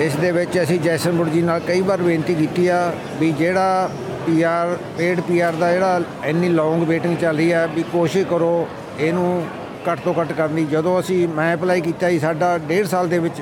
ਇਸ 0.00 0.16
ਦੇ 0.16 0.30
ਵਿੱਚ 0.32 0.58
ਅਸੀਂ 0.62 0.78
ਜੈਸਨਪੁਰ 0.80 1.28
ਜੀ 1.28 1.42
ਨਾਲ 1.42 1.60
ਕਈ 1.60 1.80
ਵਾਰ 1.80 2.02
ਬੇਨਤੀ 2.02 2.34
ਕੀਤੀ 2.34 2.66
ਆ 2.68 2.78
ਵੀ 3.20 3.30
ਜਿਹੜਾ 3.32 3.88
ਪੀਆਰ 4.26 4.76
ਪੇਡ 4.98 5.20
ਪੀਆਰ 5.20 5.52
ਦਾ 5.52 5.72
ਜਿਹੜਾ 5.72 6.00
ਇੰਨੀ 6.24 6.48
ਲੌਂਗ 6.48 6.82
ਵੇਟਿੰਗ 6.82 7.16
ਚੱਲ 7.16 7.36
ਰਹੀ 7.36 7.50
ਆ 7.52 7.66
ਵੀ 7.66 7.82
ਕੋਸ਼ਿਸ਼ 7.82 8.26
ਕਰੋ 8.26 8.66
ਇਹਨੂੰ 8.98 9.46
ਘੱਟ 9.88 10.00
ਤੋਂ 10.00 10.14
ਘੱਟ 10.20 10.32
ਕਰਨ 10.32 10.54
ਦੀ। 10.54 10.64
ਜਦੋਂ 10.64 10.98
ਅਸੀਂ 11.00 11.26
ਮੈਂ 11.28 11.54
ਅਪਲਾਈ 11.54 11.80
ਕੀਤਾ 11.80 12.10
ਜੀ 12.10 12.18
ਸਾਡਾ 12.18 12.54
1.5 12.58 12.86
ਸਾਲ 12.86 13.08
ਦੇ 13.08 13.18
ਵਿੱਚ 13.18 13.40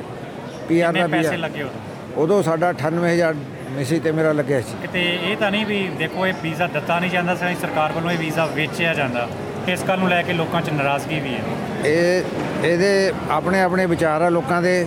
ਪੀਆਰ 0.68 0.92
ਦਾ 0.92 1.06
ਪੈਸੇ 1.06 1.16
ਵੀਜ਼ਾ 1.18 1.36
ਲੱਗੇ 1.36 1.62
ਉਦੋਂ? 1.62 2.22
ਉਦੋਂ 2.22 2.42
ਸਾਡਾ 2.42 2.72
98000 2.74 3.34
ਮਿਸੀ 3.76 3.98
ਤੇ 4.00 4.10
ਮੇਰਾ 4.12 4.32
ਲੱਗਿਆ 4.32 4.60
ਸੀ। 4.60 4.76
ਕਿਤੇ 4.82 5.02
ਇਹ 5.22 5.36
ਤਾਂ 5.36 5.50
ਨਹੀਂ 5.50 5.66
ਵੀ 5.66 5.78
ਦੇਖੋ 5.98 6.26
ਇਹ 6.26 6.32
ਵੀਜ਼ਾ 6.42 6.66
ਦਿੱਤਾ 6.66 6.98
ਨਹੀਂ 7.00 7.10
ਜਾਂਦਾ 7.10 7.34
ਸੀ 7.34 7.54
ਸਰਕਾਰ 7.60 7.92
ਵੱਲੋਂ 7.92 8.10
ਇਹ 8.10 8.18
ਵੀਜ਼ਾ 8.18 8.46
ਵੇਚਿਆ 8.54 8.92
ਜਾਂਦਾ। 8.94 9.28
ਇਸ 9.68 9.84
ਗੱਲ 9.88 9.98
ਨੂੰ 9.98 10.08
ਲੈ 10.08 10.20
ਕੇ 10.22 10.32
ਲੋਕਾਂ 10.32 10.60
'ਚ 10.62 10.70
ਨਾਰਾਜ਼ਗੀ 10.70 11.20
ਵੀ 11.20 11.34
ਹੈ। 11.34 11.42
ਇਹ 11.84 12.66
ਇਹਦੇ 12.66 13.12
ਆਪਣੇ 13.30 13.60
ਆਪਣੇ 13.62 13.86
ਵਿਚਾਰ 13.86 14.22
ਆ 14.22 14.28
ਲੋਕਾਂ 14.28 14.60
ਦੇ। 14.62 14.86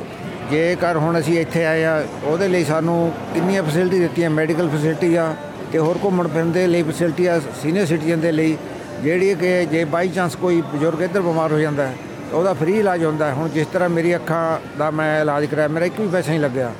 ਜੇਕਰ 0.51 0.97
ਹੁਣ 0.97 1.19
ਅਸੀਂ 1.19 1.39
ਇੱਥੇ 1.39 1.65
ਆਏ 1.65 1.83
ਆ 1.83 2.03
ਉਹਦੇ 2.23 2.47
ਲਈ 2.47 2.63
ਸਾਨੂੰ 2.63 3.11
ਕਿੰਨੀਆਂ 3.33 3.63
ਫੈਸਿਲਿਟੀ 3.63 3.99
ਦਿੱਤੀਆਂ 3.99 4.29
ਮੈਡੀਕਲ 4.29 4.69
ਫੈਸਿਲਿਟੀ 4.69 5.15
ਆ 5.15 5.33
ਤੇ 5.71 5.77
ਹੋਰ 5.79 5.99
ਘੁੰਮਣ 6.03 6.27
ਫਿਰਨ 6.27 6.51
ਦੇ 6.51 6.65
ਲਈ 6.67 6.83
ਫੈਸਿਲਿਟੀ 6.83 7.25
ਆ 7.25 7.39
ਸੀਨੀਅਰ 7.61 7.85
ਸਿਟੀਜ਼ਨ 7.85 8.19
ਦੇ 8.21 8.31
ਲਈ। 8.31 8.57
ਜਿਹੜੀ 9.03 9.33
ਕਿ 9.35 9.65
ਜੇ 9.71 9.83
ਬਾਈ 9.85 10.09
ਚਾਂਸ 10.09 10.35
ਕੋਈ 10.35 10.61
ਬਜ਼ੁਰਗ 10.73 11.01
ਇੱਧਰ 11.01 11.21
ਬਿਮਾਰ 11.21 11.51
ਹੋ 11.51 11.59
ਜਾਂਦਾ 11.59 11.87
ਹੈ 11.87 11.95
ਤਾਂ 12.29 12.37
ਉਹਦਾ 12.39 12.53
ਫ੍ਰੀ 12.53 12.77
ਇਲਾਜ 12.79 13.03
ਹੁੰਦਾ। 13.05 13.33
ਹੁਣ 13.33 13.49
ਜਿਸ 13.49 13.67
ਤਰ੍ਹਾਂ 13.73 13.89
ਮੇਰੀ 13.89 14.15
ਅੱਖਾਂ 14.15 14.59
ਦਾ 14.77 14.89
ਮੈਂ 14.91 15.21
ਇਲਾਜ 15.21 15.45
ਕਰਾਇਆ 15.45 15.67
ਮੇਰਾ 15.67 15.85
ਇੱਕ 15.85 15.99
ਵੀ 16.01 16.07
ਪੈਸਾ 16.07 16.29
ਨਹੀਂ 16.29 16.39
ਲੱਗਿਆ। 16.39 16.71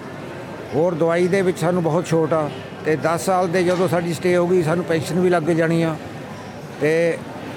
ਹੋਰ 0.76 0.94
ਦਵਾਈ 0.94 1.28
ਦੇ 1.28 1.42
ਵਿੱਚ 1.42 1.58
ਸਾਨੂੰ 1.60 1.84
ਬਹੁਤ 1.84 2.06
ਛੋਟ 2.06 2.34
ਆ 2.34 2.50
ਤੇ 2.86 2.96
10 3.06 3.18
ਸਾਲ 3.18 3.48
ਦੇ 3.48 3.64
ਜਦੋਂ 3.64 3.88
ਸਾਡੀ 3.88 4.14
ਸਟੇ 4.14 4.36
ਹੋ 4.38 4.48
ਗਈ 4.48 4.64
ਸਾਨੂੰ 4.64 4.86
ਪੈਨਸ਼ਨ 4.86 5.20
ਵੀ 5.20 5.30
ਲੱਗ 5.30 5.50
ਜਾਣੀ 5.52 5.82
ਆ। 5.84 5.96
ਤੇ 6.82 6.92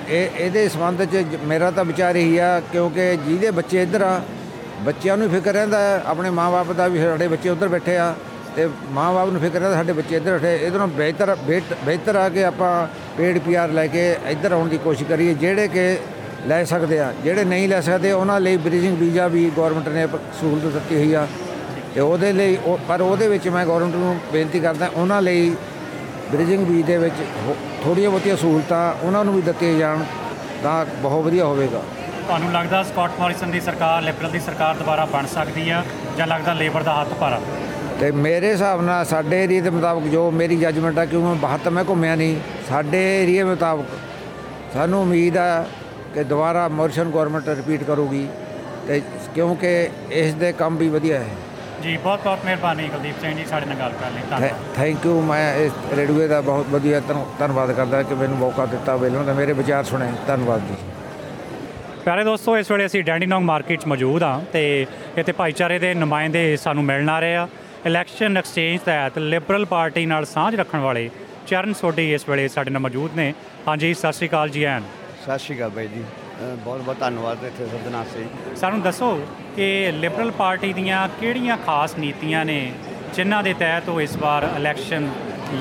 ਇਹ 0.09 0.29
ਇਹਦੇ 0.39 0.69
ਸੰਬੰਧ 0.69 1.03
'ਚ 1.05 1.17
ਜ- 1.31 1.39
ਮੇਰਾ 1.45 1.71
ਤਾਂ 1.71 1.85
ਵਿਚਾਰ 1.85 2.17
ਇਹੀ 2.17 2.37
ਆ 2.39 2.59
ਕਿਉਂਕਿ 2.73 3.17
ਜਿਹਦੇ 3.29 3.51
ਬੱਚੇ 3.51 3.83
ਇੱਧਰ 3.83 4.03
ਆ 4.03 4.21
ਬੱਚਿਆਂ 4.85 5.17
ਨੂੰ 5.17 5.29
ਫਿਕਰ 5.31 5.53
ਰਹਿੰਦਾ 5.53 5.79
ਹੈ, 5.81 6.03
ਆਪਣੇ 6.07 6.31
ਮਾਪੇ 6.31 6.75
ਦਾ 6.75 6.87
ਵੀ 6.89 6.99
ਸਾਡੇ 6.99 7.29
ਬੱਚੇ 7.29 7.49
ਉੱਧਰ 7.51 7.69
ਬੈਠੇ 7.69 7.97
ਆ 7.97 8.15
ਤੇ 8.57 8.69
ਮਾਪੇ 8.93 9.31
ਨੂੰ 9.33 9.41
ਫਿਕਰ 9.41 9.59
ਰਹਿੰਦਾ 9.61 9.77
ਸਾਡੇ 9.77 9.93
ਬੱਚੇ 9.93 10.17
ਇੱਧਰ 10.17 10.33
ਬੈਠੇ 10.33 10.55
ਇਹਦੇ 10.57 10.71
ਨਾਲੋਂ 10.71 10.89
ਬਿਹਤਰ 10.89 11.35
ਬਿਹਤ- 11.47 11.75
ਬਿਹਤਰ 11.87 12.17
ਆ 12.17 12.29
ਕਿ 12.29 12.45
ਆਪਾਂ 12.45 12.71
ਪੇਡ 13.17 13.39
ਪੀਆਰ 13.39 13.71
ਲੈ 13.71 13.87
ਕੇ 13.87 14.11
ਇੱਧਰ 14.31 14.53
ਆਉਣ 14.53 14.69
ਦੀ 14.69 14.79
ਕੋਸ਼ਿਸ਼ 14.79 15.09
ਕਰੀਏ 15.09 15.35
ਜਿਹੜੇ 15.35 15.69
ਕਿ 15.69 15.97
ਲੈ 16.47 16.63
ਸਕਦੇ 16.65 16.99
ਆ 17.01 17.13
ਜਿਹੜੇ 17.25 17.45
ਨਹੀਂ 17.45 17.69
ਲੈ 17.69 17.81
ਸਕਦੇ 17.81 18.13
ਉਹਨਾਂ 18.13 18.41
ਲਈ 18.41 18.57
ਬ੍ਰਿਜਿੰਗ 18.57 18.97
ਵੀਜ਼ਾ 18.99 19.27
ਵੀ 19.29 19.51
ਗਵਰਨਮੈਂਟ 19.57 19.89
ਨੇ 19.89 20.07
ਪ- 20.07 20.21
ਸਹੂਲਤ 20.41 20.73
ਦਿੱਤੀ 20.73 20.97
ਹੋਈ 20.97 21.13
ਆ। 21.15 21.27
ਤੇ 21.99 22.03
ਉਹਦੇ 22.03 22.33
ਲਈ 22.33 22.57
ਪਰ 22.89 23.01
ਉਹਦੇ 23.03 23.27
ਵਿੱਚ 23.29 23.47
ਮੈਂ 23.49 23.65
ਗਵਰਨਮੈਂਟ 23.67 23.95
ਨੂੰ 23.97 24.19
ਬੇਨਤੀ 24.33 24.59
ਕਰਦਾ 24.61 24.89
ਉਹਨਾਂ 24.95 25.21
ਲਈ 25.23 25.49
ਬ੍ਰਿਜਿੰਗ 26.33 26.67
ਵੀਜ਼ 26.67 26.87
ਦੇ 26.87 26.97
ਵਿੱਚ 26.99 27.15
ਥੋੜ੍ਹੀਆਂ 27.85 28.11
ਬਹੁਤੀਆਂ 28.11 28.37
ਸਹੂਲਤਾਂ 28.37 28.83
ਉਹਨਾਂ 29.03 29.25
ਨੂੰ 29.25 29.35
ਵੀ 29.35 29.41
ਦਿੱਤੀਆਂ 29.43 29.79
ਜਾਣ 29.79 30.05
ਤਾਂ 30.63 30.85
ਬਹੁਤ 31.03 31.25
ਵਧੀਆ 31.25 31.45
ਹੋਵੇਗਾ। 31.45 31.81
ਤੁਹਾਨੂੰ 32.27 32.53
ਲੱਗਦਾ 32.53 32.83
ਸਕਾਟ 32.83 33.19
ਮੋਰਿਸਨ 33.21 33.51
ਦੀ 33.51 33.61
ਸਰਕਾਰ 33.61 34.03
ਲਿਬਰਲ 34.03 34.31
ਦੀ 34.31 34.41
ਸਰਕਾਰ 34.41 34.77
ਦੁਬਾਰਾ 34.77 35.05
ਬਣ 35.15 35.27
ਸਕਦੀ 35.27 35.69
ਆ 35.71 35.83
ਜਾਂ 36.19 36.27
ਲੱਗਦਾ 36.27 36.53
ਲੇਬਰ 36.53 36.83
ਦਾ 36.83 36.95
ਹੱਥ 37.01 37.15
ਭਾਰਾ? 37.21 37.41
ਤੇ 38.01 38.11
ਮੇਰੇ 38.27 38.53
ਹਿਸਾਬ 38.53 38.83
ਨਾਲ 38.83 39.05
ਸਾਡੇ 39.05 39.43
ਏਰੀਏ 39.45 39.61
ਦੇ 39.61 39.71
ਮੁਤਾਬਕ 39.71 40.07
ਜੋ 40.13 40.31
ਮੇਰੀ 40.33 40.57
ਜੱਜਮੈਂਟ 40.57 40.99
ਆ 40.99 41.05
ਕਿਉਂ 41.05 41.23
ਮੈਂ 41.23 41.35
ਬਾਹਰ 41.43 41.71
ਮੈਂ 41.71 41.85
ਘੁੰਮਿਆ 41.85 42.15
ਨਹੀਂ 42.15 42.37
ਸਾਡੇ 42.69 43.03
ਏਰੀਏ 43.23 43.43
ਮੁਤਾਬਕ 43.45 43.99
ਸਾਨੂੰ 44.75 45.01
ਉਮੀਦ 45.03 45.37
ਆ 45.39 45.65
ਕਿ 46.15 46.25
ਦੁਬਾਰਾ 46.25 46.69
ਮੋਰਿਸਨ 46.69 47.11
ਗਵਰਨਮੈਂਟ 47.11 47.49
ਰਿਪੀਟ 47.49 47.83
ਕਰੂਗੀ 47.83 48.27
ਤੇ 48.87 49.01
ਕਿਉਂਕਿ 49.35 49.77
ਇਸ 50.23 50.35
ਦੇ 50.35 50.53
ਕੰਮ 50.59 50.77
ਵੀ 50.77 50.89
ਵਧੀਆ 50.89 51.19
ਹੈ। 51.19 51.37
ਜੀ 51.83 51.97
ਬਹੁਤ 51.97 52.21
ਬਹੁਤ 52.25 52.45
ਮਿਹਰਬਾਨੀ 52.45 52.89
ਕੁਲਦੀਪ 52.89 53.21
ਸਿੰਘ 53.21 53.37
ਜੀ 53.37 53.45
ਸਾਡੇ 53.45 53.67
ਨਾਲ 53.67 53.77
ਗੱਲ 53.79 53.93
ਕਰਨ 54.01 54.15
ਲਈ 54.15 54.21
ਧੰਨਵਾਦ। 54.31 54.75
ਥੈਂਕ 54.77 55.07
ਯੂ 55.07 55.21
ਮੈਂ 55.23 55.55
ਇਸ 55.57 55.73
ਰੇਡੀਓ 55.93 56.29
ਦਾ 56.29 56.41
ਬਹੁਤ 56.41 56.67
ਵਧੀਆ 56.67 57.01
ਧੰਨ- 57.01 57.25
ਧੰਨਵਾਦ 57.39 57.73
ਕਰਦਾ 57.73 58.03
ਕਿ 58.03 58.15
ਮੈਨੂੰ 58.15 58.37
ਮੌਕਾ 58.39 58.67
ਦਿੱਤਾ 58.67 58.97
ਵੇਲੋਂ 58.97 59.25
ਦਾ 59.25 59.33
ਮੇਰੇ 59.33 59.53
ਵਿਚਾਰ 59.53 59.85
ਸੁਣੇ 59.85 60.13
ਧੰਨਵਾਦ 60.27 60.61
ਜੀ। 60.61 60.75
ਪਿਆਰੇ 62.05 62.25
ਦੋਸਤੋ 62.25 62.57
ਇਸ 62.59 62.71
ਵੇਲੇ 62.71 62.87
ਅਸੀਂ 62.87 63.05
ਡੈਂਡੀਨੋਂਗ 63.05 63.43
ਮਾਰਕੀਟ 63.45 63.81
'ਚ 63.81 63.87
ਮੌਜੂਦ 63.87 64.23
ਹਾਂ 64.23 64.41
ਤੇ 64.53 64.87
ਇੱਥੇ 65.17 65.33
ਭਾਈਚਾਰੇ 65.33 65.79
ਦੇ 65.79 65.95
ਨੁਮਾਇੰਦੇ 65.95 66.57
ਸਾਨੂੰ 66.57 66.85
ਮਿਲਣ 66.85 67.09
ਆ 67.09 67.21
ਰਹੇ 67.21 67.37
ਆ। 67.37 67.49
ਇਲੈਕਸ਼ਨ 67.87 68.37
ਐਕਸਚੇਂਜ 68.37 68.81
ਤਹਿਤ 68.81 69.19
ਲਿਬਰਲ 69.19 69.65
ਪਾਰਟੀ 69.65 70.07
ਨਾਲ 70.07 70.25
ਸਾਂਝ 70.25 70.55
ਰੱਖਣ 70.55 70.79
ਵਾਲੇ 70.79 71.11
ਚਰਨ 71.47 71.73
ਸੋਢੀ 71.73 72.15
ਇਸ 72.15 72.29
ਵੇਲੇ 72.29 72.49
ਸਾਡੇ 72.49 72.71
ਨਾਲ 72.71 72.83
ਮੌਜੂਦ 72.83 73.11
ਨੇ। 73.17 73.35
ਹਾਂਜੀ 73.69 73.95
ਸਤਿ 73.95 74.13
ਸ਼੍ਰੀ 74.13 74.29
ਅਕਾਲ 74.29 74.49
ਜੀ 74.49 74.65
ਐਨ। 74.65 74.83
ਸਤਿ 75.27 75.39
ਸ਼੍ਰੀ 75.39 75.57
ਅਕਾਲ 75.57 75.71
ਬਾਈ 75.71 75.87
ਜੀ। 75.87 76.05
ਬਹੁਤ 76.41 76.81
ਬਹੁਤ 76.81 76.99
ਧੰਨਵਾਦ 77.01 77.45
ਇੱਥੇ 77.45 77.67
ਸੱਜਣਾ 77.67 78.05
ਸੇ 78.13 78.25
ਸਾਨੂੰ 78.57 78.81
ਦੱਸੋ 78.83 79.15
ਕਿ 79.57 79.93
ਲਿਬਰਲ 79.93 80.31
ਪਾਰਟੀ 80.31 80.73
ਦੀਆਂ 80.73 81.09
ਕਿਹੜੀਆਂ 81.21 81.57
ਖਾਸ 81.57 81.97
ਨੀਤੀਆਂ 81.99 82.45
ਨੇ 82.45 82.61
ਜਿਨ੍ਹਾਂ 83.15 83.43
ਦੇ 83.43 83.53
ਤਹਿਤ 83.53 83.89
ਉਹ 83.89 84.01
ਇਸ 84.01 84.17
ਵਾਰ 84.17 84.49
ਇਲੈਕਸ਼ਨ 84.57 85.09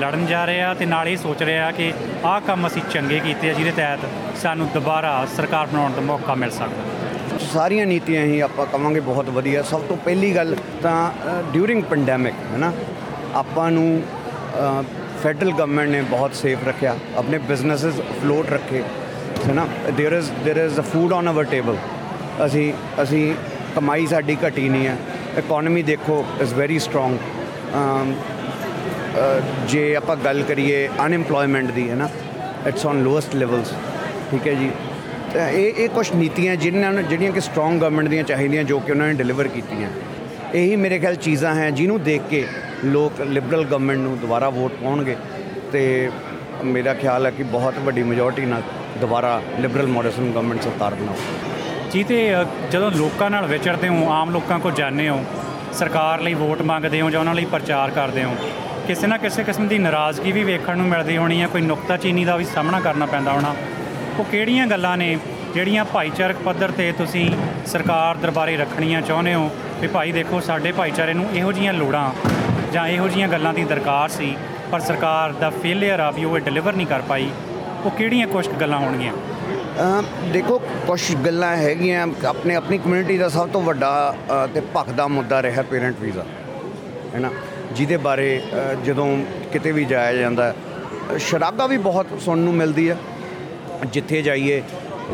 ਲੜਨ 0.00 0.26
ਜਾ 0.26 0.44
ਰਹੇ 0.44 0.60
ਆ 0.62 0.72
ਤੇ 0.74 0.86
ਨਾਲ 0.86 1.08
ਇਹ 1.08 1.16
ਸੋਚ 1.16 1.42
ਰਹੇ 1.42 1.58
ਆ 1.58 1.70
ਕਿ 1.70 1.92
ਆਹ 2.24 2.40
ਕੰਮ 2.40 2.66
ਅਸੀਂ 2.66 2.82
ਚੰਗੇ 2.90 3.18
ਕੀਤੇ 3.20 3.50
ਆ 3.50 3.52
ਜਿਹਦੇ 3.52 3.70
ਤਹਿਤ 3.72 4.00
ਸਾਨੂੰ 4.42 4.68
ਦੁਬਾਰਾ 4.74 5.24
ਸਰਕਾਰ 5.36 5.66
ਬਣਾਉਣ 5.66 5.92
ਦਾ 5.92 6.00
ਮੌਕਾ 6.00 6.34
ਮਿਲ 6.34 6.50
ਸਕਦਾ। 6.50 7.38
ਸਾਰੀਆਂ 7.52 7.86
ਨੀਤੀਆਂ 7.86 8.22
ਹੀ 8.24 8.38
ਆਪਾਂ 8.40 8.66
ਕਵਾਂਗੇ 8.66 9.00
ਬਹੁਤ 9.00 9.28
ਵਧੀਆ। 9.30 9.62
ਸਭ 9.62 9.82
ਤੋਂ 9.88 9.96
ਪਹਿਲੀ 9.96 10.34
ਗੱਲ 10.36 10.56
ਤਾਂ 10.82 11.10
ਡਿਊਰਿੰਗ 11.52 11.82
ਪੈਂਡੈਮਿਕ 11.82 12.34
ਹੈ 12.52 12.58
ਨਾ? 12.58 12.72
ਆਪਾਂ 13.34 13.70
ਨੂੰ 13.70 14.02
ਫੈਡਰਲ 15.22 15.52
ਗਵਰਨਮੈਂਟ 15.52 15.88
ਨੇ 15.90 16.00
ਬਹੁਤ 16.10 16.34
ਸੇਫ 16.34 16.66
ਰੱਖਿਆ 16.68 16.96
ਆਪਣੇ 17.16 17.38
ਬਿਜ਼ਨੈਸਸ 17.48 18.00
ਫਲੋਟ 18.20 18.50
ਰੱਖੇ। 18.50 18.82
ਹੈ 19.47 19.53
ਨਾ 19.53 19.67
there 19.89 20.13
is 20.19 20.29
there 20.45 20.59
is 20.65 20.79
a 20.79 20.83
food 20.83 21.13
on 21.13 21.27
our 21.27 21.45
table 21.45 21.77
ਅਸੀਂ 22.45 22.71
ਅਸੀਂ 23.03 23.33
ਕਮਾਈ 23.75 24.05
ਸਾਡੀ 24.07 24.37
ਘਟੀ 24.47 24.67
ਨਹੀਂ 24.69 24.87
ਹੈ 24.87 24.97
ਇਕਨੋਮੀ 25.37 25.83
ਦੇਖੋ 25.83 26.23
ਇਜ਼ 26.41 26.53
ਵੈਰੀ 26.53 26.79
ਸਟਰੋਂਗ 26.79 27.17
ਜੇ 29.69 29.83
ਆਪਾਂ 29.95 30.15
ਗੱਲ 30.15 30.41
ਕਰੀਏ 30.43 30.87
ਅਨਐਮਪਲੋਇਮੈਂਟ 31.05 31.71
ਦੀ 31.71 31.89
ਹੈ 31.89 31.95
ਨਾ 31.95 32.09
ਇਟਸ 32.67 32.85
ਔਨ 32.85 33.03
ਲੋਐਸਟ 33.03 33.35
ਲੈਵਲਸ 33.35 33.73
ਠੀਕ 34.31 34.47
ਹੈ 34.47 34.53
ਜੀ 34.53 34.69
ਤਾਂ 35.33 35.49
ਇਹ 35.49 35.83
ਇਹ 35.83 35.89
ਕੁਝ 35.89 36.11
ਨੀਤੀਆਂ 36.13 36.55
ਜਿਨ੍ਹਾਂ 36.55 36.91
ਨੂੰ 36.93 37.03
ਜਿਹੜੀਆਂ 37.03 37.31
ਕਿ 37.31 37.39
ਸਟਰੋਂਗ 37.39 37.79
ਗਵਰਨਮੈਂਟ 37.79 38.09
ਦੀਆਂ 38.09 38.23
ਚਾਹੀਦੀਆਂ 38.23 38.63
ਜੋ 38.63 38.79
ਕਿ 38.79 38.91
ਉਹਨਾਂ 38.91 39.07
ਨੇ 39.07 39.13
ਡਿਲੀਵਰ 39.13 39.47
ਕੀਤੀਆਂ 39.47 39.89
ਇਹੀ 40.53 40.75
ਮੇਰੇ 40.75 40.99
ਖਿਆਲ 40.99 41.15
ਚੀਜ਼ਾਂ 41.15 41.53
ਹੈ 41.55 41.69
ਜਿਹਨੂੰ 41.71 42.01
ਦੇਖ 42.03 42.21
ਕੇ 42.29 42.45
ਲੋਕ 42.85 43.21
ਲਿਬਰਲ 43.21 43.63
ਗਵਰਨਮੈਂਟ 43.63 43.99
ਨੂੰ 43.99 44.17
ਦੁਬਾਰਾ 44.19 44.49
ਵੋਟ 44.49 44.71
ਪਾਉਣਗੇ 44.83 45.15
ਤੇ 45.71 46.09
ਮੇਰਾ 46.63 46.93
ਖਿਆਲ 46.93 47.25
ਹੈ 47.25 47.31
ਕਿ 47.31 47.43
ਬਹੁਤ 47.43 47.79
ਵੱਡੀ 47.79 48.03
ਮੈਜੋਰਟੀ 48.03 48.45
ਨਾਲ 48.45 48.61
ਦੁਬਾਰਾ 49.00 49.40
ਲਿਬਰਲ 49.60 49.86
ਮੋਡਰਨ 49.86 50.30
ਗਵਰਨਮੈਂਟ 50.30 50.62
ਸਰਕਾਰ 50.62 50.94
ਬਣਾਓ 50.94 51.14
ਜੀ 51.92 52.02
ਤੇ 52.04 52.42
ਅ, 52.42 52.44
ਜਦੋਂ 52.70 52.90
ਲੋਕਾਂ 52.90 53.30
ਨਾਲ 53.30 53.46
ਵਿਚਰਦੇ 53.46 53.88
ਹੋ 53.88 54.10
ਆਮ 54.10 54.30
ਲੋਕਾਂ 54.30 54.58
ਕੋਲ 54.58 54.72
ਜਾਂਦੇ 54.72 55.08
ਹੋ 55.08 55.24
ਸਰਕਾਰ 55.72 56.20
ਲਈ 56.20 56.34
ਵੋਟ 56.34 56.62
ਮੰਗਦੇ 56.62 57.00
ਹੋ 57.00 57.10
ਜਾਂ 57.10 57.20
ਉਹਨਾਂ 57.20 57.34
ਲਈ 57.34 57.44
ਪ੍ਰਚਾਰ 57.44 57.90
ਕਰਦੇ 57.90 58.24
ਹੋ 58.24 58.34
ਕਿਸੇ 58.86 59.06
ਨਾ 59.06 59.16
ਕਿਸੇ 59.16 59.44
ਕਿਸਮ 59.44 59.68
ਦੀ 59.68 59.78
ਨਾਰਾਜ਼ਗੀ 59.78 60.32
ਵੀ 60.32 60.44
ਵੇਖਣ 60.44 60.76
ਨੂੰ 60.76 60.86
ਮਿਲਦੀ 60.86 61.16
ਹੋਣੀ 61.16 61.42
ਹੈ 61.42 61.46
ਕੋਈ 61.46 61.60
ਨੁਕਤਾਚੀਨੀ 61.60 62.24
ਦਾ 62.24 62.36
ਵੀ 62.36 62.44
ਸਾਹਮਣਾ 62.44 62.80
ਕਰਨਾ 62.80 63.06
ਪੈਂਦਾ 63.06 63.32
ਹੋਣਾ। 63.32 63.54
ਉਹ 64.18 64.24
ਕਿਹੜੀਆਂ 64.24 64.66
ਗੱਲਾਂ 64.66 64.96
ਨੇ 64.96 65.16
ਜਿਹੜੀਆਂ 65.54 65.84
ਭਾਈਚਾਰਕ 65.84 66.36
ਪੱਧਰ 66.36 66.70
ਤੇ 66.70 66.92
ਤੁਸੀਂ 66.92 67.30
ਸਰਕਾਰ 67.66 68.16
ਦਰਬਾਰੇ 68.16 68.56
ਰੱਖਣੀਆਂ 68.56 69.02
ਚਾਹੁੰਦੇ 69.02 69.34
ਹੋ? 69.34 69.50
ਵੀ 69.80 69.86
ਭਾਈ 69.88 70.12
ਦੇਖੋ 70.12 70.40
ਸਾਡੇ 70.40 70.72
ਭਾਈਚਾਰੇ 70.72 71.14
ਨੂੰ 71.14 71.26
ਇਹੋ 71.34 71.52
ਜੀਆਂ 71.52 71.72
ਲੋੜਾਂ 71.72 72.10
ਜਾਂ 72.72 72.86
ਇਹੋ 72.88 73.08
ਜੀਆਂ 73.08 73.28
ਗੱਲਾਂ 73.28 73.54
ਦੀ 73.54 73.64
ਦਰਕਾਰ 73.64 74.08
ਸੀ 74.08 74.36
ਪਰ 74.72 74.80
ਸਰਕਾਰ 74.80 75.32
ਦਾ 75.32 75.50
ਫੇਲਿਅਰ 75.50 76.00
ਆ 76.00 76.10
ਵੀ 76.10 76.24
ਉਹ 76.24 76.38
ਡਿਲੀਵਰ 76.38 76.74
ਨਹੀਂ 76.76 76.86
ਕਰ 76.86 77.00
ਪਾਈ। 77.00 77.30
ਉਹ 77.84 77.90
ਕਿਹੜੀਆਂ 77.90 78.26
ਕੁਝ 78.28 78.46
ਗੱਲਾਂ 78.60 78.78
ਹੋਣਗੀਆਂ? 78.80 79.12
ਅਮ 79.82 80.04
ਦੇਖੋ 80.32 80.58
ਕੁਝ 80.86 81.00
ਗੱਲਾਂ 81.26 81.56
ਹੈਗੀਆਂ 81.56 82.06
ਆਪਣੇ 82.26 82.54
ਆਪਣੀ 82.54 82.78
ਕਮਿਊਨਿਟੀ 82.78 83.16
ਦਾ 83.18 83.28
ਸਭ 83.28 83.48
ਤੋਂ 83.48 83.60
ਵੱਡਾ 83.62 83.90
ਅ, 84.32 84.46
ਤੇ 84.54 84.60
ਭਖਦਾ 84.76 85.06
ਮੁੱਦਾ 85.08 85.42
ਰਿਹਾ 85.42 85.62
ਪੇਰੈਂਟ 85.62 86.00
ਵੀਜ਼ਾ 86.00 86.24
ਹੈ 87.14 87.20
ਨਾ 87.20 87.30
ਜਿਹਦੇ 87.72 87.96
ਬਾਰੇ 87.96 88.40
ਅ, 88.54 88.74
ਜਦੋਂ 88.84 89.06
ਕਿਤੇ 89.52 89.72
ਵੀ 89.72 89.84
ਜਾਇਆ 89.84 90.12
ਜਾਂਦਾ 90.12 90.44
ਹੈ, 90.44 90.54
ਸ਼ਰਾਗਾ 91.18 91.66
ਵੀ 91.66 91.76
ਬਹੁਤ 91.78 92.06
ਸੁਣਨ 92.20 92.38
ਨੂੰ 92.38 92.54
ਮਿਲਦੀ 92.54 92.88
ਹੈ 92.90 92.96
ਜਿੱਥੇ 93.92 94.22
ਜਾਈਏ 94.22 94.62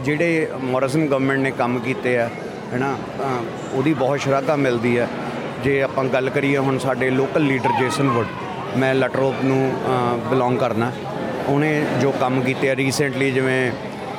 ਜਿਹੜੇ 0.04 0.48
ਮੋਰਸਨ 0.62 1.06
ਗਵਰਨਮੈਂਟ 1.06 1.38
ਨੇ 1.40 1.50
ਕੰਮ 1.50 1.78
ਕੀਤੇ 1.78 2.18
ਆ 2.18 2.28
ਹੈ 2.72 2.78
ਨਾ 2.78 2.92
ਅ, 2.94 3.24
ਉਹਦੀ 3.74 3.94
ਬਹੁਤ 3.94 4.20
ਸ਼ਰਾਗਾ 4.20 4.56
ਮਿਲਦੀ 4.56 4.98
ਹੈ 4.98 5.08
ਜੇ 5.64 5.80
ਆਪਾਂ 5.82 6.04
ਗੱਲ 6.04 6.30
ਕਰੀਏ 6.30 6.56
ਹੁਣ 6.58 6.78
ਸਾਡੇ 6.78 7.10
ਲੋਕਲ 7.10 7.42
ਲੀਡਰ 7.42 7.70
ਜੇਸਨ 7.80 8.08
ਵੁੱਡ 8.08 8.26
ਮੈਂ 8.76 8.94
ਲਟਰੋਪ 8.94 9.34
ਨੂੰ 9.44 9.72
ਬਿਲੋਂਗ 10.30 10.56
ਕਰਨਾ। 10.58 10.90
ਉਹਨੇ 11.46 11.70
ਜੋ 12.00 12.10
ਕੰਮ 12.20 12.40
ਕੀਤੇ 12.42 12.70
ਆ 12.70 12.76
ਰੀਸੈਂਟਲੀ 12.76 13.30
ਜਿਵੇਂ 13.30 13.70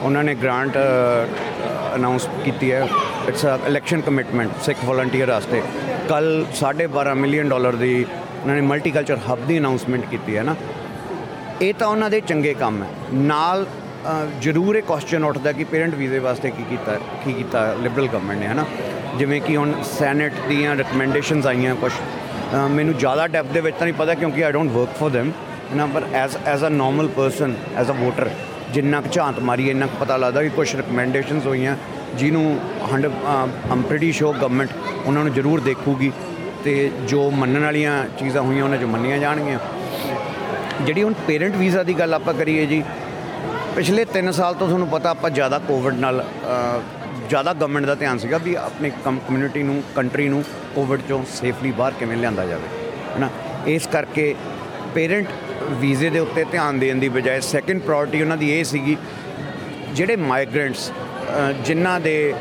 ਉਹਨਾਂ 0.01 0.23
ਨੇ 0.23 0.35
ਗ੍ਰਾਂਟ 0.35 0.77
ਅਨਾਉਂਸ 1.95 2.27
ਕੀਤੀ 2.45 2.71
ਹੈ 2.71 2.87
it's 3.29 3.45
a 3.45 3.67
election 3.67 4.01
commitment 4.01 4.51
Sikh 4.65 4.83
volunteer 4.85 5.29
ਵਾਸਤੇ। 5.31 5.61
ਕੱਲ 6.09 6.45
12.5 6.59 7.15
ਮਿਲੀਅਨ 7.15 7.49
ਡਾਲਰ 7.49 7.75
ਦੀ 7.75 8.05
ਉਹਨਾਂ 8.41 8.55
ਨੇ 8.55 8.61
ਮਲਟੀਕਲਚਰ 8.61 9.17
ਹੱਬ 9.29 9.45
ਦੀ 9.47 9.57
ਅਨਾਉਂਸਮੈਂਟ 9.57 10.05
ਕੀਤੀ 10.11 10.37
ਹੈ 10.37 10.43
ਨਾ। 10.43 10.55
ਇਹ 11.61 11.73
ਤਾਂ 11.73 11.87
ਉਹਨਾਂ 11.87 12.09
ਦੇ 12.09 12.19
ਚੰਗੇ 12.21 12.53
ਕੰਮ 12.53 12.83
ਹੈ। 12.83 12.87
ਨਾਲ 13.13 13.65
ਜ਼ਰੂਰ 14.41 14.75
ਇਹ 14.75 14.83
ਕੁਐਸਚਨ 14.83 15.23
ਉੱਠਦਾ 15.23 15.51
ਕਿ 15.51 15.63
ਪੇਰੈਂਟ 15.63 15.95
ਵੀਜ਼ੇ 15.95 16.19
ਵਾਸਤੇ 16.19 16.49
ਕੀ 16.49 16.63
ਕੀਤਾ 16.69 16.97
ਕੀ 17.25 17.33
ਕੀਤਾ 17.33 17.73
ਲਿਬਰਲ 17.73 18.07
ਗਵਰਨਮੈਂਟ 18.07 18.39
ਨੇ 18.39 18.47
ਹਨਾ 18.47 18.65
ਜਿਵੇਂ 19.17 19.41
ਕਿ 19.41 19.55
ਹੁਣ 19.55 19.73
ਸੈਨੇਟ 19.99 20.33
ਦੀਆਂ 20.49 20.75
ਰეკਮੈਂਡੇਸ਼ਨਸ 20.75 21.45
ਆਈਆਂ 21.47 21.75
ਕੁਝ 21.75 21.91
ਮੈਨੂੰ 22.69 22.97
ਜ਼ਿਆਦਾ 22.97 23.27
ਡੈਪ 23.27 23.45
ਦੇ 23.45 23.61
ਵਿੱਚ 23.61 23.75
ਤਾਂ 23.77 23.85
ਨਹੀਂ 23.87 23.95
ਪਤਾ 23.97 24.13
ਕਿਉਂਕਿ 24.13 24.45
I 24.45 24.51
don't 24.51 24.71
work 24.71 24.89
for 24.99 25.11
them 25.11 25.31
ਨਾ 25.71 25.85
ਪਰ 25.85 26.03
as 26.13 26.35
as 26.45 26.63
a 26.65 26.69
normal 26.71 27.07
person 27.07 27.53
as 27.77 27.89
a 27.91 27.93
voter 27.93 28.29
ਜਿੰਨਾ 28.73 28.99
ਕੁ 29.01 29.09
ਝਾਂਤ 29.09 29.39
ਮਾਰੀ 29.39 29.69
ਇੰਨਾ 29.69 29.85
ਕੁ 29.85 29.97
ਪਤਾ 29.99 30.17
ਲੱਗਦਾ 30.17 30.41
ਕਿ 30.43 30.49
ਕੁਝ 30.49 30.75
ਰეკਮੈਂਡੇਸ਼ਨਸ 30.75 31.45
ਹੋਈਆਂ 31.45 31.75
ਜਿਹਨੂੰ 32.15 32.43
ਹੰਡ 32.93 33.05
ਆਮ 33.25 33.81
ਪ੍ਰੀਟੀ 33.81 34.11
ਸ਼ੋਰ 34.11 34.35
ਗਵਰਨਮੈਂਟ 34.35 34.69
ਉਹਨਾਂ 35.05 35.23
ਨੂੰ 35.23 35.33
ਜ਼ਰੂਰ 35.33 35.59
ਦੇਖੂਗੀ 35.61 36.11
ਤੇ 36.63 36.91
ਜੋ 37.07 37.29
ਮੰਨਣ 37.31 37.63
ਵਾਲੀਆਂ 37.63 38.03
ਚੀਜ਼ਾਂ 38.19 38.41
ਹੋਈਆਂ 38.41 38.63
ਉਹਨਾਂ 38.63 38.77
'ਚ 38.77 38.83
ਮੰਨੀਆਂ 38.83 39.17
ਜਾਣਗੀਆਂ। 39.17 39.59
ਜਿਹੜੀ 40.81 41.03
ਹੁਣ 41.03 41.13
ਪੇਰੈਂਟ 41.27 41.55
ਵੀਜ਼ਾ 41.55 41.83
ਦੀ 41.83 41.93
ਗੱਲ 41.93 42.13
ਆਪਾਂ 42.13 42.33
ਕਰੀਏ 42.33 42.65
ਜੀ 42.65 42.83
ਪਿਛਲੇ 43.75 44.05
3 44.17 44.31
ਸਾਲ 44.31 44.53
ਤੋਂ 44.53 44.67
ਤੁਹਾਨੂੰ 44.67 44.87
ਪਤਾ 44.87 45.09
ਆਪਾਂ 45.09 45.29
ਜ਼ਿਆਦਾ 45.29 45.59
ਕੋਵਿਡ 45.59 45.93
ਨਾਲ 45.95 46.21
ਅ, 46.21 46.81
ਜ਼ਿਆਦਾ 47.29 47.53
ਗਵਰਨਮੈਂਟ 47.53 47.85
ਦਾ 47.85 47.95
ਧਿਆਨ 47.95 48.17
ਸੀਗਾ 48.17 48.37
ਵੀ 48.37 48.53
ਆਪਣੀ 48.55 48.91
ਕਮਿਊਨਿਟੀ 49.05 49.63
ਨੂੰ 49.63 49.81
ਕੰਟਰੀ 49.95 50.27
ਨੂੰ 50.29 50.43
ਕੋਵਿਡ 50.75 51.01
ਚੋਂ 51.09 51.23
ਸੇਫਲੀ 51.33 51.71
ਬਾਹਰ 51.71 51.93
ਕਿਵੇਂ 51.99 52.17
ਲਿਆਂਦਾ 52.17 52.45
ਜਾਵੇ 52.45 52.67
ਹੈਨਾ 53.13 53.29
ਇਸ 53.67 53.87
ਕਰਕੇ 53.87 54.33
ਪੇਰੈਂਟ 54.95 55.27
ਵੀਜ਼ੇ 55.79 56.09
ਦੇ 56.09 56.19
ਉੱਤੇ 56.19 56.43
ਧਿਆਨ 56.51 56.79
ਦੇਣ 56.79 56.99
ਦੀ 56.99 57.09
ਬਜਾਏ 57.09 57.39
ਸੈਕੰਡ 57.41 57.81
ਪ੍ਰਾਇੋਰਟੀ 57.81 58.21
ਉਹਨਾਂ 58.21 58.37
ਦੀ 58.37 58.51
ਇਹ 58.51 58.63
ਸੀਗੀ, 58.63 58.97
ਜਿਹੜੇ 59.93 60.15
ਮਾਈਗ੍ਰੈਂਟਸ 60.15 60.91
ਜਿਨ੍ਹਾਂ 61.65 61.99
ਦੇ 61.99 62.33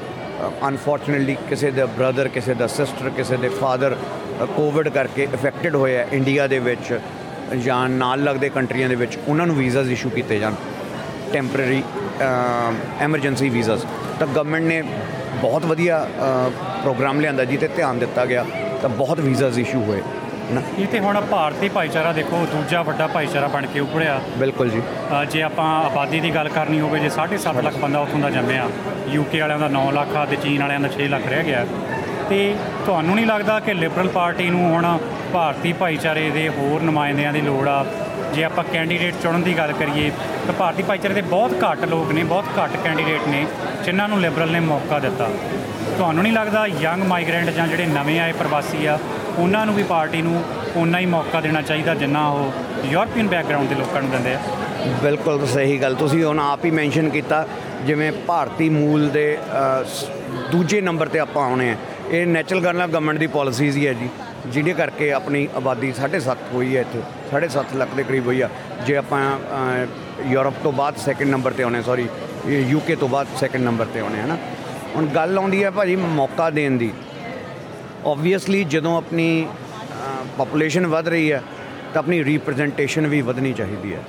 ਅਨਫੋਰਚੂਨੇਟਲੀ 0.69 1.37
ਕਿਸੇ 1.49 1.71
ਦਾ 1.71 1.87
ਬ੍ਰਦਰ 1.89 2.29
ਕਿਸੇ 2.29 2.55
ਦਾ 2.55 2.67
ਸਿਸਟਰ 2.67 3.11
ਕਿਸੇ 3.17 3.37
ਦੇ 3.37 3.49
ਫਾਦਰ 3.51 3.97
ਕੋਵਿਡ 4.57 4.89
ਕਰਕੇ 4.89 5.29
ਇਫੈਕਟਡ 5.35 5.77
ਹੋਏ 5.77 5.97
ਆ 5.97 6.07
ਇੰਡੀਆ 6.13 6.47
ਦੇ 6.47 6.59
ਵਿੱਚ 6.59 6.99
ਜਾਂ 7.57 7.89
ਨਾਲ 7.89 8.23
ਲੱਗਦੇ 8.25 8.49
ਕੰਟਰੀਆਂ 8.49 8.89
ਦੇ 8.89 8.95
ਵਿੱਚ, 8.95 9.19
ਉਹਨਾਂ 9.29 9.47
ਨੂੰ 9.47 9.57
ਵੀਜ਼ਾਸ 9.57 9.89
ਇਸ਼ੂ 9.89 10.11
ਕੀਤੇ 10.11 10.39
ਜਾਣ। 10.39 10.55
ਟੈਂਪਰੇਰੀ 11.33 11.83
ਐਮਰਜੈਂਸੀ 13.03 13.49
ਵੀਜ਼ਾਸ 13.49 13.87
ਤਾਂ 14.19 14.27
ਗਵਰਨਮੈਂਟ 14.27 14.65
ਨੇ 14.65 14.83
ਬਹੁਤ 15.41 15.65
ਵਧੀਆ 15.67 16.07
ਪ੍ਰੋਗਰਾਮ 16.83 17.21
ਲਿਆਂਦਾ 17.21 17.45
ਜਿਹਤੇ 17.45 17.69
ਧਿਆਨ 17.77 17.99
ਦਿੱਤਾ 17.99 18.25
ਗਿਆ, 18.27 18.45
ਤਾਂ 18.83 18.89
ਬਹੁਤ 18.91 19.21
ਵੀਜ਼ਾਸ 19.21 19.59
ਇਸ਼ੂ 19.59 19.83
ਹੋਏ। 19.85 20.03
ਨਾ। 20.51 20.61
ਇਹ 20.79 20.87
ਤੇ 20.87 20.99
ਹੁਣ 21.01 21.21
ਭਾਰਤੀ 21.21 21.69
ਭਾਈਚਾਰਾ 21.69 22.13
ਦੇਖੋ 22.13 22.45
ਦੂਜਾ 22.53 22.83
ਵੱਡਾ 22.83 23.07
ਭਾਈਚਾਰਾ 23.07 23.49
ਬਣ 23.49 23.67
ਕੇ 23.67 23.81
ਉੱਭਰਿਆ। 23.81 24.21
ਬਿਲਕੁਲ 24.39 24.71
ਜੀ। 24.71 24.83
ਜੇ 25.31 25.43
ਆਪਾਂ 25.43 25.67
ਆਬਾਦੀ 25.85 26.21
ਦੀ 26.21 26.35
ਗੱਲ 26.35 26.49
ਕਰਨੀ 26.49 26.81
ਹੋਵੇ 26.81 27.01
ਜੇ 27.01 27.09
7.5 27.11 27.63
ਲੱਖ 27.63 27.77
ਬੰਦਾ 27.77 27.99
ਉੱਥੋਂ 27.99 28.19
ਦਾ 28.21 28.31
ਜੰਮਿਆ 28.31 28.69
ਯੂਕੇ 29.09 29.41
ਵਾਲਿਆਂ 29.41 29.59
ਦਾ 29.59 29.69
9 29.69 29.91
ਲੱਖ 29.93 30.17
ਆ 30.17 30.25
ਤੇ 30.25 30.37
ਚੀਨ 30.37 30.61
ਵਾਲਿਆਂ 30.61 30.81
ਦਾ 30.81 30.89
6 30.97 31.09
ਲੱਖ 31.09 31.27
ਰਹਿ 31.27 31.45
ਗਿਆ। 31.45 31.67
ਤੇ 32.29 32.39
ਤੁਹਾਨੂੰ 32.85 33.15
ਨਹੀਂ 33.15 33.27
ਲੱਗਦਾ 33.27 33.59
ਕਿ 33.61 33.75
ਲਿਬਰਲ 33.75 34.09
ਪਾਰਟੀ 34.09 34.49
ਨੂੰ 34.51 34.63
ਹੁਣ 34.71 34.99
ਭਾਰਤੀ 35.33 35.73
ਭਾਈਚਾਰੇ 35.73 36.31
ਦੇ 36.31 36.49
ਹੋਰ 36.49 36.83
ਨੁਮਾਇੰਦਿਆਂ 36.83 37.33
ਦੀ 37.33 37.41
ਲੋੜ 37.41 37.67
ਆ? 37.69 37.85
ਜੇ 38.35 38.45
ਆਪਾਂ 38.45 38.65
ਕੈਂਡੀਡੇਟ 38.65 39.15
ਚੁਣਨ 39.23 39.43
ਦੀ 39.43 39.57
ਗੱਲ 39.59 39.73
ਕਰੀਏ 39.73 40.11
ਤਾਂ 40.47 40.55
ਭਾਰਤੀ 40.55 40.83
ਭਾਈਚਾਰੇ 40.83 41.15
ਦੇ 41.15 41.21
ਬਹੁਤ 41.23 41.53
ਘੱਟ 41.63 41.85
ਲੋਕ 41.85 42.13
ਨੇ 42.13 42.25
ਬਹੁਤ 42.25 42.45
ਘੱਟ 42.59 42.77
ਕੈਂਡੀਡੇਟ 42.85 43.29
ਨੇ 43.29 43.45
ਜਿਨ੍ਹਾਂ 43.85 44.09
ਨੂੰ 44.09 44.21
ਲਿਬਰਲ 44.21 44.51
ਨੇ 44.53 44.61
ਮੌਕਾ 44.61 44.99
ਦਿੱਤਾ। 44.99 45.29
ਤੁਹਾਨੂੰ 45.97 46.23
ਨਹੀਂ 46.23 46.33
ਲੱਗਦਾ 46.33 46.67
ਯੰਗ 46.81 47.03
ਮਾਈਗ੍ਰੈਂਟ 47.03 47.51
ਜਾਂ 47.51 47.67
ਜਿਹੜੇ 47.69 47.87
ਨਵੇਂ 47.87 48.19
ਆਏ 48.21 48.33
ਪ੍ਰਵਾਸੀ 48.33 48.87
ਆ 48.87 48.99
ਉਹਨਾਂ 49.39 49.67
ਨੂੰ 49.67 49.75
ਵੀ 49.75 49.83
ਪਾਰਟੀ 49.83 50.23
ਨੂੰ 50.23 50.43
ਓਨਾ 50.77 50.99
ਹੀ 50.99 51.07
ਮੌਕਾ 51.07 51.41
ਦੇਣਾ 51.41 51.63
ਚਾਹੀਦਾ 51.63 51.95
ਜਿੰਨਾ 51.95 52.29
ਉਹ 52.29 52.53
ਯੂਰਪੀਅਨ 52.87 53.29
ਬੈਕਗ੍ਰਾਉਂਡ 53.29 53.69
ਦੇ 53.69 53.75
ਲੋਕਾਂ 53.75 54.03
ਨੂੰ 54.03 54.11
ਦਿੰਦੇ 54.11 54.35
ਆ। 54.35 54.39
ਬਿਲਕੁਲ 55.03 55.47
ਸਹੀ 55.47 55.79
ਗੱਲ 55.83 55.95
ਤੁਸੀਂ 55.95 56.25
ਹੁਣ 56.25 56.41
ਆਪ 56.41 56.65
ਹੀ 56.65 56.71
ਮੈਂਸ਼ਨ 56.71 57.09
ਕੀਤਾ 57.09 57.47
ਜਿਵੇਂ 57.87 58.13
ਭਾਰਤੀ 58.13 58.69
ਮੂਲ 58.69 59.09
ਦੇ 59.09 59.39
ਅ, 59.45 59.85
ਸ- 59.85 60.07
ਦੂਜੇ 60.51 60.81
ਨੰਬਰ 60.81 61.09
ਤੇ 61.09 61.19
ਆਪਾਂ 61.19 61.45
ਆਉਣੇ 61.45 61.71
ਆ। 61.71 61.77
ਇਹ 62.11 62.27
ਨੈਚੁਰਲ 62.27 62.61
ਗੱਲ 62.65 62.77
ਨਾਲ 62.77 62.89
ਗਵਰਨਮੈਂਟ 62.89 63.19
ਦੀ 63.19 63.27
ਪਾਲਿਸੀਜ਼ 63.27 63.77
ਹੀ 63.77 63.87
ਹੈ 63.87 63.93
ਜੀ 63.93 64.09
ਜਿਹਦੇ 64.47 64.73
ਕਰਕੇ 64.73 65.13
ਆਪਣੀ 65.13 65.49
ਆਬਾਦੀ 65.57 65.93
7.5 65.93 66.37
ਹੋਈ 66.53 66.77
ਹੈ 66.77 66.81
ਇੱਥੇ 66.81 67.01
7.5 67.31 67.77
ਲੱਖ 67.77 67.95
ਦੇ 67.95 68.03
ਕਰੀਬ 68.03 68.27
ਹੋਈ 68.27 68.41
ਆ। 68.41 68.49
ਜੇ 68.87 68.97
ਆਪਾਂ 68.97 69.37
ਅ, 69.37 69.87
ਯੂਰਪ 70.27 70.55
ਤੋਂ 70.63 70.73
ਬਾਅਦ 70.73 70.97
ਸੈਕੰਡ 70.97 71.31
ਨੰਬਰ 71.31 71.53
ਤੇ 71.53 71.63
ਆਉਣੇ 71.63 71.83
ਸੌਰੀ 71.83 72.09
ਯੂਕੇ 72.49 72.97
ਤੋਂ 72.97 73.09
ਬਾਅਦ 73.09 73.27
ਸੈਕੰਡ 73.37 73.65
ਨੰਬਰ 73.65 73.85
ਤੇ 73.85 74.01
ਆਉਣੇ 74.01 74.21
ਹਨਾ। 74.21 74.37
ਹੁਣ 74.97 75.07
ਗੱਲ 75.07 75.39
ਆਉਂਦੀ 75.39 75.65
ਹੈ 75.65 75.71
ਭਾਜੀ 75.71 75.97
ਮੌਕਾ 75.97 76.51
ਦੇਣ 76.51 76.77
ਦੀ। 76.79 76.93
ਆਬਵੀਅਸਲੀ 78.07 78.63
ਜਦੋਂ 78.65 78.97
ਆਪਣੀ 78.97 79.47
ਪੋਪੂਲੇਸ਼ਨ 80.39 80.87
ਵੱਧ 80.87 81.09
ਰਹੀ 81.09 81.31
ਹੈ, 81.33 81.43
ਤਾਂ 81.93 82.03
ਆਪਣੀ 82.03 82.23
ਰਿਪਰੈਜ਼ੈਂਟੇਸ਼ਨ 82.25 83.07
ਵੀ 83.07 83.21
ਵਧਣੀ 83.23 83.53
ਚਾਹੀਦੀ 83.53 83.95
ਹੈ। 83.95 84.03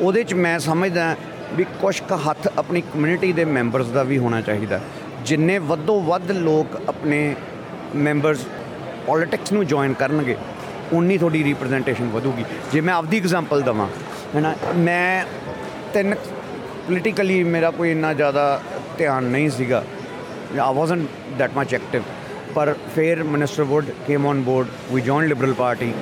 ਉਹਦੇ 0.00 0.22
'ਚ 0.24 0.34
ਮੈਂ 0.34 0.58
ਸਮਝਦਾ 0.58 1.14
ਵੀ 1.54 1.64
ਕੁਝ 1.80 2.00
ਕੁ 2.00 2.16
ਹੱਥ 2.28 2.48
ਆਪਣੀ 2.58 2.80
ਕਮਿਊਨਿਟੀ 2.92 3.32
ਦੇ 3.32 3.44
ਮੈਂਬਰਸ 3.44 3.86
ਦਾ 3.88 4.02
ਵੀ 4.02 4.18
ਹੋਣਾ 4.18 4.40
ਚਾਹੀਦਾ। 4.40 4.80
ਜਿੰਨੇ 5.24 5.58
ਵੱਧੋ 5.70 6.00
ਵੱਧ 6.00 6.30
ਲੋਕ 6.30 6.76
ਆਪਣੇ 6.88 7.34
ਮੈਂਬਰਸ 7.96 8.46
ਪੋਲਿਟਿਕਸ 9.06 9.52
ਨੂੰ 9.52 9.66
ਜੁਆਇਨ 9.66 9.92
ਕਰਨਗੇ 9.92 10.36
ਉਨੀ 10.92 11.18
ਤੁਹਾਡੀ 11.18 11.42
ਰਿਪਰੈਜ਼ੈਂਟੇਸ਼ਨ 11.44 12.08
ਵਧੂਗੀ। 12.10 12.44
ਜੇ 12.72 12.80
ਮੈਂ 12.80 12.94
ਆਪਦੀ 12.94 13.18
ਐਗਜ਼ਾਮਪਲ 13.18 13.62
ਦਵਾਂ 13.62 13.86
ਹੈ 14.34 14.40
ਨਾ 14.40 14.54
ਮੈਂ 14.76 15.24
ਤਿੰਨ 15.94 16.14
ਪੋਲੀਟੀਕਲੀ 16.86 17.42
ਮੇਰਾ 17.44 17.70
ਕੋਈ 17.70 17.90
ਇੰਨਾ 17.90 18.12
ਜ਼ਿਆਦਾ 18.14 18.60
ਧਿਆਨ 18.98 19.24
ਨਹੀਂ 19.24 19.50
ਸੀਗਾ। 19.50 19.82
I 20.60 20.74
wasn't 20.74 21.36
that 21.38 21.50
much 21.56 21.74
active 21.74 22.02
ਪਰ 22.54 22.74
ਫਿਰ 22.94 23.22
minister 23.22 23.62
would 23.64 23.90
came 24.06 24.26
on 24.26 24.40
board 24.42 24.68
we 24.92 25.00
join 25.00 25.26
Liberal 25.28 25.52
party 25.54 25.92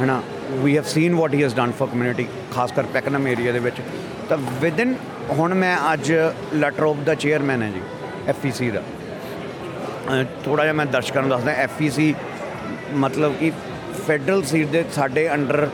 ਹੈ 0.00 0.06
ਨਾ 0.06 0.20
we 0.62 0.76
have 0.76 0.84
seen 0.84 1.14
what 1.14 1.34
he 1.34 1.42
has 1.42 1.54
done 1.54 1.72
for 1.78 1.88
community 1.92 2.26
ਖਾਸ 2.54 2.72
ਕਰ 2.72 2.86
ਪੈਕਨਮ 2.94 3.26
ਏਰੀਆ 3.28 3.52
ਦੇ 3.52 3.58
ਵਿੱਚ। 3.58 3.80
ਤਾਂ 4.28 4.36
ਵਿਦਨ 4.60 4.94
ਹੁਣ 5.38 5.54
ਮੈਂ 5.54 5.76
ਅੱਜ 5.92 6.12
ਲੈਟਰੋਪ 6.54 6.96
ਦਾ 7.06 7.14
ਚੇਅਰਮੈਨ 7.14 7.62
ਹੈ 7.62 7.70
ਜੀ 7.70 7.80
ਐਫਈਸੀ 8.28 8.70
ਦਾ। 8.70 8.82
ਥੋੜਾ 10.44 10.62
ਜਿਹਾ 10.62 10.72
ਮੈਂ 10.74 10.86
ਦਰਸ਼ਕਾਂ 10.86 11.22
ਨੂੰ 11.22 11.30
ਦੱਸਦਾ 11.30 11.52
ਐਫਈਸੀ 11.52 12.14
ਮਤਲਬ 12.94 13.34
ਕਿ 13.40 13.50
ਫੈਡਰਲ 14.06 14.42
ਸੀਟ 14.44 14.68
ਦੇ 14.68 14.84
ਸਾਡੇ 14.94 15.28
ਅੰਡਰ 15.34 15.68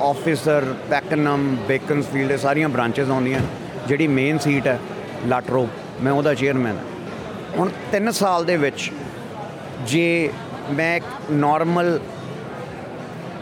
ਆਫੀਸਰ 0.00 0.74
ਪੈਕਨਮ 0.90 1.54
ਬੇਕਨਸਫੀਲਡ 1.68 2.30
ਇਹ 2.30 2.38
ਸਾਰੀਆਂ 2.38 2.68
ਬ੍ਰਾਂਚਸ 2.68 3.10
ਆਉਂਦੀਆਂ, 3.10 3.40
ਜਿਹੜੀ 3.88 4.06
ਮੇਨ 4.08 4.38
ਸੀਟ 4.38 4.66
ਹੈ 4.66 4.78
ਲਾਟਰੋਪ 5.26 6.02
ਮੈਂ 6.02 6.12
ਉਹਦਾ 6.12 6.34
ਚੇਅਰਮੈਨ 6.34 6.78
ਹੁਣ 7.58 7.70
3 7.92 8.10
ਸਾਲ 8.12 8.44
ਦੇ 8.44 8.56
ਵਿੱਚ 8.56 8.90
ਜੇ 9.86 10.30
ਮੈਂ 10.70 10.94
ਇੱਕ 10.96 11.04
ਨਾਰਮਲ 11.30 11.98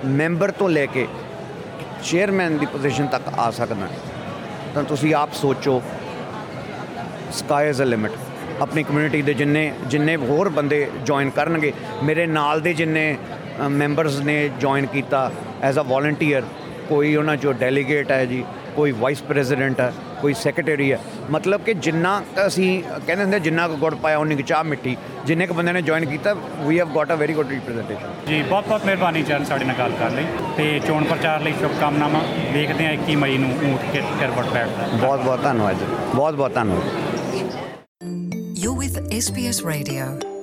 ਮੈਂਬਰ 0.04 0.50
ਤੋਂ 0.50 0.68
ਲੈ 0.68 0.84
ਕੇ 0.86 1.06
ਚੇਅਰਮੈਨ 2.02 2.58
ਦੀ 2.58 2.66
ਪੋਜੀਸ਼ਨ 2.66 3.06
ਤੱਕ 3.06 3.28
ਆ 3.38 3.50
ਸਕਦਾ 3.50 3.88
ਤਾਂ 4.74 4.82
ਤੁਸੀਂ 4.84 5.14
ਆਪ 5.14 5.32
ਸੋਚੋ 5.34 5.80
ਸਕਾਈ 7.32 7.68
ਇਜ਼ 7.68 7.82
ਅ 7.82 7.84
ਲਿਮਿਟ 7.84 8.12
ਆਪਣੀ 8.60 8.82
ਕਮਿਊਨਿਟੀ 8.82 9.22
ਦੇ 9.22 9.34
ਜਿੰਨੇ 9.34 9.72
ਜਿੰਨੇ 9.86 10.16
ਹੋਰ 10.16 10.48
ਬੰਦੇ 10.48 10.86
ਜੁਆਇਨ 11.04 11.30
ਕਰਨਗੇ, 11.30 11.72
ਮੇਰੇ 12.02 12.26
ਨਾਲ 12.26 12.60
ਦੇ 12.60 12.72
ਜਿੰਨੇ 12.74 13.16
ਮੈਂਬਰਸ 13.70 14.18
ਨੇ 14.20 14.36
ਜੁਆਇਨ 14.60 14.86
ਕੀਤਾ 14.86 15.30
ਐਜ਼ 15.62 15.78
ਅ 15.78 15.82
ਵੋਲੰਟੀਅਰ 15.82 16.42
ਕੋਈ 16.88 17.14
ਉਹਨਾਂ 17.16 17.36
ਚੋਂ 17.36 17.54
ਡੈਲੀਗੇਟ 17.54 18.10
ਹੈ 18.12 18.24
ਜੀ, 18.24 18.44
ਕੋਈ 18.76 18.92
ਵਾਈਸ 18.92 19.22
ਪ੍ਰੈਜ਼ੀਡੈਂਟ 19.22 19.80
ਹੈ 19.80 19.92
ਕੋਈ 20.22 20.34
ਸੈਕਟਰੀ 20.34 20.92
ਹੈ। 20.92 20.98
ਮਤਲਬ 21.30 21.60
ਕਿ 21.60 21.74
ਜਿੰਨਾ 21.74 22.22
ਅਸੀਂ 22.46 22.82
ਕਹਿੰਦੇ 23.06 23.24
ਹੁੰਦੇ 23.24 23.40
ਜਿੰਨਾ 23.40 23.68
ਕੁ 23.68 23.76
ਗੁੜ 23.76 23.94
ਪਾਇਆ 23.94 24.18
ਕੁ 24.18 24.42
ਚਾਹ 24.42 24.64
ਮਿੱਠੀ। 24.64 24.96
ਜਿੰਨੇ 25.26 25.46
ਕੁ 25.46 25.54
ਬੰਦੇ 25.54 25.72
ਨੇ 25.72 25.82
ਜੁਆਇਨ 25.82 26.04
ਕੀਤਾ 26.04 26.34
we 26.60 26.78
have 26.78 26.94
got 26.94 27.12
a 27.12 27.14
very 27.14 27.32
good 27.32 27.48
representation 27.48 28.26
ਜੀ 28.28 28.42
ਬਹੁਤ 28.42 28.68
ਬਹੁਤ 28.68 28.84
ਮਿਹਰਬਾਨੀ 28.84 29.22
ਚਰਨ 29.22 29.44
ਸਾਡੇ 29.44 29.64
ਨਾਲ 29.64 29.76
ਗੱਲ 29.78 29.92
ਕਰਨ 30.00 30.16
ਲਈ। 30.16 30.26
ਤੇ 30.56 30.80
ਚੋਣ 30.86 31.04
ਪ੍ਰਚਾਰ 31.04 31.40
ਲਈ 31.40 31.52
ਸ਼ੁਭਕਾਮਨਾਵਾਂ। 31.52 32.22
ਦੇਖਦੇ 32.52 32.86
ਹਾਂ 32.86 32.92
21 32.92 33.16
ਮਈ 33.16 33.38
ਨੂੰ 33.38 33.50
ਊਂਟ 33.64 33.90
ਕੇ 33.92 34.02
ਕਰਵਟ 34.20 34.46
ਬੈਠਦਾ 34.46 34.88
ਬਹੁਤ 34.94 35.20
ਬਹੁਤ 35.20 35.42
ਧੰਨਵਾਦ 35.42 35.76
ਬਹੁਤ 36.14 36.34
ਬਹੁਤ 36.34 36.54
ਧੰਨਵਾਦ। 36.54 36.88
You're 38.62 38.78
with 38.82 38.96
SBS 39.16 39.58
Radio. 39.68 40.35